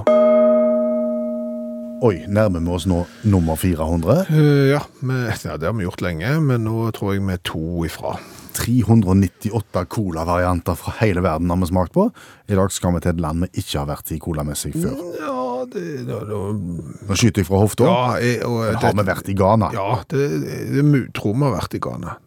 Oi, 2.01 2.15
nærmer 2.33 2.63
vi 2.65 2.71
oss 2.73 2.87
nå 2.89 3.03
nummer 3.29 3.59
400? 3.61 4.23
Uh, 4.31 4.71
ja, 4.71 4.79
vi, 5.05 5.17
ja, 5.45 5.57
det 5.61 5.67
har 5.69 5.75
vi 5.77 5.85
gjort 5.85 6.01
lenge, 6.01 6.31
men 6.41 6.63
nå 6.65 6.87
tror 6.97 7.13
jeg 7.13 7.21
vi 7.27 7.35
er 7.35 7.43
to 7.45 7.61
ifra. 7.85 8.15
398 8.57 9.83
cola-varianter 9.93 10.75
fra 10.79 10.95
hele 10.97 11.21
verden 11.23 11.53
har 11.53 11.59
vi 11.61 11.69
smakt 11.69 11.93
på. 11.93 12.07
I 12.49 12.57
dag 12.57 12.73
skal 12.73 12.95
vi 12.97 13.03
til 13.05 13.13
et 13.13 13.21
land 13.21 13.45
vi 13.45 13.51
ikke 13.61 13.77
har 13.83 13.87
vært 13.93 14.11
i 14.15 14.17
colamessig 14.23 14.73
før. 14.79 14.97
Ja, 15.21 15.35
det, 15.69 15.83
det, 16.07 16.17
det 16.29 17.21
jeg 17.41 17.47
fra 17.47 17.61
hofta. 17.61 17.87
Ja, 17.87 18.01
jeg, 18.21 18.41
og, 18.47 18.59
Men 18.65 18.81
har 18.81 18.97
vi 18.97 19.07
vært 19.11 19.31
i 19.31 19.37
Ghana? 19.37 19.71
Ja, 19.75 19.89
det, 20.11 20.27
det, 20.43 20.59
det 20.75 21.05
tror 21.17 21.37
vi 21.37 21.47
har 21.47 21.57
vært 21.59 21.77
i 21.77 21.81
Ghana. 21.83 22.17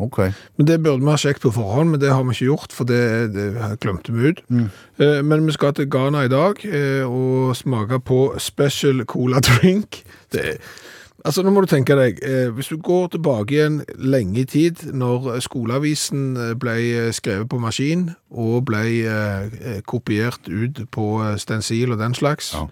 Okay. 0.00 0.32
Men 0.56 0.66
det 0.66 0.78
burde 0.80 1.04
vi 1.04 1.12
ha 1.12 1.16
sjekket 1.20 1.44
på 1.44 1.52
forhånd, 1.58 1.92
men 1.92 2.00
det 2.00 2.12
har 2.12 2.24
vi 2.24 2.32
ikke 2.32 2.46
gjort, 2.48 2.72
for 2.72 2.88
det, 2.88 3.00
det 3.34 3.48
glemte 3.84 4.14
vi 4.16 4.30
ut. 4.30 4.40
Eh, 4.96 5.20
Men 5.20 5.44
vi 5.44 5.52
skal 5.52 5.74
til 5.76 5.90
Ghana 5.92 6.24
i 6.24 6.32
dag 6.32 6.62
eh, 6.64 7.04
og 7.04 7.52
smake 7.58 8.00
på 8.08 8.20
special 8.40 9.04
cola 9.04 9.42
drink. 9.44 10.00
Det, 10.32 10.56
altså, 11.24 11.42
nå 11.42 11.50
må 11.54 11.60
du 11.64 11.66
tenke 11.70 11.96
deg, 11.98 12.20
eh, 12.24 12.48
hvis 12.54 12.68
du 12.72 12.76
går 12.82 13.08
tilbake 13.16 13.54
igjen 13.56 13.80
lenge 13.98 14.42
i 14.42 14.44
tid, 14.48 14.84
når 14.92 15.40
skoleavisen 15.44 16.36
eh, 16.36 16.54
ble 16.60 16.76
eh, 17.06 17.10
skrevet 17.16 17.48
på 17.50 17.60
maskin 17.62 18.08
og 18.30 18.64
ble 18.70 18.82
eh, 19.04 19.48
eh, 19.60 19.80
kopiert 19.86 20.48
ut 20.48 20.82
på 20.94 21.06
stensil 21.42 21.92
og 21.94 21.98
den 22.02 22.14
slags, 22.14 22.52
Ja. 22.54 22.66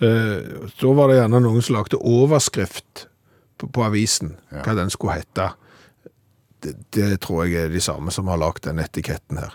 eh, 0.00 0.68
så 0.78 0.94
var 0.96 1.08
det 1.08 1.20
gjerne 1.20 1.40
noen 1.44 1.62
som 1.62 1.76
lagde 1.76 1.98
overskrift 2.00 3.06
på, 3.58 3.68
på 3.72 3.84
avisen, 3.88 4.36
Ja. 4.52 4.62
hva 4.64 4.74
den 4.76 4.90
skulle 4.90 5.18
hette 5.20 5.50
det, 6.62 6.74
det 6.92 7.20
tror 7.24 7.46
jeg 7.48 7.56
er 7.56 7.68
de 7.72 7.80
samme 7.80 8.10
som 8.12 8.26
har 8.28 8.36
lagd 8.36 8.66
den 8.66 8.78
etiketten 8.82 9.38
her. 9.40 9.54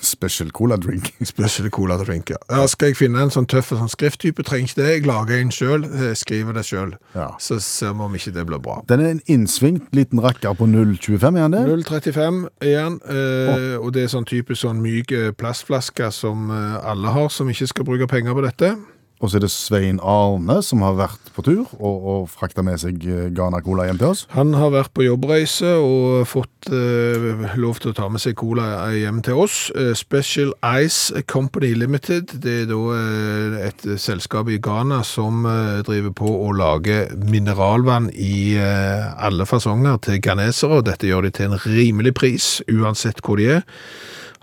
Special 0.00 0.50
cola 0.54 0.76
drink. 0.80 1.12
Special 1.32 1.70
cola 1.70 1.98
drink, 2.02 2.30
ja. 2.34 2.40
ja. 2.50 2.66
Skal 2.70 2.92
jeg 2.92 3.00
finne 3.00 3.22
en 3.24 3.32
sånn 3.34 3.48
tøff 3.50 3.72
sånn 3.74 3.90
skrifttype, 3.92 4.44
trenger 4.46 4.70
ikke 4.70 4.80
det. 4.82 4.88
Jeg 4.92 5.06
lager 5.08 5.40
en 5.40 5.52
sjøl, 5.54 5.86
skriver 6.18 6.56
det 6.56 6.66
sjøl. 6.68 6.96
Ja. 7.16 7.30
Så 7.42 7.60
ser 7.64 7.96
vi 7.96 8.06
om 8.06 8.18
ikke 8.18 8.34
det 8.36 8.46
blir 8.48 8.62
bra. 8.62 8.80
Den 8.90 9.04
er 9.04 9.14
en 9.14 9.22
innsvingt 9.30 9.88
liten 9.96 10.22
rakker 10.22 10.56
på 10.56 10.68
0,25, 10.70 11.38
er 11.38 11.48
den 11.48 11.56
det? 11.56 11.64
0,35 11.86 12.42
igjen, 12.64 12.98
eh, 13.10 13.76
og 13.80 13.92
det 13.96 14.06
er 14.06 14.12
sånn 14.12 14.28
type 14.28 14.56
sånn 14.58 14.82
myk 14.84 15.14
eh, 15.16 15.32
plastflaske 15.36 16.10
som 16.14 16.50
eh, 16.54 16.76
alle 16.86 17.12
har, 17.14 17.30
som 17.32 17.50
ikke 17.50 17.70
skal 17.72 17.88
bruke 17.88 18.10
penger 18.10 18.36
på 18.36 18.44
dette. 18.46 18.74
Og 19.16 19.30
så 19.30 19.38
er 19.38 19.46
det 19.46 19.52
Svein 19.52 19.96
Arne 20.04 20.58
som 20.64 20.82
har 20.84 20.96
vært 20.98 21.30
på 21.32 21.44
tur 21.44 21.64
og, 21.78 21.94
og 21.96 22.26
frakta 22.28 22.64
med 22.64 22.80
seg 22.82 23.00
eh, 23.08 23.28
Ghana 23.32 23.62
Cola 23.64 23.86
hjem 23.88 24.00
til 24.00 24.10
oss. 24.12 24.24
Han 24.36 24.52
har 24.56 24.74
vært 24.74 24.92
på 24.96 25.06
jobbreise 25.06 25.70
og 25.80 26.26
fått 26.28 26.68
eh, 26.68 27.46
lov 27.56 27.80
til 27.80 27.92
å 27.92 27.96
ta 27.96 28.10
med 28.12 28.20
seg 28.20 28.36
cola 28.36 28.90
hjem 28.92 29.22
til 29.24 29.40
oss. 29.46 29.58
Eh, 29.76 29.94
Special 29.96 30.52
Ice 30.84 31.24
Company 31.32 31.72
Limited, 31.78 32.36
det 32.44 32.58
er 32.62 32.68
da 32.68 32.80
eh, 32.98 33.56
et 33.70 33.86
selskap 34.02 34.50
i 34.52 34.60
Ghana 34.60 35.00
som 35.06 35.48
eh, 35.48 35.80
driver 35.86 36.12
på 36.20 36.34
å 36.48 36.52
lage 36.56 37.06
mineralvann 37.24 38.10
i 38.12 38.56
eh, 38.60 39.08
alle 39.16 39.48
fasonger 39.48 39.96
til 40.04 40.20
ghanesere, 40.24 40.82
dette 40.84 41.08
gjør 41.08 41.28
de 41.28 41.32
til 41.40 41.50
en 41.50 41.64
rimelig 41.64 42.12
pris, 42.20 42.50
uansett 42.68 43.24
hvor 43.24 43.40
de 43.40 43.48
er. 43.58 43.66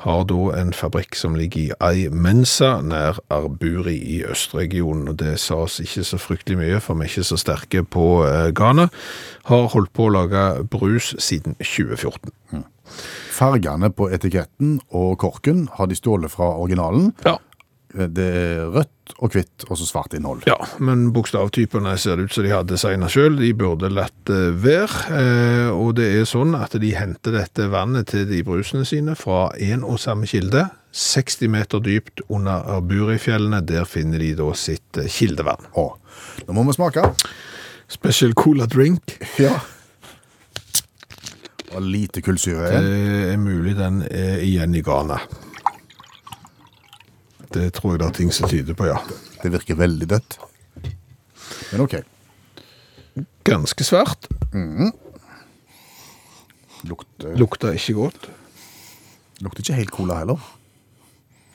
Har 0.03 0.25
da 0.27 0.49
en 0.59 0.73
fabrikk 0.75 1.15
som 1.15 1.35
ligger 1.39 1.61
i 1.61 1.75
Ai 1.83 2.09
Mensa, 2.11 2.75
nær 2.83 3.21
Arburi 3.31 3.95
i 3.95 4.19
østregionen. 4.27 5.07
Og 5.13 5.19
det 5.21 5.37
sa 5.39 5.61
oss 5.63 5.79
ikke 5.83 6.03
så 6.07 6.19
fryktelig 6.19 6.59
mye, 6.59 6.81
for 6.83 6.99
vi 6.99 7.07
er 7.07 7.13
ikke 7.13 7.27
så 7.29 7.39
sterke 7.39 7.85
på 7.87 8.07
eh, 8.27 8.49
Ghana. 8.55 8.89
Har 9.47 9.71
holdt 9.71 9.93
på 9.95 10.09
å 10.09 10.13
lage 10.17 10.43
brus 10.71 11.13
siden 11.23 11.55
2014. 11.61 12.33
Fargene 13.33 13.89
på 13.95 14.09
etiketten 14.13 14.77
og 14.91 15.15
korken 15.23 15.65
har 15.77 15.87
de 15.89 15.97
stjålet 15.97 16.35
fra 16.35 16.51
originalen. 16.51 17.13
Ja. 17.23 17.37
Det 17.93 18.25
er 18.25 18.71
rødt 18.73 19.13
og 19.21 19.35
hvitt 19.35 19.65
og 19.67 19.77
så 19.77 19.85
svart 19.85 20.15
innhold. 20.17 20.47
Ja, 20.49 20.55
men 20.81 21.11
bokstavtypene 21.13 21.93
ser 22.01 22.17
det 22.17 22.25
ut 22.27 22.33
som 22.33 22.45
de 22.45 22.53
har 22.53 22.65
designet 22.65 23.13
selv. 23.13 23.37
De 23.43 23.51
burde 23.57 23.91
latt 23.93 24.15
det 24.25 24.55
være. 24.63 25.03
Eh, 25.13 25.69
og 25.69 25.93
det 25.99 26.07
er 26.15 26.29
sånn 26.29 26.55
at 26.57 26.73
de 26.81 26.93
henter 26.97 27.37
dette 27.37 27.67
vannet 27.69 28.09
til 28.09 28.25
de 28.29 28.41
brusene 28.47 28.87
sine 28.89 29.17
fra 29.19 29.51
en 29.61 29.85
og 29.85 30.01
samme 30.01 30.29
kilde. 30.29 30.65
60 30.93 31.49
meter 31.53 31.83
dypt 31.85 32.25
under 32.29 32.65
Arburifjellene. 32.77 33.61
Der 33.65 33.85
finner 33.89 34.21
de 34.21 34.33
da 34.41 34.49
sitt 34.57 34.97
eh, 34.97 35.09
kildevann. 35.09 35.69
Å, 35.77 35.87
nå 36.47 36.57
må 36.57 36.65
vi 36.71 36.77
smake. 36.79 37.05
Special 37.93 38.33
Cola 38.33 38.65
Drink. 38.65 39.19
Ja. 39.41 39.53
Og 41.73 41.81
lite 41.81 42.21
kullsyre 42.21 42.69
Det 42.69 43.31
er 43.31 43.39
mulig 43.41 43.73
den 43.77 44.03
er 44.09 44.41
igjen 44.45 44.73
i 44.77 44.81
Ghana. 44.85 45.17
Det 47.53 47.67
tror 47.77 47.93
jeg 47.93 47.99
det 48.01 48.07
er 48.07 48.15
ting 48.17 48.31
som 48.33 48.49
tyder 48.49 48.73
på, 48.77 48.87
ja. 48.89 48.97
Det 49.43 49.51
virker 49.53 49.77
veldig 49.77 50.07
dødt. 50.09 50.37
Men 51.71 51.83
ok. 51.85 51.99
Ganske 53.45 53.85
svart. 53.85 54.25
Lukter, 56.83 57.35
Lukter 57.39 57.75
ikke 57.77 57.93
godt. 57.99 58.25
lukter 59.43 59.61
ikke 59.63 59.77
helt 59.77 59.91
cola 59.93 60.17
heller. 60.23 60.41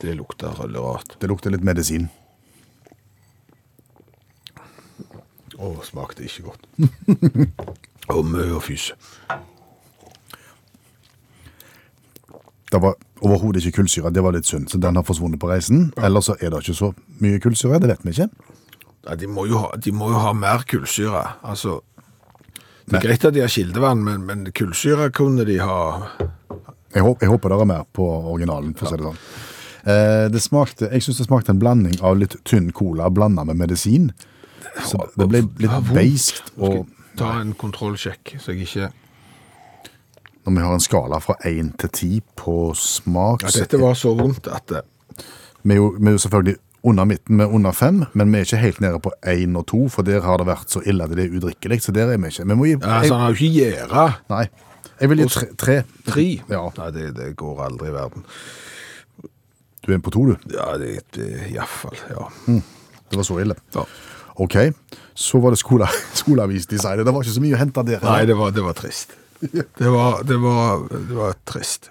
Det 0.00 0.14
lukter 0.16 0.54
veldig 0.60 0.80
rart. 0.84 1.16
Det 1.20 1.28
lukter 1.28 1.50
litt 1.50 1.64
medisin. 1.66 2.06
Å, 5.58 5.72
smakte 5.82 6.22
ikke 6.22 6.46
godt. 6.46 6.68
Og 8.14 8.22
mye 8.24 8.52
og 8.54 8.62
fys. 8.64 8.92
Det 12.68 12.80
var 12.82 12.94
overhodet 13.24 13.64
ikke 13.64 13.80
kullsyre. 13.80 14.12
Det 14.12 14.22
var 14.24 14.34
litt 14.36 14.48
synd, 14.48 14.68
så 14.68 14.80
den 14.80 14.98
har 14.98 15.06
forsvunnet 15.06 15.40
på 15.40 15.48
reisen. 15.50 15.88
Eller 15.96 16.24
så 16.24 16.36
er 16.40 16.52
det 16.52 16.62
ikke 16.62 16.76
så 16.76 16.92
mye 17.22 17.40
kullsyre. 17.40 17.80
Det 17.80 17.88
vet 17.90 18.04
vi 18.04 18.14
ikke. 18.16 18.28
Ja, 19.08 19.14
de, 19.16 19.28
må 19.30 19.46
ha, 19.48 19.70
de 19.80 19.92
må 19.96 20.10
jo 20.12 20.20
ha 20.20 20.34
mer 20.36 20.66
kullsyre. 20.68 21.22
Altså, 21.48 21.78
det 22.88 22.98
er 22.98 23.06
greit 23.06 23.24
at 23.24 23.36
de 23.36 23.44
har 23.44 23.52
kildevann, 23.52 24.02
men, 24.04 24.24
men 24.28 24.48
kullsyre 24.52 25.10
kunne 25.16 25.44
de 25.48 25.58
ha 25.60 25.78
Jeg, 26.94 27.04
håper, 27.04 27.24
jeg 27.26 27.32
håper 27.32 27.52
det 27.52 27.58
er 27.60 27.68
mer 27.68 27.88
på 27.92 28.04
originalen, 28.32 28.74
for 28.76 28.88
å 28.88 28.92
si 28.92 29.00
det 29.00 29.08
sånn. 29.08 29.18
Eh, 29.88 30.26
det 30.32 30.40
smakte, 30.42 30.88
jeg 30.92 31.04
syns 31.04 31.20
det 31.20 31.28
smakte 31.28 31.52
en 31.54 31.60
blanding 31.60 31.98
av 32.04 32.16
litt 32.20 32.36
tynn 32.48 32.70
cola 32.76 33.10
blanda 33.12 33.44
med 33.48 33.60
medisin. 33.60 34.10
Så 34.84 35.04
det 35.16 35.28
ble 35.28 35.44
litt 35.60 35.92
beiskt. 35.92 36.52
Og 36.56 36.86
Ta 37.18 37.32
en 37.40 37.50
kontrollsjekk, 37.58 38.36
så 38.38 38.54
jeg 38.54 38.68
ikke 38.68 38.90
når 40.48 40.60
vi 40.60 40.66
har 40.66 40.78
en 40.78 40.84
skala 40.84 41.18
fra 41.22 41.36
én 41.48 41.72
til 41.80 41.90
ti 41.92 42.10
på 42.36 42.72
smak 42.78 43.44
ja, 43.44 43.52
Dette 43.60 43.80
var 43.80 43.94
så 43.98 44.14
vondt 44.16 44.48
at 44.52 44.64
det, 44.72 44.82
Vi 45.62 45.74
er 45.74 45.80
jo, 45.80 45.90
vi 45.98 46.08
er 46.08 46.16
jo 46.16 46.22
selvfølgelig 46.24 46.56
under 46.88 47.04
midten 47.04 47.36
med 47.36 47.46
under 47.46 47.72
fem, 47.74 48.04
men 48.14 48.32
vi 48.32 48.38
er 48.38 48.46
ikke 48.46 48.60
helt 48.62 48.80
nede 48.80 49.00
på 49.02 49.10
én 49.26 49.56
og 49.58 49.66
to, 49.66 49.88
for 49.92 50.06
der 50.06 50.22
har 50.24 50.38
det 50.38 50.46
vært 50.46 50.70
så 50.70 50.80
ille 50.86 51.04
at 51.04 51.10
det 51.10 51.26
er 51.26 51.34
udrikkelig. 51.36 51.82
Så 51.82 51.92
der 51.92 52.12
er 52.12 52.20
vi 52.22 52.30
ikke. 52.30 52.46
Vi 52.46 52.54
må 52.54 52.68
gi 52.68 52.76
ja, 52.76 53.00
så 53.04 53.14
Han 53.14 53.20
har 53.20 53.34
jo 53.34 53.34
ikke 53.34 53.54
gjerde. 53.58 54.04
Nei. 54.30 54.44
Jeg 55.00 55.10
vil 55.10 55.18
gi 55.18 55.28
tre. 55.28 55.46
tre. 55.58 55.76
Tre? 56.06 56.26
Ja. 56.48 56.62
Nei, 56.78 56.90
det, 56.94 57.08
det 57.18 57.32
går 57.36 57.64
aldri 57.66 57.90
i 57.90 57.94
verden. 57.96 58.24
Du 59.84 59.92
er 59.92 59.98
på 59.98 60.10
to, 60.14 60.24
du. 60.30 60.36
Ja, 60.54 60.70
det, 60.78 61.00
det 61.16 61.28
iallfall. 61.50 61.98
Ja. 62.10 62.28
Det 63.10 63.20
var 63.20 63.26
så 63.26 63.38
ille. 63.42 63.58
ja. 63.74 63.84
OK. 64.38 64.56
Så 65.18 65.40
var 65.42 65.50
det 65.50 65.58
skole, 65.58 65.86
skoleavisdesignet. 66.20 67.06
Det 67.06 67.14
var 67.14 67.26
ikke 67.26 67.34
så 67.34 67.42
mye 67.42 67.56
å 67.56 67.58
hente 67.58 67.82
der. 67.88 68.04
Nei, 68.06 68.20
det 68.30 68.36
var, 68.38 68.52
det 68.54 68.62
var 68.62 68.76
trist. 68.78 69.16
Det 69.40 69.90
var, 69.92 70.22
det 70.26 70.36
var, 70.42 70.86
det 70.90 71.14
var 71.16 71.34
trist. 71.46 71.90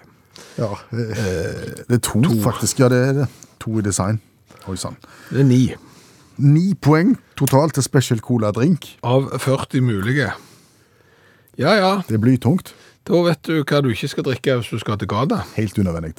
Ja, 0.58 0.72
eh, 0.92 1.84
det 1.88 1.96
er 1.96 2.02
to, 2.04 2.20
faktisk. 2.42 2.80
Ja, 2.82 2.88
det 2.92 2.98
er 3.08 3.12
det. 3.22 3.28
To 3.62 3.78
i 3.78 3.82
design. 3.82 4.20
Oi 4.68 4.76
sann. 4.76 4.98
Det 5.30 5.40
er 5.40 5.48
ni 5.48 5.62
Ni 6.38 6.74
poeng 6.74 7.16
totalt 7.38 7.74
til 7.74 7.82
Special 7.82 8.20
Cola 8.22 8.52
Drink. 8.54 8.98
av 9.02 9.32
40 9.42 9.80
mulige. 9.82 10.28
Ja, 11.58 11.72
ja. 11.74 12.02
Det 12.08 12.20
blir 12.20 12.36
tungt. 12.38 12.74
Da 13.08 13.22
vet 13.24 13.42
du 13.48 13.64
hva 13.64 13.80
du 13.82 13.88
ikke 13.90 14.08
skal 14.12 14.24
drikke 14.28 14.54
hvis 14.60 14.68
du 14.70 14.78
skal 14.78 14.98
til 15.00 15.08
Ghana. 15.10 15.40
Helt 15.56 15.78
unødvendig. 15.78 16.14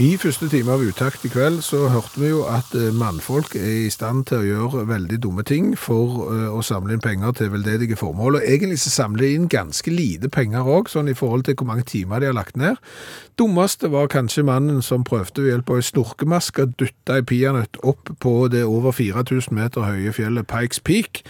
I 0.00 0.14
første 0.16 0.46
time 0.48 0.72
av 0.72 0.80
Utakt 0.80 1.26
i 1.26 1.28
kveld 1.28 1.58
så 1.60 1.82
hørte 1.92 2.22
vi 2.22 2.30
jo 2.30 2.38
at 2.48 2.70
eh, 2.72 2.86
mannfolk 2.96 3.52
er 3.58 3.82
i 3.82 3.90
stand 3.92 4.22
til 4.30 4.38
å 4.38 4.46
gjøre 4.46 4.84
veldig 4.88 5.18
dumme 5.20 5.42
ting 5.44 5.74
for 5.76 6.22
eh, 6.30 6.46
å 6.48 6.62
samle 6.64 6.94
inn 6.96 7.02
penger 7.04 7.34
til 7.36 7.50
veldedige 7.52 7.98
formål. 8.00 8.38
Og 8.38 8.46
egentlig 8.48 8.78
så 8.80 8.94
samler 8.94 9.26
de 9.26 9.34
inn 9.36 9.50
ganske 9.52 9.92
lite 9.92 10.30
penger 10.32 10.64
òg, 10.64 10.88
sånn 10.88 11.10
i 11.12 11.16
forhold 11.18 11.44
til 11.44 11.58
hvor 11.60 11.68
mange 11.68 11.84
timer 11.90 12.22
de 12.24 12.30
har 12.30 12.38
lagt 12.38 12.56
ned. 12.56 12.80
Dummeste 13.36 13.90
var 13.92 14.08
kanskje 14.08 14.46
mannen 14.48 14.80
som 14.80 15.04
prøvde 15.04 15.44
ved 15.44 15.52
hjelp 15.52 15.74
av 15.74 15.82
ei 15.82 15.86
snorkemaske 15.90 16.64
å 16.64 16.72
dytte 16.80 17.18
ei 17.18 17.26
peanøtt 17.34 17.82
opp 17.92 18.14
på 18.24 18.34
det 18.56 18.64
over 18.64 18.96
4000 18.96 19.52
meter 19.60 19.84
høye 19.84 20.16
fjellet 20.16 20.48
Pikes 20.48 20.80
Peak. 20.80 21.26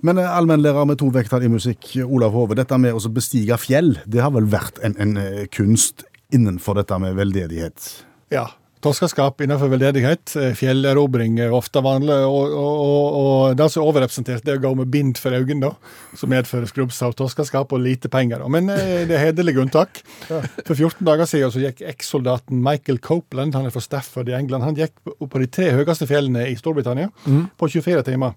Men 0.00 0.24
eh, 0.24 0.32
allmennlærer 0.40 0.88
med 0.88 1.02
to 1.04 1.12
vekter 1.12 1.44
i 1.44 1.52
musikk, 1.52 1.92
Olav 2.08 2.32
Hove, 2.32 2.56
dette 2.56 2.80
med 2.80 2.96
å 2.96 3.12
bestige 3.12 3.60
fjell, 3.60 3.98
det 4.08 4.24
har 4.24 4.32
vel 4.32 4.48
vært 4.56 4.80
en, 4.80 4.96
en 4.96 5.18
kunst 5.52 6.06
innenfor 6.32 6.80
dette 6.80 6.98
med 7.02 7.16
veldedighet? 7.18 7.88
Ja. 8.32 8.48
Toskeskap 8.84 9.40
innenfor 9.40 9.70
veldedighet. 9.72 10.34
eh, 10.36 10.50
Fjellerobring 10.52 11.38
er 11.40 11.54
ofte 11.56 11.80
vanlig. 11.80 12.18
Og, 12.28 12.52
og, 12.52 12.82
og, 12.84 13.14
og 13.20 13.54
det 13.56 13.70
som 13.72 13.80
er 13.80 13.88
overrepresentert, 13.88 14.42
det 14.44 14.52
er 14.52 14.58
å 14.58 14.64
gå 14.66 14.72
med 14.82 14.90
bind 14.92 15.16
for 15.16 15.32
øynene, 15.32 15.70
da, 15.70 15.94
som 16.20 16.28
medfører 16.28 16.68
skrubbsav, 16.68 17.14
toskeskap 17.16 17.72
og 17.72 17.80
lite 17.80 18.10
penger. 18.12 18.44
Da. 18.44 18.50
Men 18.52 18.68
eh, 18.74 19.06
det 19.08 19.16
er 19.16 19.24
hederlige 19.30 19.62
unntak. 19.64 20.02
For 20.28 20.74
14 20.76 21.00
dager 21.08 21.24
siden 21.30 21.54
så 21.54 21.64
gikk 21.64 21.80
eks-soldaten 21.94 22.60
Michael 22.60 23.00
Copeland, 23.00 23.56
han 23.56 23.70
er 23.70 23.72
fra 23.72 23.80
Stafford 23.86 24.28
i 24.28 24.36
England, 24.36 24.68
han 24.68 24.76
gikk 24.76 24.92
på 25.16 25.40
de 25.40 25.48
tre 25.48 25.70
høyeste 25.78 26.04
fjellene 26.10 26.44
i 26.52 26.56
Storbritannia 26.60 27.08
på 27.24 27.70
24 27.72 28.04
timer. 28.12 28.36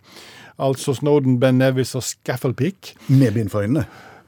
Altså 0.63 0.95
Snowden, 0.95 1.41
Ben 1.43 1.59
Nevis 1.59 1.91
og 1.99 2.07
Scaffold 2.07 2.55
Peak. 2.57 2.95
Med 3.11 3.35
bind 3.35 3.51
for 3.51 3.67
øynene? 3.67 3.83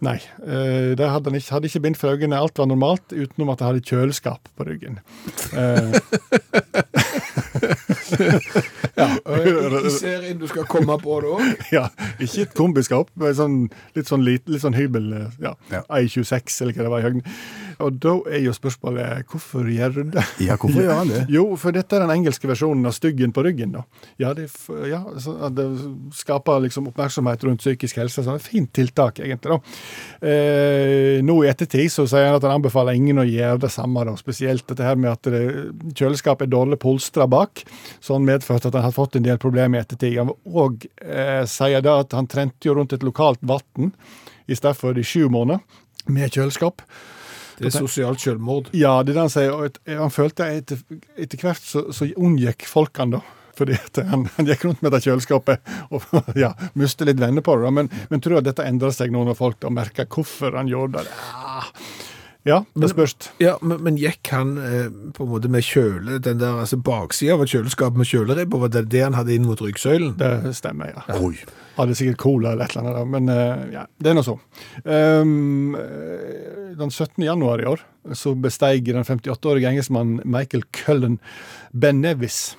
Nei, 0.05 0.15
eh, 0.47 0.95
det 0.95 1.07
hadde 1.11 1.27
han 1.27 1.35
ikke, 1.35 1.51
hadde 1.57 1.67
ikke 1.67 1.81
bind 1.83 1.97
for 1.99 2.15
øynene. 2.15 2.37
Alt 2.39 2.59
var 2.61 2.69
normalt, 2.71 3.11
utenom 3.11 3.51
at 3.51 3.59
jeg 3.59 3.67
hadde 3.67 3.87
kjøleskap 3.89 4.47
på 4.55 4.67
ryggen. 4.69 4.99
Eh, 5.51 5.91
Hvilken 8.99 9.91
serien 9.93 10.39
du 10.39 10.47
skal 10.49 10.67
komme 10.69 10.95
på 11.01 11.19
da? 11.23 11.33
ja, 11.77 11.85
ikke 12.21 12.45
et 12.47 12.55
kombiskap, 12.57 13.11
men 13.19 13.35
sånn, 13.37 13.57
litt, 13.97 14.09
sånn 14.09 14.23
lit, 14.25 14.45
litt 14.51 14.63
sånn 14.63 14.77
hybel, 14.77 15.11
eh, 15.15 15.39
ja, 15.43 15.55
Ja. 15.73 15.83
I26 15.99 16.61
eller 16.63 16.77
hva 16.77 16.85
det 16.87 16.93
var 16.93 17.03
i 17.03 17.07
høgden. 17.09 17.23
Og 17.79 17.95
da 18.03 18.11
er 18.27 18.41
jo 18.43 18.51
spørsmålet, 18.55 19.25
hvorfor 19.31 19.67
gjør 19.71 19.93
du 19.95 20.01
det? 20.15 20.23
Ja, 20.43 20.57
hvorfor 20.59 20.81
gjør 20.83 20.97
han 20.97 21.11
det? 21.13 21.21
Jo, 21.37 21.45
for 21.59 21.75
dette 21.75 21.95
er 21.95 22.03
den 22.03 22.11
engelske 22.17 22.49
versjonen 22.49 22.85
av 22.89 22.95
styggen 22.95 23.31
på 23.35 23.43
ryggen. 23.45 23.71
da. 23.77 23.83
Ja, 24.19 24.33
det, 24.35 24.49
ja, 24.89 24.99
så 25.23 25.35
det 25.55 25.65
skaper 26.19 26.59
liksom 26.65 26.89
oppmerksomhet 26.91 27.45
rundt 27.47 27.63
psykisk 27.63 28.01
helse. 28.01 28.19
Så 28.19 28.27
det 28.27 28.35
er 28.35 28.41
et 28.41 28.49
fint 28.49 28.71
tiltak, 28.75 29.21
egentlig. 29.23 29.55
da. 29.55 30.27
Eh, 30.27 31.19
nå 31.23 31.37
i 31.43 31.49
ettertid 31.51 31.91
så 31.93 32.07
sier 32.09 32.27
han 32.27 32.39
at 32.39 32.47
han 32.47 32.57
anbefaler 32.57 32.97
ingen 32.99 33.21
å 33.23 33.27
gjøre 33.27 33.63
det 33.63 33.71
samme. 33.73 34.03
da, 34.07 34.15
Spesielt 34.19 34.67
dette 34.67 34.85
her 34.85 34.99
med 34.99 35.13
at 35.13 35.29
det, 35.31 35.43
kjøleskapet 35.95 36.47
er 36.47 36.53
dårlig 36.55 36.79
polstra 36.83 37.27
bak. 37.31 37.63
Så 38.03 38.17
han 38.17 38.27
medførte 38.27 38.69
at 38.71 38.79
han 38.79 38.89
har 38.89 38.95
fått 38.95 39.15
en 39.19 39.27
del 39.27 39.39
problemer 39.41 39.79
i 39.79 39.85
ettertid. 39.85 40.17
Han 40.19 40.33
òg 40.49 40.83
eh, 41.05 41.45
sier 41.47 41.85
da 41.85 42.01
at 42.03 42.17
han 42.17 42.27
trente 42.27 42.67
jo 42.67 42.75
rundt 42.75 42.97
et 42.97 43.07
lokalt 43.07 43.39
vann 43.41 43.93
i 44.49 44.57
Stafford 44.57 44.99
i 44.99 45.05
sju 45.05 45.29
måneder 45.31 45.63
med 46.09 46.33
kjøleskap. 46.33 46.83
Det 47.59 47.69
er 47.69 47.75
sosialt 47.75 48.23
selvmord. 48.23 48.69
Ja, 48.75 48.99
det 49.03 49.13
er 49.13 49.19
det 49.19 49.25
han 49.27 49.33
sier. 49.33 49.51
Og 49.55 49.67
et, 49.69 49.81
han 49.89 50.13
følte 50.13 50.47
etter, 50.59 50.79
etter 51.19 51.43
hvert 51.43 51.65
så, 51.65 51.89
så 51.95 52.07
unngikk 52.15 52.67
folk 52.69 52.97
han 53.01 53.17
da. 53.17 53.21
Fordi 53.59 53.75
han, 54.07 54.23
han 54.37 54.47
gikk 54.47 54.63
rundt 54.65 54.83
med 54.85 54.93
det 54.95 55.01
kjøleskapet 55.03 55.71
og 55.91 56.05
ja, 56.39 56.53
mistet 56.79 57.09
litt 57.09 57.19
venner 57.19 57.43
på 57.43 57.57
det. 57.59 57.73
Men, 57.75 57.91
men 58.11 58.23
tror 58.23 58.37
du 58.37 58.41
at 58.43 58.51
dette 58.51 58.67
endrer 58.67 58.95
seg 58.95 59.11
nå 59.11 59.25
når 59.27 59.35
folk 59.39 59.59
da 59.63 59.71
merker 59.73 60.07
hvorfor 60.07 60.55
han 60.55 60.71
gjorde 60.71 61.03
det? 61.03 61.17
Ja, 61.19 61.65
ja 62.47 62.61
det 62.79 62.89
spørs. 62.91 63.15
Ja, 63.43 63.57
men, 63.61 63.81
men 63.83 63.97
gikk 63.99 64.31
han 64.31 64.53
eh, 64.63 64.87
på 65.15 65.25
en 65.25 65.31
måte 65.31 65.51
med 65.51 65.65
kjøle, 65.67 66.19
den 66.23 66.39
der 66.39 66.61
altså 66.61 66.79
baksida 66.79 67.35
av 67.35 67.43
et 67.43 67.51
kjøleskap 67.51 67.97
med 67.99 68.07
kjøleribber, 68.09 68.63
var 68.63 68.71
det 68.73 68.85
det 68.93 69.03
han 69.03 69.17
hadde 69.17 69.35
inn 69.35 69.47
mot 69.49 69.59
ryggsøylen? 69.61 70.15
Det 70.19 70.53
stemmer, 70.57 70.93
ja. 70.95 71.19
Oi. 71.19 71.35
Hadde 71.79 71.95
sikkert 71.95 72.19
cola 72.23 72.53
eller 72.53 72.67
et 72.67 72.77
eller 72.77 73.01
annet, 73.01 73.11
men 73.15 73.29
eh, 73.33 73.65
ja, 73.75 73.85
det 73.99 74.11
er 74.11 74.17
nå 74.17 74.23
så. 74.27 74.37
Um, 74.83 75.75
den 76.79 76.91
17. 76.91 77.23
januar 77.23 77.61
i 77.63 77.67
år 77.69 77.83
så 78.15 78.33
besteig 78.35 78.87
den 78.87 79.03
58-årige 79.03 79.69
engelskmannen 79.69 80.23
Michael 80.23 80.63
Cullen 80.75 81.19
Ben 81.71 82.01
Nevis 82.03 82.55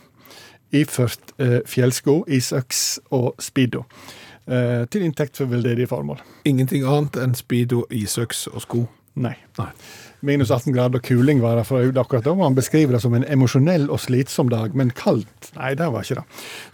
iført 0.77 1.33
eh, 1.43 1.61
fjellsko, 1.67 2.25
isøks 2.29 3.01
og 3.11 3.35
speedo. 3.43 3.85
eh, 4.47 4.87
til 4.91 5.03
inntekt 5.07 5.37
for 5.37 5.51
veldedige 5.51 5.87
formål. 5.91 6.21
Ingenting 6.45 6.85
annet 6.87 7.17
enn 7.23 7.35
speedo, 7.39 7.85
isøks 7.91 8.47
og 8.51 8.63
sko. 8.65 8.85
Nei. 9.21 9.37
Minus 10.21 10.51
18 10.53 10.75
grader 10.75 11.01
og 11.01 11.05
kuling 11.05 11.39
var 11.41 11.57
det 11.57 11.65
for 11.65 11.81
akkurat 11.81 12.27
da. 12.27 12.35
Han 12.43 12.57
beskriver 12.57 12.93
det 12.93 13.01
som 13.01 13.15
en 13.17 13.25
emosjonell 13.25 13.87
og 13.89 14.03
slitsom 14.03 14.51
dag, 14.53 14.75
men 14.77 14.93
kaldt? 14.93 15.49
Nei, 15.57 15.73
det 15.79 15.87
var 15.95 16.05
ikke 16.05 16.19
det. 16.19 16.25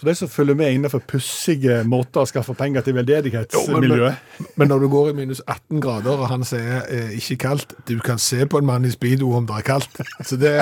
Så 0.01 0.09
de 0.09 0.15
som 0.19 0.31
følger 0.31 0.59
med 0.59 0.75
innenfor 0.75 1.05
pussige 1.07 1.77
måter 1.87 2.25
å 2.25 2.27
skaffe 2.27 2.57
penger 2.59 2.83
til 2.83 2.97
veldedighetsmiljøet 2.99 4.41
men, 4.41 4.49
men 4.59 4.71
når 4.73 4.83
du 4.83 4.89
går 4.91 5.13
i 5.13 5.17
minus 5.21 5.43
18 5.47 5.83
grader, 5.85 6.19
og 6.19 6.27
han 6.33 6.43
sier 6.47 6.89
eh, 6.91 7.13
ikke 7.21 7.37
kaldt 7.47 7.77
Du 7.87 7.95
kan 8.03 8.19
se 8.19 8.47
på 8.51 8.59
en 8.59 8.67
mann 8.67 8.89
i 8.89 8.91
speedo 8.91 9.31
om 9.39 9.47
det 9.47 9.61
er 9.61 9.67
kaldt. 9.69 10.03
Så 10.27 10.39
det, 10.41 10.57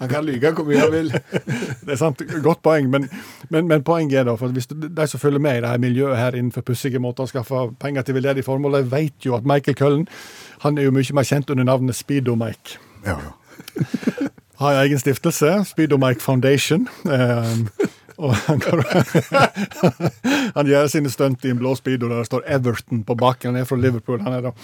han 0.00 0.10
kan 0.10 0.26
lyge 0.26 0.50
hvor 0.56 0.66
mye 0.66 0.82
han 0.82 0.92
vil. 0.92 1.12
Det 1.14 1.94
er 1.94 2.00
sant, 2.00 2.24
godt 2.42 2.64
poeng, 2.66 2.90
men, 2.90 3.06
men, 3.54 3.70
men 3.70 3.86
poenget 3.86 4.24
er 4.24 4.26
da, 4.26 4.34
for 4.40 4.50
hvis 4.50 4.66
du, 4.72 4.74
de 4.88 5.06
som 5.06 5.22
følger 5.22 5.42
med 5.42 5.60
i 5.60 5.62
det 5.62 5.70
her 5.70 5.82
miljøet 5.82 6.18
her 6.18 6.40
innenfor 6.40 6.66
pussige 6.66 6.98
måter 7.02 7.22
å 7.22 7.30
skaffe 7.30 7.68
penger 7.78 8.02
til 8.02 8.18
veldedige 8.18 8.46
formål, 8.46 8.80
de 8.80 8.90
vet 8.90 9.30
jo 9.30 9.38
at 9.38 9.46
Michael 9.46 9.78
Cullen 9.78 10.08
han 10.64 10.78
er 10.78 10.88
jo 10.88 10.94
mye 10.94 11.16
mer 11.16 11.26
kjent 11.28 11.50
under 11.52 11.66
navnet 11.68 11.98
Speedo-Mike. 11.98 12.80
Ja, 13.06 13.18
ja. 13.20 13.34
Har 14.60 14.78
egen 14.80 14.98
stiftelse, 14.98 15.50
Speedo-Mike 15.68 16.22
Foundation. 16.24 16.88
Um, 17.04 17.68
og 18.16 18.32
han, 18.46 18.60
kan, 18.60 18.80
han 20.56 20.68
gjør 20.68 20.88
sine 20.88 21.12
stunt 21.12 21.44
i 21.44 21.52
en 21.52 21.60
blå 21.60 21.74
speedo 21.76 22.08
der 22.08 22.22
det 22.22 22.30
står 22.30 22.46
Everton 22.56 23.02
på 23.04 23.14
baken. 23.18 23.52
Han 23.52 23.60
er 23.60 23.68
fra 23.68 23.76
Liverpool. 23.76 24.22
Han 24.24 24.32
er 24.32 24.48
da 24.48 24.54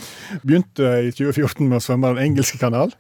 begynte 0.41 0.89
i 1.05 1.13
2014 1.13 1.69
med 1.69 1.77
å 1.77 1.85
svømme 1.85 2.15
Den 2.15 2.31
engelske 2.31 2.61
kanal. 2.61 2.95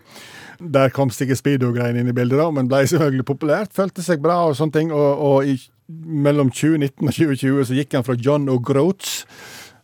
Der 0.60 0.92
kom 0.94 1.10
sikkert 1.10 1.40
speedo-greiene 1.40 2.02
inn 2.02 2.12
i 2.12 2.14
bildet, 2.14 2.38
da, 2.38 2.50
men 2.54 2.68
ble 2.70 2.84
selvfølgelig 2.86 3.26
populært. 3.26 3.72
Følte 3.74 4.04
seg 4.04 4.20
bra 4.22 4.42
og 4.50 4.58
sånne 4.58 4.76
ting. 4.76 4.92
Og, 4.94 5.24
og 5.24 5.48
i, 5.48 5.56
mellom 5.88 6.52
2019 6.52 7.08
og 7.08 7.16
2020 7.16 7.66
så 7.70 7.80
gikk 7.80 7.96
han 7.96 8.06
fra 8.06 8.18
John 8.20 8.46
O'Groats 8.52 9.22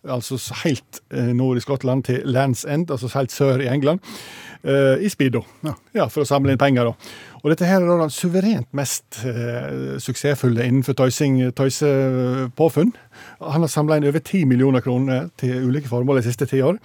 altså 0.07 0.39
helt 0.65 1.01
eh, 1.11 1.33
nord 1.37 1.59
i 1.59 1.65
Skottland, 1.65 2.05
til 2.05 2.23
Lands 2.25 2.65
End, 2.65 2.91
altså 2.91 3.11
helt 3.17 3.33
sør 3.33 3.63
i 3.65 3.69
England, 3.73 4.01
eh, 4.63 5.05
i 5.05 5.11
speedo. 5.13 5.45
Ja. 5.95 6.09
For 6.09 6.23
å 6.23 6.29
samle 6.29 6.55
inn 6.55 6.61
penger, 6.61 6.93
da. 6.93 7.15
Og 7.43 7.53
dette 7.53 7.69
her 7.69 7.81
er 7.81 7.89
da 7.89 7.99
den 8.03 8.15
suverent 8.15 8.71
mest 8.77 9.21
eh, 9.27 9.99
suksessfulle 10.03 10.65
innenfor 10.67 10.97
tøysepåfunn. 10.99 12.93
Han 13.43 13.65
har 13.65 13.71
samla 13.71 13.99
inn 13.99 14.07
over 14.09 14.23
10 14.23 14.45
millioner 14.51 14.83
kroner 14.83 15.29
til 15.39 15.69
ulike 15.69 15.91
formål 15.91 16.21
de 16.21 16.27
siste 16.27 16.47
ti 16.51 16.61
år. 16.63 16.79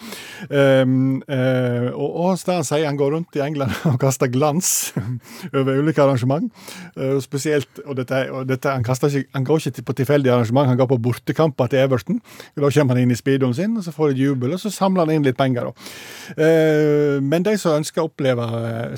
Um, 0.49 1.22
uh, 1.30 1.89
og, 1.93 2.10
og 2.24 2.39
så 2.39 2.58
han 2.58 2.66
sier 2.68 2.88
han 2.88 2.97
går 2.97 3.14
rundt 3.14 3.38
i 3.38 3.43
England 3.45 3.74
og 3.91 3.99
kaster 4.01 4.32
glans 4.34 4.93
over 5.58 5.78
ulike 5.78 6.01
arrangement. 6.01 6.49
Uh, 6.97 7.20
spesielt, 7.24 7.82
og 7.86 7.97
dette, 7.97 8.24
og 8.34 8.47
dette 8.49 8.70
han, 8.70 8.86
ikke, 8.86 9.24
han 9.34 9.47
går 9.47 9.68
ikke 9.70 9.86
på 9.86 9.97
tilfeldige 10.01 10.34
arrangement, 10.34 10.70
han 10.70 10.80
går 10.80 10.89
på 10.93 10.99
bortekamper 11.10 11.70
til 11.72 11.86
Everton. 11.86 12.22
Da 12.58 12.70
kommer 12.70 12.95
han 12.95 13.04
inn 13.04 13.14
i 13.14 13.20
speedoen 13.20 13.54
sin, 13.58 13.78
og 13.78 13.86
så 13.86 13.93
får 13.93 14.14
de 14.14 14.28
jubel, 14.28 14.54
og 14.54 14.62
så 14.62 14.72
samler 14.74 15.08
han 15.08 15.18
inn 15.18 15.28
litt 15.28 15.38
penger. 15.38 15.72
Eh, 16.38 17.20
men 17.24 17.45
de 17.45 17.56
som 17.60 17.78
ønsker 17.78 18.04
å 18.04 18.10
oppleve 18.10 18.45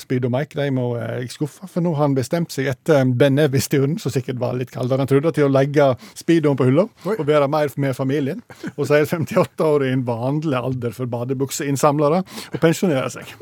Speedo 0.02 0.32
Mike, 0.34 0.58
de 0.58 0.72
må 0.74 0.92
eh, 1.00 1.24
ikke 1.46 1.56
skuffe, 1.56 1.72
for 1.72 1.86
nå 1.86 1.94
har 1.96 2.08
han 2.08 2.16
bestemt 2.16 2.52
seg 2.54 2.70
etter 2.72 3.06
Ben 3.18 3.36
Nevis-turen, 3.36 3.98
som 4.00 4.12
sikkert 4.12 4.40
var 4.40 4.56
litt 4.58 4.72
kaldere 4.72 4.98
enn 5.00 5.06
han 5.06 5.12
trodde, 5.12 5.34
til 5.36 5.48
å 5.48 5.54
legge 5.54 5.96
speedoen 6.18 6.58
på 6.58 6.68
hylla 6.70 6.88
og 7.06 7.26
være 7.28 7.48
mer 7.48 7.72
med 7.78 7.96
familien. 7.96 8.42
Og 8.76 8.88
så 8.88 9.00
er 9.00 9.06
58 9.10 9.66
år 9.66 9.86
i 9.86 9.94
en 9.94 10.06
vanlig 10.06 10.58
alder 10.58 10.92
for 10.96 11.06
badebukseinnsamlere 11.06 12.24
og 12.26 12.62
pensjonere 12.62 13.10
seg. 13.14 13.36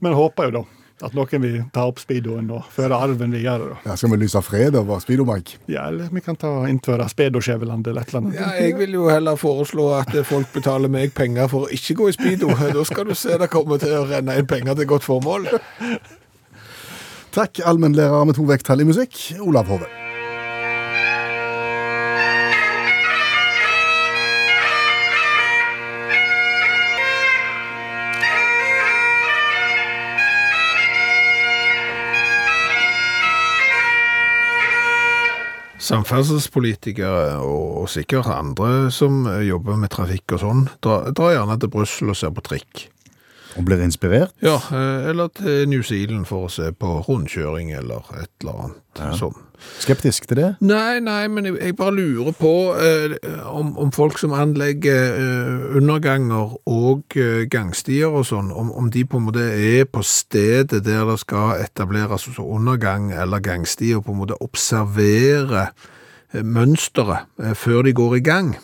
Men 0.00 0.16
håper 0.16 0.48
jo 0.48 0.60
da 0.60 0.66
at 1.00 1.14
noen 1.16 1.40
vil 1.42 1.56
ta 1.72 1.86
opp 1.88 2.00
speedoen 2.00 2.50
og 2.52 2.66
føre 2.74 2.98
arven 3.00 3.32
videre. 3.32 3.70
da. 3.72 3.78
Ja, 3.88 3.96
skal 3.96 4.12
vi 4.12 4.20
lyse 4.20 4.42
fred 4.44 4.76
over 4.76 5.00
speedomark? 5.00 5.54
Ja, 5.70 5.86
eller 5.88 6.10
vi 6.12 6.20
kan 6.24 6.36
ta 6.36 6.66
innføre 6.68 7.08
speedoskjeveland 7.08 7.88
eller 7.88 8.04
et 8.04 8.12
eller 8.12 8.20
annet. 8.20 8.40
Ja, 8.40 8.50
jeg 8.60 8.76
vil 8.78 8.96
jo 8.98 9.08
heller 9.08 9.40
foreslå 9.40 9.90
at 9.96 10.12
folk 10.28 10.52
betaler 10.52 10.92
meg 10.92 11.14
penger 11.16 11.48
for 11.48 11.66
å 11.66 11.72
ikke 11.72 11.96
gå 12.02 12.10
i 12.10 12.16
speedo. 12.18 12.52
Da 12.80 12.84
skal 12.84 13.08
du 13.08 13.16
se 13.16 13.38
det 13.40 13.48
kommer 13.52 13.80
til 13.80 13.96
å 13.96 14.06
renne 14.10 14.36
inn 14.38 14.48
penger 14.50 14.76
til 14.76 14.90
godt 14.90 15.08
formål. 15.08 15.48
Takk, 17.30 17.60
allmennlærer 17.62 18.24
med 18.26 18.34
to 18.34 18.42
vekttall 18.42 18.80
i 18.82 18.84
musikk, 18.88 19.14
Olav 19.38 19.68
Hove. 19.70 19.86
Samferdselspolitikere 35.78 37.38
og 37.46 37.86
sikkert 37.90 38.26
andre 38.26 38.90
som 38.90 39.22
jobber 39.46 39.78
med 39.78 39.94
trafikk 39.94 40.34
og 40.34 40.42
sånn, 40.42 40.70
drar 40.82 41.36
gjerne 41.36 41.62
til 41.62 41.70
Brussel 41.70 42.10
og 42.10 42.18
ser 42.18 42.34
på 42.34 42.50
trikk. 42.50 42.90
Og 43.58 43.64
blir 43.66 43.82
inspirert? 43.82 44.34
Ja, 44.42 44.58
eh, 44.70 45.08
eller 45.10 45.28
til 45.34 45.68
New 45.68 45.82
Zealand 45.82 46.26
for 46.30 46.46
å 46.46 46.52
se 46.52 46.70
på 46.72 47.00
rundkjøring 47.08 47.72
eller 47.74 48.06
et 48.20 48.30
eller 48.42 48.66
annet 48.66 49.18
sånn. 49.18 49.38
Skeptisk 49.80 50.26
til 50.28 50.38
det? 50.38 50.48
Nei, 50.64 51.00
nei, 51.04 51.26
men 51.28 51.48
jeg, 51.50 51.74
bare 51.76 51.94
lurer 51.96 52.32
på 52.36 52.52
eh, 52.80 53.16
om, 53.50 53.74
om 53.78 53.92
folk 53.92 54.18
som 54.20 54.32
anlegger 54.36 55.18
eh, 55.18 55.76
underganger 55.76 56.56
og 56.70 57.16
eh, 57.18 57.44
gangstier 57.50 58.08
og 58.08 58.24
sånn, 58.30 58.50
om, 58.52 58.72
om 58.72 58.90
de 58.92 59.04
på 59.04 59.20
en 59.20 59.28
måte 59.28 59.44
er 59.44 59.84
på 59.90 60.04
stedet 60.06 60.82
der 60.86 61.04
det 61.10 61.18
skal 61.22 61.60
etableres 61.60 62.28
undergang 62.40 63.10
eller 63.12 63.42
gangstier, 63.44 64.00
og 64.00 64.08
på 64.08 64.16
en 64.16 64.22
måte 64.22 64.40
observere 64.40 65.68
eh, 66.32 66.42
mønsteret 66.44 67.28
eh, 67.42 67.54
før 67.58 67.84
de 67.88 67.96
går 67.96 68.20
i 68.20 68.24
gang. 68.24 68.54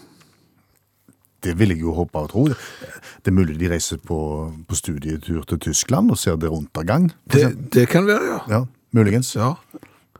Det 1.47 1.57
vil 1.59 1.75
jeg 1.75 1.85
jo 1.85 1.95
håpe 1.97 2.23
og 2.27 2.31
tro. 2.33 2.47
Det 2.51 3.33
er 3.33 3.37
mulig 3.37 3.59
de 3.61 3.71
reiser 3.71 4.01
på, 4.03 4.19
på 4.67 4.79
studietur 4.79 5.45
til 5.47 5.63
Tyskland 5.71 6.11
og 6.11 6.19
ser 6.19 6.39
det 6.41 6.51
undergang. 6.53 7.13
for 7.31 7.39
Det, 7.39 7.75
det 7.75 7.89
kan 7.93 8.07
være, 8.07 8.33
ja. 8.33 8.41
Ja, 8.59 8.65
muligens. 8.97 9.37
Ja. 9.37 9.55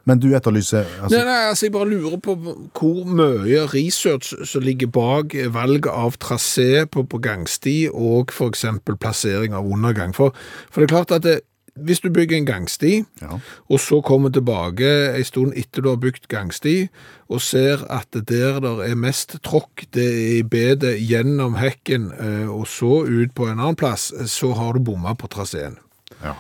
Men 0.07 0.21
du 0.23 0.29
etterlyser 0.39 0.87
altså, 1.03 1.17
Nei, 1.17 1.25
nei, 1.27 1.41
altså 1.51 1.67
jeg 1.67 1.73
bare 1.75 1.89
lurer 1.91 2.21
på 2.23 2.37
hvor 2.39 3.01
mye 3.11 3.65
research 3.73 4.31
som 4.47 4.63
ligger 4.63 4.91
bak 4.95 5.35
valg 5.55 5.89
av 5.91 6.19
trasé 6.23 6.85
på, 6.87 7.03
på 7.11 7.19
gangsti 7.23 7.89
og 7.91 8.31
eksempel 8.47 8.99
plassering 9.03 9.57
av 9.57 9.67
undergang. 9.67 10.15
For, 10.15 10.37
for 10.71 10.83
det 10.83 10.87
er 10.87 10.95
klart 10.95 11.17
at 11.17 11.27
det, 11.27 11.41
hvis 11.77 12.01
du 12.01 12.09
bygger 12.11 12.37
en 12.37 12.47
gangsti, 12.47 13.05
Ja. 13.23 13.39
og 13.71 13.81
så 13.81 14.01
kommer 14.01 14.31
tilbake 14.31 15.17
en 15.17 15.25
stund 15.25 15.53
etter 15.57 15.83
du 15.83 15.89
har 15.89 15.97
bygd 15.97 16.29
gangsti, 16.29 16.89
og 17.29 17.41
ser 17.41 17.85
at 17.91 18.07
der 18.13 18.61
der 18.61 18.83
er 18.83 18.95
mest 18.95 19.37
tråkk, 19.43 19.87
det 19.95 20.07
er 20.07 20.39
i 20.39 20.43
bedet 20.43 20.97
gjennom 21.09 21.55
hekken, 21.57 22.13
eh, 22.19 22.49
og 22.51 22.67
så 22.67 23.05
ut 23.07 23.35
på 23.35 23.47
en 23.49 23.59
annen 23.61 23.77
plass, 23.77 24.13
så 24.27 24.53
har 24.55 24.73
du 24.73 24.81
bomma 24.81 25.15
på 25.15 25.29
traseen. 25.29 25.77
Ja. 26.23 26.35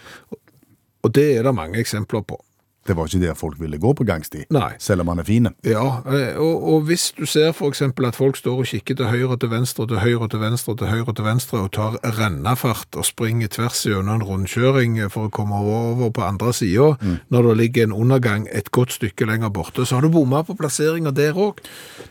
Og 1.03 1.13
det 1.15 1.37
er 1.37 1.43
det 1.43 1.55
mange 1.55 1.79
eksempler 1.79 2.23
på. 2.27 2.41
Det 2.87 2.97
var 2.97 3.09
ikke 3.09 3.23
der 3.23 3.35
folk 3.39 3.61
ville 3.61 3.79
gå 3.83 3.93
på 3.97 4.07
gangsti, 4.07 4.45
Nei. 4.55 4.71
selv 4.79 5.03
om 5.03 5.11
han 5.13 5.23
er 5.23 5.27
fine. 5.27 5.53
Ja, 5.67 6.03
eh, 6.07 6.39
og, 6.39 6.63
og 6.73 6.87
hvis 6.89 7.11
du 7.17 7.25
ser 7.27 7.55
eksempel 7.67 8.07
at 8.07 8.19
folk 8.19 8.39
står 8.39 8.63
og 8.63 8.71
kikker 8.71 8.99
til 8.99 9.11
høyre 9.11 9.35
og 9.35 9.41
til 9.43 9.51
venstre, 9.51 9.85
og 9.87 9.91
til 9.91 10.03
høyre 10.03 10.27
og 10.27 10.31
til 10.31 10.43
venstre, 10.43 10.73
og 10.73 10.79
til 10.79 10.93
høyre 10.93 11.09
og 11.09 11.17
til 11.17 11.27
venstre, 11.27 11.63
og 11.65 11.73
tar 11.75 11.99
rennafart 12.19 12.99
og 12.99 13.09
springer 13.09 13.51
tvers 13.53 13.83
gjennom 13.89 14.21
en 14.21 14.27
rundkjøring 14.27 14.99
for 15.13 15.29
å 15.29 15.35
komme 15.35 15.59
over 15.59 16.13
på 16.15 16.25
andre 16.27 16.53
sida, 16.57 16.93
når 17.33 17.51
det 17.51 17.57
ligger 17.63 17.89
en 17.89 17.97
undergang 17.97 18.47
et 18.53 18.71
godt 18.71 18.97
stykke 18.97 19.29
lenger 19.29 19.51
borte, 19.55 19.87
så 19.87 19.99
har 19.99 20.07
du 20.07 20.13
bomma 20.15 20.43
på 20.47 20.57
plasseringa 20.59 21.13
der 21.17 21.37
òg. 21.37 21.63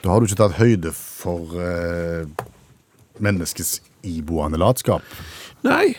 Da 0.04 0.12
har 0.12 0.20
du 0.20 0.28
ikke 0.28 0.42
tatt 0.44 0.60
høyde 0.60 0.92
for 0.96 1.56
eh, 1.62 2.28
menneskets 3.24 3.80
iboende 4.06 4.60
latskap. 4.62 5.06
Nei, 5.66 5.96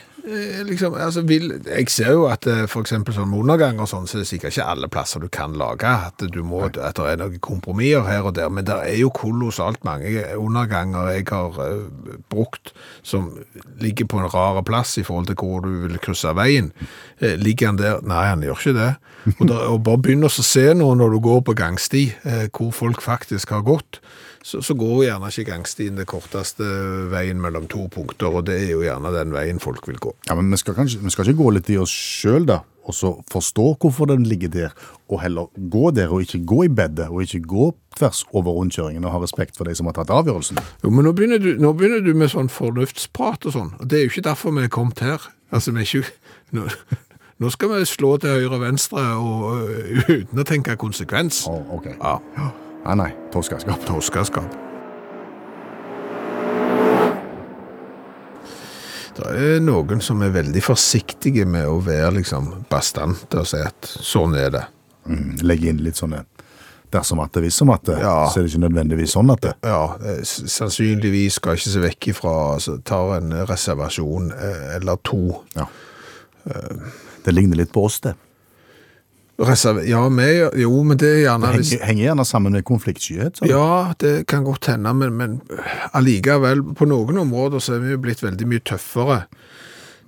liksom, 0.67 0.95
altså 0.95 1.23
vil, 1.23 1.53
jeg 1.67 1.91
ser 1.91 2.13
jo 2.17 2.25
at 2.27 2.47
f.eks. 2.47 2.73
for 2.73 2.83
eksempel 2.83 3.15
sånn 3.15 3.35
undergang 3.37 3.79
og 3.83 3.89
sånn, 3.91 4.09
så 4.11 4.19
er 4.19 4.25
det 4.25 4.31
sikkert 4.31 4.57
ikke 4.57 4.67
alle 4.73 4.89
plasser 4.91 5.23
du 5.23 5.29
kan 5.33 5.55
lage, 5.59 5.87
at, 5.87 6.25
du 6.33 6.41
må, 6.47 6.65
at 6.67 6.99
det 6.99 7.07
er 7.13 7.21
noen 7.21 7.39
kompromisser 7.43 8.07
her 8.09 8.27
og 8.27 8.35
der, 8.39 8.51
men 8.51 8.67
det 8.67 8.75
er 8.89 8.99
jo 8.99 9.13
kolossalt 9.15 9.85
mange 9.87 10.25
underganger 10.35 11.13
jeg 11.15 11.29
har 11.31 11.61
uh, 11.63 11.87
brukt 12.33 12.75
som 13.07 13.31
ligger 13.83 14.11
på 14.11 14.21
en 14.21 14.31
rar 14.33 14.63
plass 14.67 14.97
i 14.99 15.07
forhold 15.07 15.31
til 15.31 15.39
hvor 15.39 15.63
du 15.63 15.87
vil 15.87 16.01
krysse 16.03 16.35
veien. 16.35 16.73
Uh, 17.23 17.37
ligger 17.39 17.71
han 17.71 17.81
der? 17.81 18.03
Nei, 18.07 18.25
han 18.27 18.43
gjør 18.43 18.63
ikke 18.63 18.79
det. 18.79 18.93
Og, 19.37 19.47
der, 19.49 19.63
og 19.71 19.83
bare 19.87 20.03
begynn 20.03 20.27
å 20.27 20.31
se 20.31 20.69
nå 20.75 20.93
når 20.99 21.17
du 21.17 21.23
går 21.23 21.43
på 21.47 21.57
gangsti, 21.59 22.09
uh, 22.27 22.47
hvor 22.51 22.75
folk 22.75 23.05
faktisk 23.05 23.55
har 23.55 23.67
gått, 23.67 24.01
så, 24.47 24.63
så 24.63 24.77
går 24.79 25.09
gjerne 25.09 25.31
ikke 25.33 25.51
gangstien 25.51 25.99
det 25.99 26.07
korteste 26.07 26.67
veien 27.11 27.41
mellom 27.43 27.67
to 27.71 27.89
punkter, 27.93 28.31
og 28.31 28.47
det 28.47 28.61
er 28.61 28.73
jo 28.77 28.85
gjerne 28.85 29.11
den 29.15 29.35
veien 29.35 29.59
folk 29.63 29.89
vil 29.91 29.99
gå. 29.99 30.16
Ja, 30.27 30.35
men 30.35 30.51
vi 30.51 30.59
skal, 30.59 30.75
kanskje, 30.75 30.99
vi 31.05 31.13
skal 31.15 31.29
ikke 31.29 31.39
gå 31.43 31.51
litt 31.55 31.69
i 31.71 31.77
oss 31.79 31.93
sjøl, 31.93 32.47
da, 32.49 32.61
og 32.87 32.95
så 32.95 33.13
forstå 33.31 33.67
hvorfor 33.83 34.09
den 34.11 34.25
ligger 34.27 34.51
der, 34.51 34.75
og 35.11 35.21
heller 35.23 35.47
gå 35.71 35.91
der 35.95 36.11
og 36.15 36.25
ikke 36.25 36.41
gå 36.47 36.65
i 36.67 36.71
bedet, 36.73 37.07
og 37.11 37.23
ikke 37.23 37.45
gå 37.47 37.69
tvers 37.99 38.25
over 38.33 38.57
rundkjøringen 38.57 39.07
og 39.07 39.15
ha 39.15 39.23
respekt 39.23 39.57
for 39.59 39.71
de 39.71 39.75
som 39.79 39.87
har 39.91 39.97
tatt 40.01 40.11
avgjørelsen. 40.15 40.59
Jo, 40.83 40.91
men 40.91 41.07
nå 41.07 41.15
begynner, 41.17 41.43
du, 41.43 41.53
nå 41.63 41.73
begynner 41.79 42.03
du 42.03 42.13
med 42.19 42.33
sånn 42.35 42.51
fornuftsprat 42.53 43.47
og 43.47 43.55
sånn, 43.55 43.73
og 43.79 43.87
det 43.91 44.01
er 44.01 44.07
jo 44.07 44.15
ikke 44.17 44.27
derfor 44.29 44.55
vi 44.59 44.67
er 44.67 44.73
kommet 44.81 45.03
her. 45.07 45.31
Altså, 45.55 45.75
vi 45.77 45.85
er 45.85 45.91
ikke... 46.03 46.15
Nå, 46.59 46.67
nå 47.43 47.51
skal 47.55 47.75
vi 47.75 47.81
slå 47.87 48.17
til 48.23 48.33
høyre 48.33 48.55
og 48.59 48.63
venstre 48.67 49.03
og, 49.21 49.49
uh, 49.63 50.07
uten 50.11 50.43
å 50.43 50.47
tenke 50.47 50.79
konsekvens. 50.81 51.45
Å, 51.51 51.59
ok. 51.79 51.91
Ja, 51.99 52.53
Nei, 52.87 52.95
nei, 53.03 53.11
toskaskap. 53.35 53.83
toskaskap. 53.87 54.66
Det 59.17 59.33
er 59.57 59.61
noen 59.65 60.01
som 60.05 60.21
er 60.23 60.33
veldig 60.35 60.61
forsiktige 60.65 61.47
med 61.49 61.67
å 61.71 61.79
være 61.85 62.19
liksom 62.19 62.51
bastante 62.71 63.41
og 63.41 63.47
si 63.49 63.61
at 63.65 63.89
sånn 64.05 64.35
er 64.37 64.51
det. 64.53 64.65
Mm, 65.09 65.37
legge 65.47 65.71
inn 65.71 65.81
litt 65.85 65.97
sånne 66.01 66.25
dersom 66.93 67.19
at 67.23 67.33
det 67.35 67.43
visst 67.43 67.59
som 67.61 67.71
at 67.75 67.83
det, 67.89 67.97
Ja. 68.01 68.29
så 68.31 68.39
er 68.41 68.45
det 68.47 68.53
ikke 68.53 68.63
nødvendigvis 68.69 69.15
sånn 69.17 69.31
at 69.33 69.41
det. 69.43 69.55
Ja, 69.67 69.97
eh, 70.05 70.21
sannsynligvis 70.23 71.35
skal 71.41 71.57
ikke 71.59 71.73
se 71.73 71.81
vekk 71.83 72.09
ifra, 72.13 72.35
altså 72.55 72.77
tar 72.85 73.17
en 73.19 73.33
reservasjon 73.47 74.31
eh, 74.33 74.77
eller 74.77 74.97
to. 75.03 75.43
Ja. 75.57 75.67
Det 77.25 77.35
ligner 77.35 77.57
litt 77.59 77.73
på 77.75 77.85
oss, 77.89 77.99
det. 78.01 78.15
Ja, 79.37 80.09
vi, 80.09 80.27
jo, 80.63 80.83
men 80.83 80.97
det 80.97 81.09
er 81.11 81.19
gjerne 81.27 81.51
Det 81.53 81.59
henger, 81.59 81.85
henger 81.85 82.05
gjerne 82.07 82.25
sammen 82.25 82.53
med 82.57 82.65
konfliktskyhet. 82.65 83.43
Ja, 83.45 83.93
det 84.01 84.27
kan 84.33 84.47
godt 84.47 84.71
hende, 84.73 84.95
men, 84.97 85.13
men 85.19 85.41
allikevel, 85.93 86.63
på 86.75 86.89
noen 86.89 87.21
områder 87.21 87.61
så 87.61 87.77
er 87.77 87.85
vi 87.85 87.93
jo 87.93 88.01
blitt 88.01 88.25
veldig 88.25 88.49
mye 88.49 88.65
tøffere, 88.65 89.19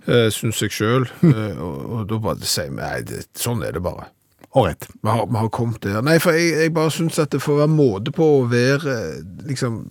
eh, 0.07 0.31
syns 0.33 0.63
jeg 0.65 0.73
sjøl. 0.73 1.05
og, 1.65 1.77
og 1.85 2.07
da 2.09 2.23
bare 2.25 2.49
sier 2.49 2.73
vi 2.73 2.81
nei, 2.81 3.03
det, 3.05 3.27
sånn 3.37 3.61
er 3.69 3.77
det 3.77 3.85
bare. 3.85 4.09
Ålreit. 4.57 4.89
Vi 5.03 5.09
har, 5.13 5.27
vi 5.29 5.37
har 5.37 5.53
kommet 5.53 5.85
der. 5.85 6.01
Nei, 6.01 6.17
for 6.25 6.33
jeg, 6.33 6.55
jeg 6.63 6.73
bare 6.81 6.91
syns 6.95 7.21
at 7.21 7.35
det 7.35 7.45
får 7.45 7.67
være 7.67 7.75
måte 7.75 8.15
på 8.17 8.33
å 8.39 8.43
være 8.49 8.97
eh, 8.97 9.25
liksom 9.51 9.83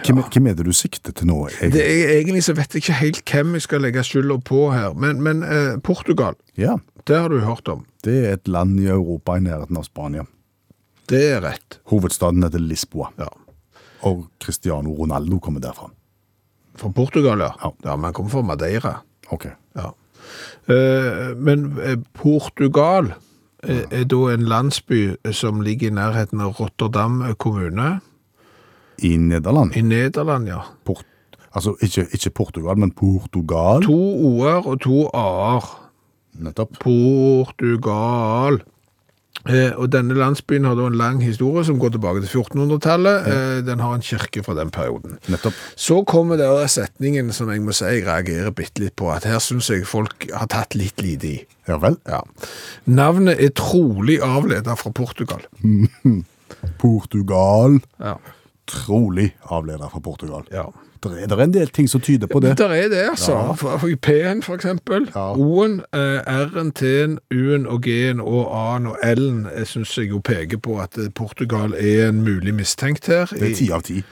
Hvem, 0.00 0.20
hvem 0.32 0.46
er 0.46 0.54
det 0.56 0.64
du 0.64 0.72
sikter 0.72 1.12
til 1.12 1.26
nå? 1.28 1.36
egentlig? 1.48 1.72
det 1.74 1.82
er, 1.84 2.12
Egentlig 2.20 2.44
så 2.46 2.54
vet 2.56 2.72
jeg 2.72 2.84
ikke 2.84 2.98
helt 3.00 3.18
hvem 3.32 3.56
jeg 3.58 3.64
skal 3.66 3.82
legge 3.84 4.04
skylda 4.06 4.36
på 4.46 4.60
her, 4.72 4.94
men, 4.96 5.20
men 5.24 5.42
eh, 5.44 5.74
Portugal, 5.84 6.38
Ja, 6.56 6.78
det 7.06 7.16
har 7.16 7.28
du 7.28 7.40
hørt 7.40 7.68
om. 7.68 7.86
det 8.04 8.16
er 8.26 8.32
et 8.38 8.48
land 8.48 8.80
i 8.80 8.86
Europa 8.88 9.36
i 9.36 9.44
nærheten 9.44 9.76
av 9.76 9.84
Spania. 9.84 10.26
Det 11.10 11.22
er 11.34 11.40
rett. 11.42 11.80
Hovedstaden 11.90 12.42
heter 12.42 12.62
Lisboa. 12.62 13.10
Ja. 13.18 13.28
Og 14.06 14.28
Cristiano 14.40 14.94
Ronaldo 14.94 15.38
kommer 15.38 15.60
derfra. 15.60 15.90
Fra 16.78 16.90
Portugal, 16.94 17.40
ja. 17.40 17.50
Ja. 17.60 17.72
Ja, 17.84 17.96
men 17.96 18.04
han 18.04 18.14
kommer 18.14 18.30
fra 18.30 18.42
Madeira. 18.42 18.94
Ok. 19.28 19.48
Ja. 19.74 19.90
Eh, 20.70 21.36
men 21.36 21.66
eh, 21.82 21.98
Portugal 22.14 23.12
eh, 23.64 23.82
er 23.90 24.04
da 24.04 24.20
en 24.30 24.46
landsby 24.48 25.16
som 25.34 25.60
ligger 25.66 25.90
i 25.90 25.96
nærheten 25.98 26.40
av 26.40 26.54
Rotterdam 26.60 27.22
kommune. 27.38 27.98
I 29.02 29.16
Nederland. 29.16 29.76
I 29.76 29.82
Nederland, 29.82 30.48
ja. 30.48 30.62
Port, 30.84 31.06
altså 31.52 31.74
ikke, 31.82 32.06
ikke 32.12 32.30
Portugal, 32.30 32.78
men 32.78 32.92
Portugal. 32.92 33.82
To 33.82 33.98
o-er 33.98 34.66
og 34.66 34.80
to 34.80 35.06
a-er. 35.08 35.79
Nettopp. 36.44 36.78
Portugal. 36.82 38.60
Eh, 39.48 39.72
og 39.80 39.86
denne 39.88 40.12
landsbyen 40.18 40.66
har 40.68 40.74
da 40.76 40.84
en 40.90 40.98
lang 41.00 41.20
historie 41.24 41.62
som 41.64 41.78
går 41.80 41.94
tilbake 41.94 42.20
til 42.26 42.42
1400-tallet. 42.42 43.28
Eh, 43.30 43.60
den 43.64 43.80
har 43.80 43.94
en 43.96 44.04
kirke 44.04 44.42
fra 44.44 44.56
den 44.58 44.72
perioden. 44.74 45.16
Nettopp. 45.32 45.56
Så 45.80 46.02
kommer 46.04 46.36
der 46.36 46.66
setningen 46.68 47.32
som 47.32 47.48
jeg 47.52 47.62
må 47.64 47.72
si 47.72 47.86
jeg 47.88 48.04
reagerer 48.04 48.52
bitte 48.52 48.84
litt 48.84 48.96
på, 49.00 49.08
at 49.14 49.24
her 49.28 49.40
syns 49.40 49.70
jeg 49.72 49.86
folk 49.88 50.28
har 50.34 50.50
tatt 50.52 50.76
litt 50.76 51.00
lite 51.00 51.30
i. 51.30 51.38
Ja 51.70 51.78
vel. 51.80 51.96
Ja. 52.10 52.20
Navnet 52.90 53.40
er 53.40 53.54
trolig 53.56 54.18
avledet 54.24 54.76
fra 54.82 54.92
Portugal. 54.92 55.46
Portugal. 56.82 57.80
Ja. 58.02 58.18
Trolig 58.70 59.30
avleder 59.48 59.88
fra 59.88 60.04
Portugal. 60.04 60.44
ja. 60.52 60.68
Det 61.02 61.22
er, 61.22 61.26
det 61.26 61.38
er 61.38 61.42
en 61.42 61.52
del 61.54 61.68
ting 61.68 61.88
som 61.88 62.00
tyder 62.00 62.28
på 62.28 62.40
det. 62.40 62.58
Det 62.58 62.66
er 62.66 62.88
det, 62.92 63.04
altså. 63.10 63.32
Ja. 63.62 63.96
P-en, 64.02 64.42
for 64.42 64.54
eksempel. 64.54 65.08
Ja. 65.14 65.32
O-en, 65.32 65.80
eh, 65.96 66.20
R-en, 66.26 66.72
T-en, 66.72 67.18
U-en 67.32 67.66
og 67.66 67.82
G-en 67.82 68.20
og 68.20 68.50
A-en 68.52 68.86
og 68.86 68.96
L-en 69.04 69.46
eh, 69.54 69.64
syns 69.66 69.96
jeg 69.98 70.10
jo 70.10 70.20
peker 70.20 70.60
på 70.60 70.76
at 70.80 70.98
eh, 70.98 71.08
Portugal 71.14 71.72
er 71.78 72.08
en 72.08 72.20
mulig 72.24 72.54
mistenkt 72.54 73.06
her. 73.06 73.32
Det 73.32 73.50
er 73.50 73.56
ti 73.56 73.70
av 73.72 73.86
ti. 73.88 74.02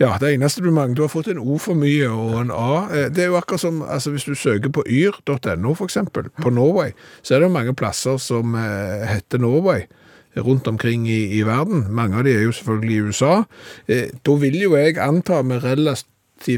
Ja, 0.00 0.16
det 0.18 0.32
eneste 0.34 0.64
du 0.64 0.70
mangler, 0.72 0.96
du 0.96 1.02
har 1.04 1.12
fått 1.12 1.28
en 1.30 1.38
O 1.38 1.58
for 1.62 1.78
mye 1.78 2.08
og 2.10 2.38
en 2.40 2.50
A. 2.50 3.08
Det 3.12 3.22
er 3.22 3.30
jo 3.30 3.38
akkurat 3.38 3.62
som 3.62 3.82
altså 3.86 4.10
hvis 4.10 4.24
du 4.26 4.34
søker 4.34 4.72
på 4.72 4.82
yr.no, 4.88 5.74
for 5.78 5.84
eksempel, 5.84 6.32
på 6.42 6.50
Norway, 6.50 6.90
så 7.22 7.34
er 7.34 7.42
det 7.42 7.50
jo 7.50 7.54
mange 7.54 7.74
plasser 7.78 8.16
som 8.18 8.56
eh, 8.58 9.04
heter 9.12 9.38
Norway 9.38 9.86
rundt 10.36 10.66
omkring 10.66 11.08
i, 11.10 11.38
i 11.38 11.42
verden. 11.46 11.86
Mange 11.92 12.18
av 12.18 12.24
de 12.24 12.32
er 12.34 12.46
jo 12.46 12.54
selvfølgelig 12.56 12.96
i 12.96 13.02
USA. 13.08 13.34
Eh, 13.86 14.08
da 14.26 14.36
vil 14.40 14.56
jo 14.62 14.74
jeg 14.76 14.98
anta 14.98 15.42
med 15.44 15.64
relativt 15.64 16.08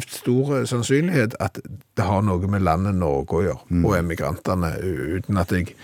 stor 0.09 0.64
sannsynlighet 0.66 1.37
at 1.41 1.61
det 1.97 2.05
har 2.05 2.24
noe 2.26 2.49
med 2.51 2.64
landet 2.66 2.97
Norge 2.99 3.39
å 3.39 3.45
gjøre, 3.45 3.82
og 3.85 3.97
emigrantene, 3.99 4.74
uten 4.80 5.39
at 5.41 5.53
jeg 5.53 5.74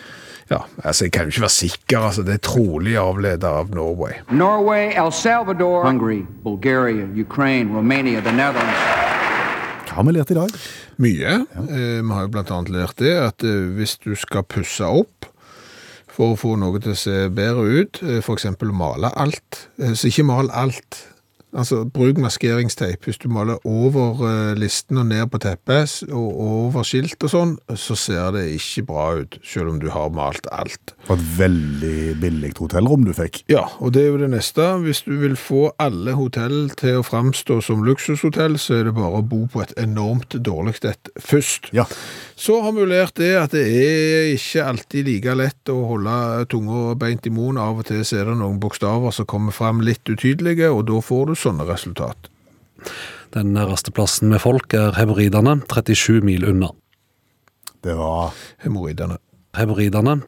ja, 0.51 0.65
altså 0.83 1.05
Jeg 1.05 1.13
kan 1.13 1.29
jo 1.29 1.31
ikke 1.31 1.41
være 1.45 1.55
sikker. 1.55 1.99
altså 1.99 2.23
Det 2.23 2.35
er 2.35 2.43
trolig 2.43 2.97
avledet 2.99 3.45
av 3.45 3.71
Norway. 3.71 4.19
Norway, 4.31 4.91
El 4.99 5.13
Salvador, 5.13 5.85
Hungary, 5.87 6.25
Bulgaria, 6.43 7.07
Ukraine, 7.15 7.71
Romania, 7.71 8.21
the 8.21 8.33
Netherlands. 8.33 8.83
Hva 9.87 9.95
har 9.95 10.07
vi 10.07 10.15
lært 10.17 10.31
i 10.31 10.39
dag? 10.39 10.57
Mye. 10.99 11.37
Eh, 11.55 12.01
vi 12.03 12.11
har 12.15 12.27
jo 12.27 12.43
annet 12.43 12.73
lært 12.75 12.99
det 12.99 13.15
at 13.15 13.47
eh, 13.47 13.71
hvis 13.79 13.97
du 14.03 14.15
skal 14.19 14.43
pusse 14.43 14.87
opp 14.87 15.31
for 16.11 16.35
å 16.35 16.39
få 16.39 16.57
noe 16.59 16.81
til 16.83 16.95
å 16.95 16.99
se 16.99 17.29
bedre 17.33 17.65
ut, 17.81 18.03
eh, 18.03 18.21
for 18.21 18.35
eksempel 18.35 18.75
male 18.75 19.13
alt, 19.17 19.69
eh, 19.79 19.95
så 19.95 20.11
ikke 20.11 20.27
mal 20.27 20.51
alt. 20.51 21.07
Altså, 21.51 21.83
bruk 21.85 22.19
maskeringsteip. 22.23 23.05
Hvis 23.05 23.19
du 23.19 23.29
maler 23.33 23.59
over 23.67 24.23
eh, 24.29 24.53
listen 24.59 25.01
og 25.01 25.09
ned 25.11 25.27
på 25.33 25.41
teppet 25.43 26.05
og 26.11 26.29
over 26.41 26.87
skilt 26.87 27.19
og 27.27 27.33
sånn, 27.33 27.55
så 27.75 27.97
ser 27.99 28.35
det 28.37 28.45
ikke 28.55 28.87
bra 28.91 29.07
ut, 29.23 29.39
selv 29.47 29.73
om 29.73 29.81
du 29.83 29.89
har 29.91 30.13
malt 30.15 30.47
alt. 30.55 30.95
Det 30.95 31.09
var 31.09 31.19
et 31.19 31.33
veldig 31.41 31.97
billig 32.23 32.53
hotellrom 32.61 33.07
du 33.09 33.13
fikk. 33.17 33.43
Ja, 33.51 33.67
og 33.83 33.95
det 33.97 34.05
er 34.05 34.13
jo 34.13 34.21
det 34.23 34.31
neste. 34.35 34.69
Hvis 34.85 35.03
du 35.07 35.17
vil 35.23 35.37
få 35.39 35.71
alle 35.83 36.15
hotell 36.19 36.71
til 36.79 37.01
å 37.01 37.07
framstå 37.07 37.61
som 37.67 37.83
luksushotell, 37.87 38.59
så 38.61 38.79
er 38.79 38.89
det 38.89 38.97
bare 38.99 39.21
å 39.21 39.27
bo 39.27 39.45
på 39.51 39.65
et 39.65 39.75
enormt 39.81 40.39
dårlig 40.39 40.79
et 40.87 41.11
først. 41.19 41.71
Ja. 41.77 41.87
Så 42.41 42.61
har 42.65 42.73
vi 42.73 42.87
lært 42.89 43.19
det 43.21 43.33
at 43.37 43.53
det 43.53 43.67
er 43.67 44.31
ikke 44.33 44.65
alltid 44.65 45.09
like 45.09 45.35
lett 45.37 45.73
å 45.73 45.81
holde 45.91 46.47
tunga 46.53 46.95
beint 47.01 47.27
i 47.29 47.33
munnen. 47.35 47.59
Av 47.61 47.83
og 47.83 47.89
til 47.89 48.01
er 48.01 48.31
det 48.31 48.39
noen 48.41 48.61
bokstaver 48.63 49.13
som 49.13 49.29
kommer 49.29 49.53
fram 49.53 49.83
litt 49.85 50.07
utydelige, 50.09 50.71
og 50.73 50.87
da 50.89 51.01
får 51.05 51.27
du 51.29 51.35
sånne 51.41 51.67
resultat. 51.69 52.31
Den 53.35 53.53
nærmeste 53.55 53.93
plassen 53.95 54.31
med 54.33 54.43
folk 54.43 54.75
er 54.75 54.95
Heberidene, 54.99 55.61
37 55.71 56.21
mil 56.27 56.47
unna. 56.51 56.73
Det 57.85 57.95
var, 57.97 58.35
Hemoroidene. 58.65 59.17
Heberidene, 59.57 60.21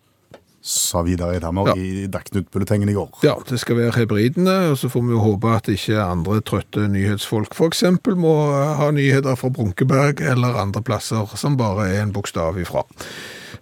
sa 0.63 1.03
Vidar 1.03 1.35
Edhammer 1.35 1.67
Ja. 1.67 1.75
i 1.75 2.07
Dagsnytt-bulletengen 2.07 2.89
i 2.89 2.95
går. 2.95 3.09
Ja, 3.27 3.35
det 3.49 3.59
skal 3.61 3.77
være 3.77 3.97
hebridene, 3.99 4.71
og 4.71 4.77
så 4.79 4.89
får 4.89 5.03
vi 5.03 5.11
jo 5.17 5.19
håpe 5.25 5.51
at 5.57 5.67
ikke 5.69 5.99
andre 5.99 6.41
trøtte 6.41 6.87
nyhetsfolk 6.89 7.55
eksempel 7.67 8.15
må 8.15 8.31
ha 8.79 8.91
nyheter 8.95 9.35
fra 9.37 9.51
Brunkeberg 9.51 10.21
eller 10.23 10.61
andre 10.63 10.83
plasser 10.83 11.27
som 11.37 11.57
bare 11.57 11.89
er 11.91 12.03
en 12.05 12.13
bokstav 12.13 12.59
ifra. 12.63 12.85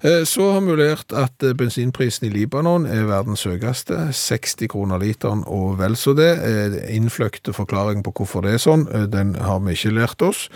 Eh, 0.03 0.25
Så 0.25 0.53
har 0.53 0.61
vi 0.65 0.77
lært 0.81 1.13
at 1.13 1.43
eh, 1.45 1.53
bensinprisen 1.53 2.29
i 2.29 2.33
Libanon 2.33 2.87
er 2.89 3.05
verdens 3.09 3.45
høyeste, 3.45 3.99
60 4.17 4.71
kroner 4.73 5.01
literen 5.03 5.43
og 5.47 5.77
vel 5.81 5.97
så 5.97 6.15
det. 6.17 6.31
Eh, 6.41 6.77
Innfløkte 6.97 7.53
forklaring 7.53 8.05
på 8.07 8.15
hvorfor 8.17 8.47
det 8.47 8.57
er 8.57 8.63
sånn, 8.63 8.87
den 9.13 9.35
har 9.37 9.61
vi 9.65 9.77
ikke 9.77 9.97
lært 9.99 10.25
oss. 10.25 10.49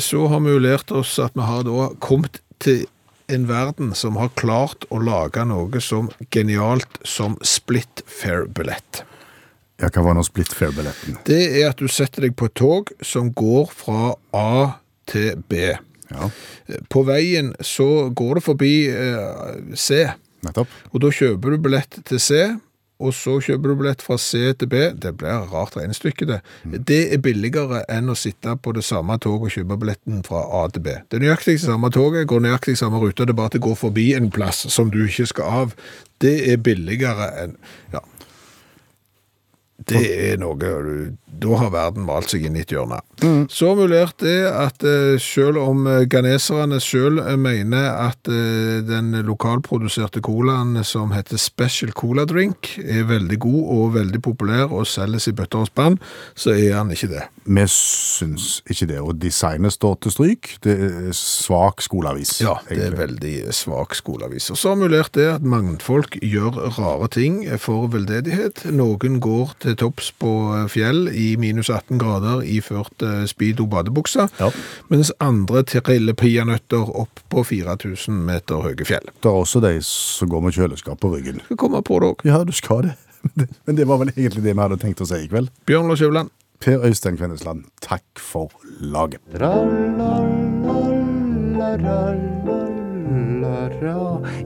Så 0.00 0.22
har 0.32 0.40
vi 0.40 0.54
lært 0.56 0.88
oss 0.96 1.18
at 1.20 1.34
vi 1.36 1.44
har 1.44 1.66
da 1.68 1.90
kommet 2.00 2.38
til 2.64 2.86
en 3.28 3.44
verden 3.46 3.92
som 3.94 4.16
har 4.16 4.32
klart 4.40 4.86
å 4.90 4.98
lage 5.04 5.44
noe 5.44 5.82
som 5.84 6.08
genialt 6.32 6.96
som 7.04 7.36
split 7.44 8.00
fair-billett. 8.08 9.02
Ja, 9.80 9.90
hva 9.92 10.02
var 10.08 10.16
nå 10.16 10.24
split 10.24 10.52
fair-billetten? 10.56 11.20
Det 11.28 11.42
er 11.60 11.70
at 11.70 11.78
du 11.80 11.88
setter 11.92 12.24
deg 12.24 12.34
på 12.40 12.48
et 12.48 12.56
tog 12.58 12.90
som 13.04 13.30
går 13.36 13.70
fra 13.76 14.14
A 14.32 14.80
til 15.08 15.44
B. 15.48 15.76
Ja, 16.10 16.30
På 16.90 17.04
veien 17.06 17.52
så 17.64 18.10
går 18.14 18.40
det 18.40 18.42
forbi 18.46 18.72
eh, 18.90 19.76
C, 19.78 20.04
nettopp. 20.46 20.68
og 20.92 21.00
da 21.04 21.10
kjøper 21.14 21.54
du 21.54 21.62
billett 21.68 22.00
til 22.08 22.20
C, 22.20 22.40
og 23.00 23.14
så 23.16 23.38
kjøper 23.40 23.70
du 23.72 23.78
billett 23.80 24.02
fra 24.04 24.18
C 24.20 24.50
til 24.60 24.68
B. 24.68 24.80
Det 25.00 25.14
blir 25.16 25.46
rart 25.48 25.72
regnestykke, 25.78 26.26
det. 26.28 26.40
Det 26.84 26.98
er 27.14 27.22
billigere 27.24 27.80
enn 27.88 28.12
å 28.12 28.16
sitte 28.18 28.52
på 28.60 28.74
det 28.76 28.82
samme 28.84 29.16
toget 29.24 29.46
og 29.48 29.54
kjøpe 29.54 29.78
billetten 29.80 30.20
fra 30.26 30.42
A 30.58 30.66
til 30.68 30.84
B. 30.84 30.98
Det 31.08 31.16
er 31.16 31.24
nøyaktig 31.24 31.54
samme 31.62 31.88
toget, 31.94 32.26
går 32.28 32.44
nøyaktig 32.44 32.74
samme 32.76 33.00
rute, 33.00 33.24
det 33.24 33.32
er 33.32 33.38
bare 33.40 33.54
at 33.54 33.56
det 33.56 33.62
går 33.64 33.78
forbi 33.80 34.10
en 34.18 34.28
plass 34.34 34.66
som 34.74 34.90
du 34.92 35.00
ikke 35.06 35.30
skal 35.32 35.56
av. 35.62 35.72
Det 36.20 36.36
er 36.52 36.60
billigere 36.60 37.30
enn 37.46 37.56
Ja. 37.94 38.04
Det 39.88 40.02
er 40.30 40.38
noe 40.40 40.56
Da 41.40 41.56
har 41.56 41.70
verden 41.72 42.04
malt 42.04 42.32
seg 42.32 42.44
inn 42.44 42.58
i 42.58 42.62
et 42.64 42.72
hjørne. 42.74 43.00
Så 43.48 43.72
mulert 43.78 44.20
det 44.20 44.44
at 44.48 44.84
eh, 44.84 45.16
selv 45.22 45.60
om 45.62 45.86
eh, 45.88 46.04
ganeserne 46.10 46.80
selv 46.84 47.22
eh, 47.24 47.36
mener 47.40 47.88
at 48.08 48.28
den 48.28 49.14
lokalproduserte 49.26 50.20
colaen 50.24 50.76
som 50.84 51.14
heter 51.16 51.40
Special 51.40 51.94
Cola 51.96 52.26
Drink 52.28 52.74
er 52.82 53.08
veldig 53.08 53.38
god 53.40 53.62
og 53.76 53.94
veldig 53.96 54.22
populær 54.24 54.72
og 54.74 54.88
selges 54.88 55.30
i 55.30 55.36
bøtter 55.36 55.64
og 55.64 55.70
spann, 55.70 56.00
så 56.36 56.54
er 56.54 56.76
han 56.76 56.92
ikke 56.92 57.12
det. 57.14 57.24
Vi 57.44 57.64
syns 57.72 58.60
ikke 58.70 58.86
det. 58.90 58.98
Og 59.00 59.16
designet 59.20 59.72
står 59.74 59.96
til 60.04 60.14
stryk. 60.14 60.50
Det 60.64 60.74
er 60.76 61.12
svak 61.16 61.82
skoleavis. 61.84 62.36
Ja, 62.42 62.58
det 62.68 62.76
er 62.76 62.82
egentlig. 62.82 62.98
veldig 63.00 63.54
svak 63.56 63.94
skoleavis. 63.98 64.50
Og 64.52 64.58
så 64.60 64.72
har 64.74 64.80
mulert 64.80 65.14
det 65.16 65.26
at 65.34 65.46
mannfolk 65.46 66.18
gjør 66.22 66.58
rare 66.78 67.08
ting 67.12 67.42
for 67.58 67.88
veldedighet. 67.92 68.64
Noen 68.76 69.20
går 69.24 69.54
til 69.64 69.76
topps 69.80 70.12
på 70.20 70.32
fjell 70.72 71.08
i 71.14 71.34
minus 71.40 71.70
18 71.70 71.98
grader 72.00 72.44
iført 72.44 73.04
eh, 73.06 73.24
speedo 73.30 73.66
badebukse, 73.70 74.28
mens 74.92 75.12
andre 75.20 75.64
triller 75.64 76.16
peanøtter 76.18 76.90
opp 77.00 77.22
på 77.32 77.44
4000 77.46 78.24
meter 78.26 78.64
høye 78.64 78.86
fjell. 78.86 79.06
Det 79.20 79.30
er 79.30 79.42
også 79.44 79.62
de 79.64 79.76
som 79.86 80.30
går 80.30 80.44
med 80.44 80.56
kjøleskap 80.56 81.00
på 81.00 81.14
ryggen. 81.14 81.40
Skal 81.48 81.60
komme 81.60 81.82
på 81.86 82.00
det 82.02 82.12
òg. 82.12 82.26
Ja, 82.28 82.42
du 82.44 82.52
skal 82.56 82.90
det. 82.90 82.98
Men 83.66 83.76
det 83.76 83.86
var 83.88 84.00
vel 84.00 84.12
egentlig 84.14 84.44
det 84.44 84.54
vi 84.54 84.62
hadde 84.62 84.80
tenkt 84.80 85.02
å 85.04 85.08
si 85.08 85.24
i 85.24 85.30
kveld. 85.30 85.50
Bjørn 85.68 85.90
Lars 85.90 86.00
Skjæveland. 86.00 86.32
Per 86.60 86.82
Øystein 86.84 87.16
Kvennesland, 87.16 87.62
takk 87.80 88.20
for 88.20 88.52
laget. 88.80 89.22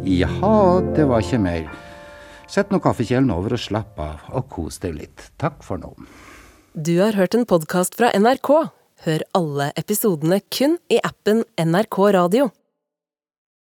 Jaha, 0.04 0.54
det 0.94 1.08
var 1.10 1.24
ikke 1.24 1.40
mer. 1.42 1.66
Sett 2.46 2.70
nå 2.70 2.78
kaffekjelen 2.84 3.32
over 3.34 3.56
og 3.56 3.62
slapp 3.64 3.98
av, 3.98 4.22
og 4.30 4.46
kos 4.52 4.78
deg 4.84 4.94
litt. 5.00 5.26
Takk 5.42 5.58
for 5.66 5.82
nå. 5.82 5.90
Du 6.78 6.94
har 7.00 7.18
hørt 7.18 7.34
en 7.34 7.48
podkast 7.50 7.98
fra 7.98 8.12
NRK. 8.14 8.52
Hør 9.08 9.26
alle 9.34 9.72
episodene 9.74 10.38
kun 10.54 10.78
i 10.86 11.02
appen 11.02 11.42
NRK 11.58 11.98
Radio. 12.14 12.52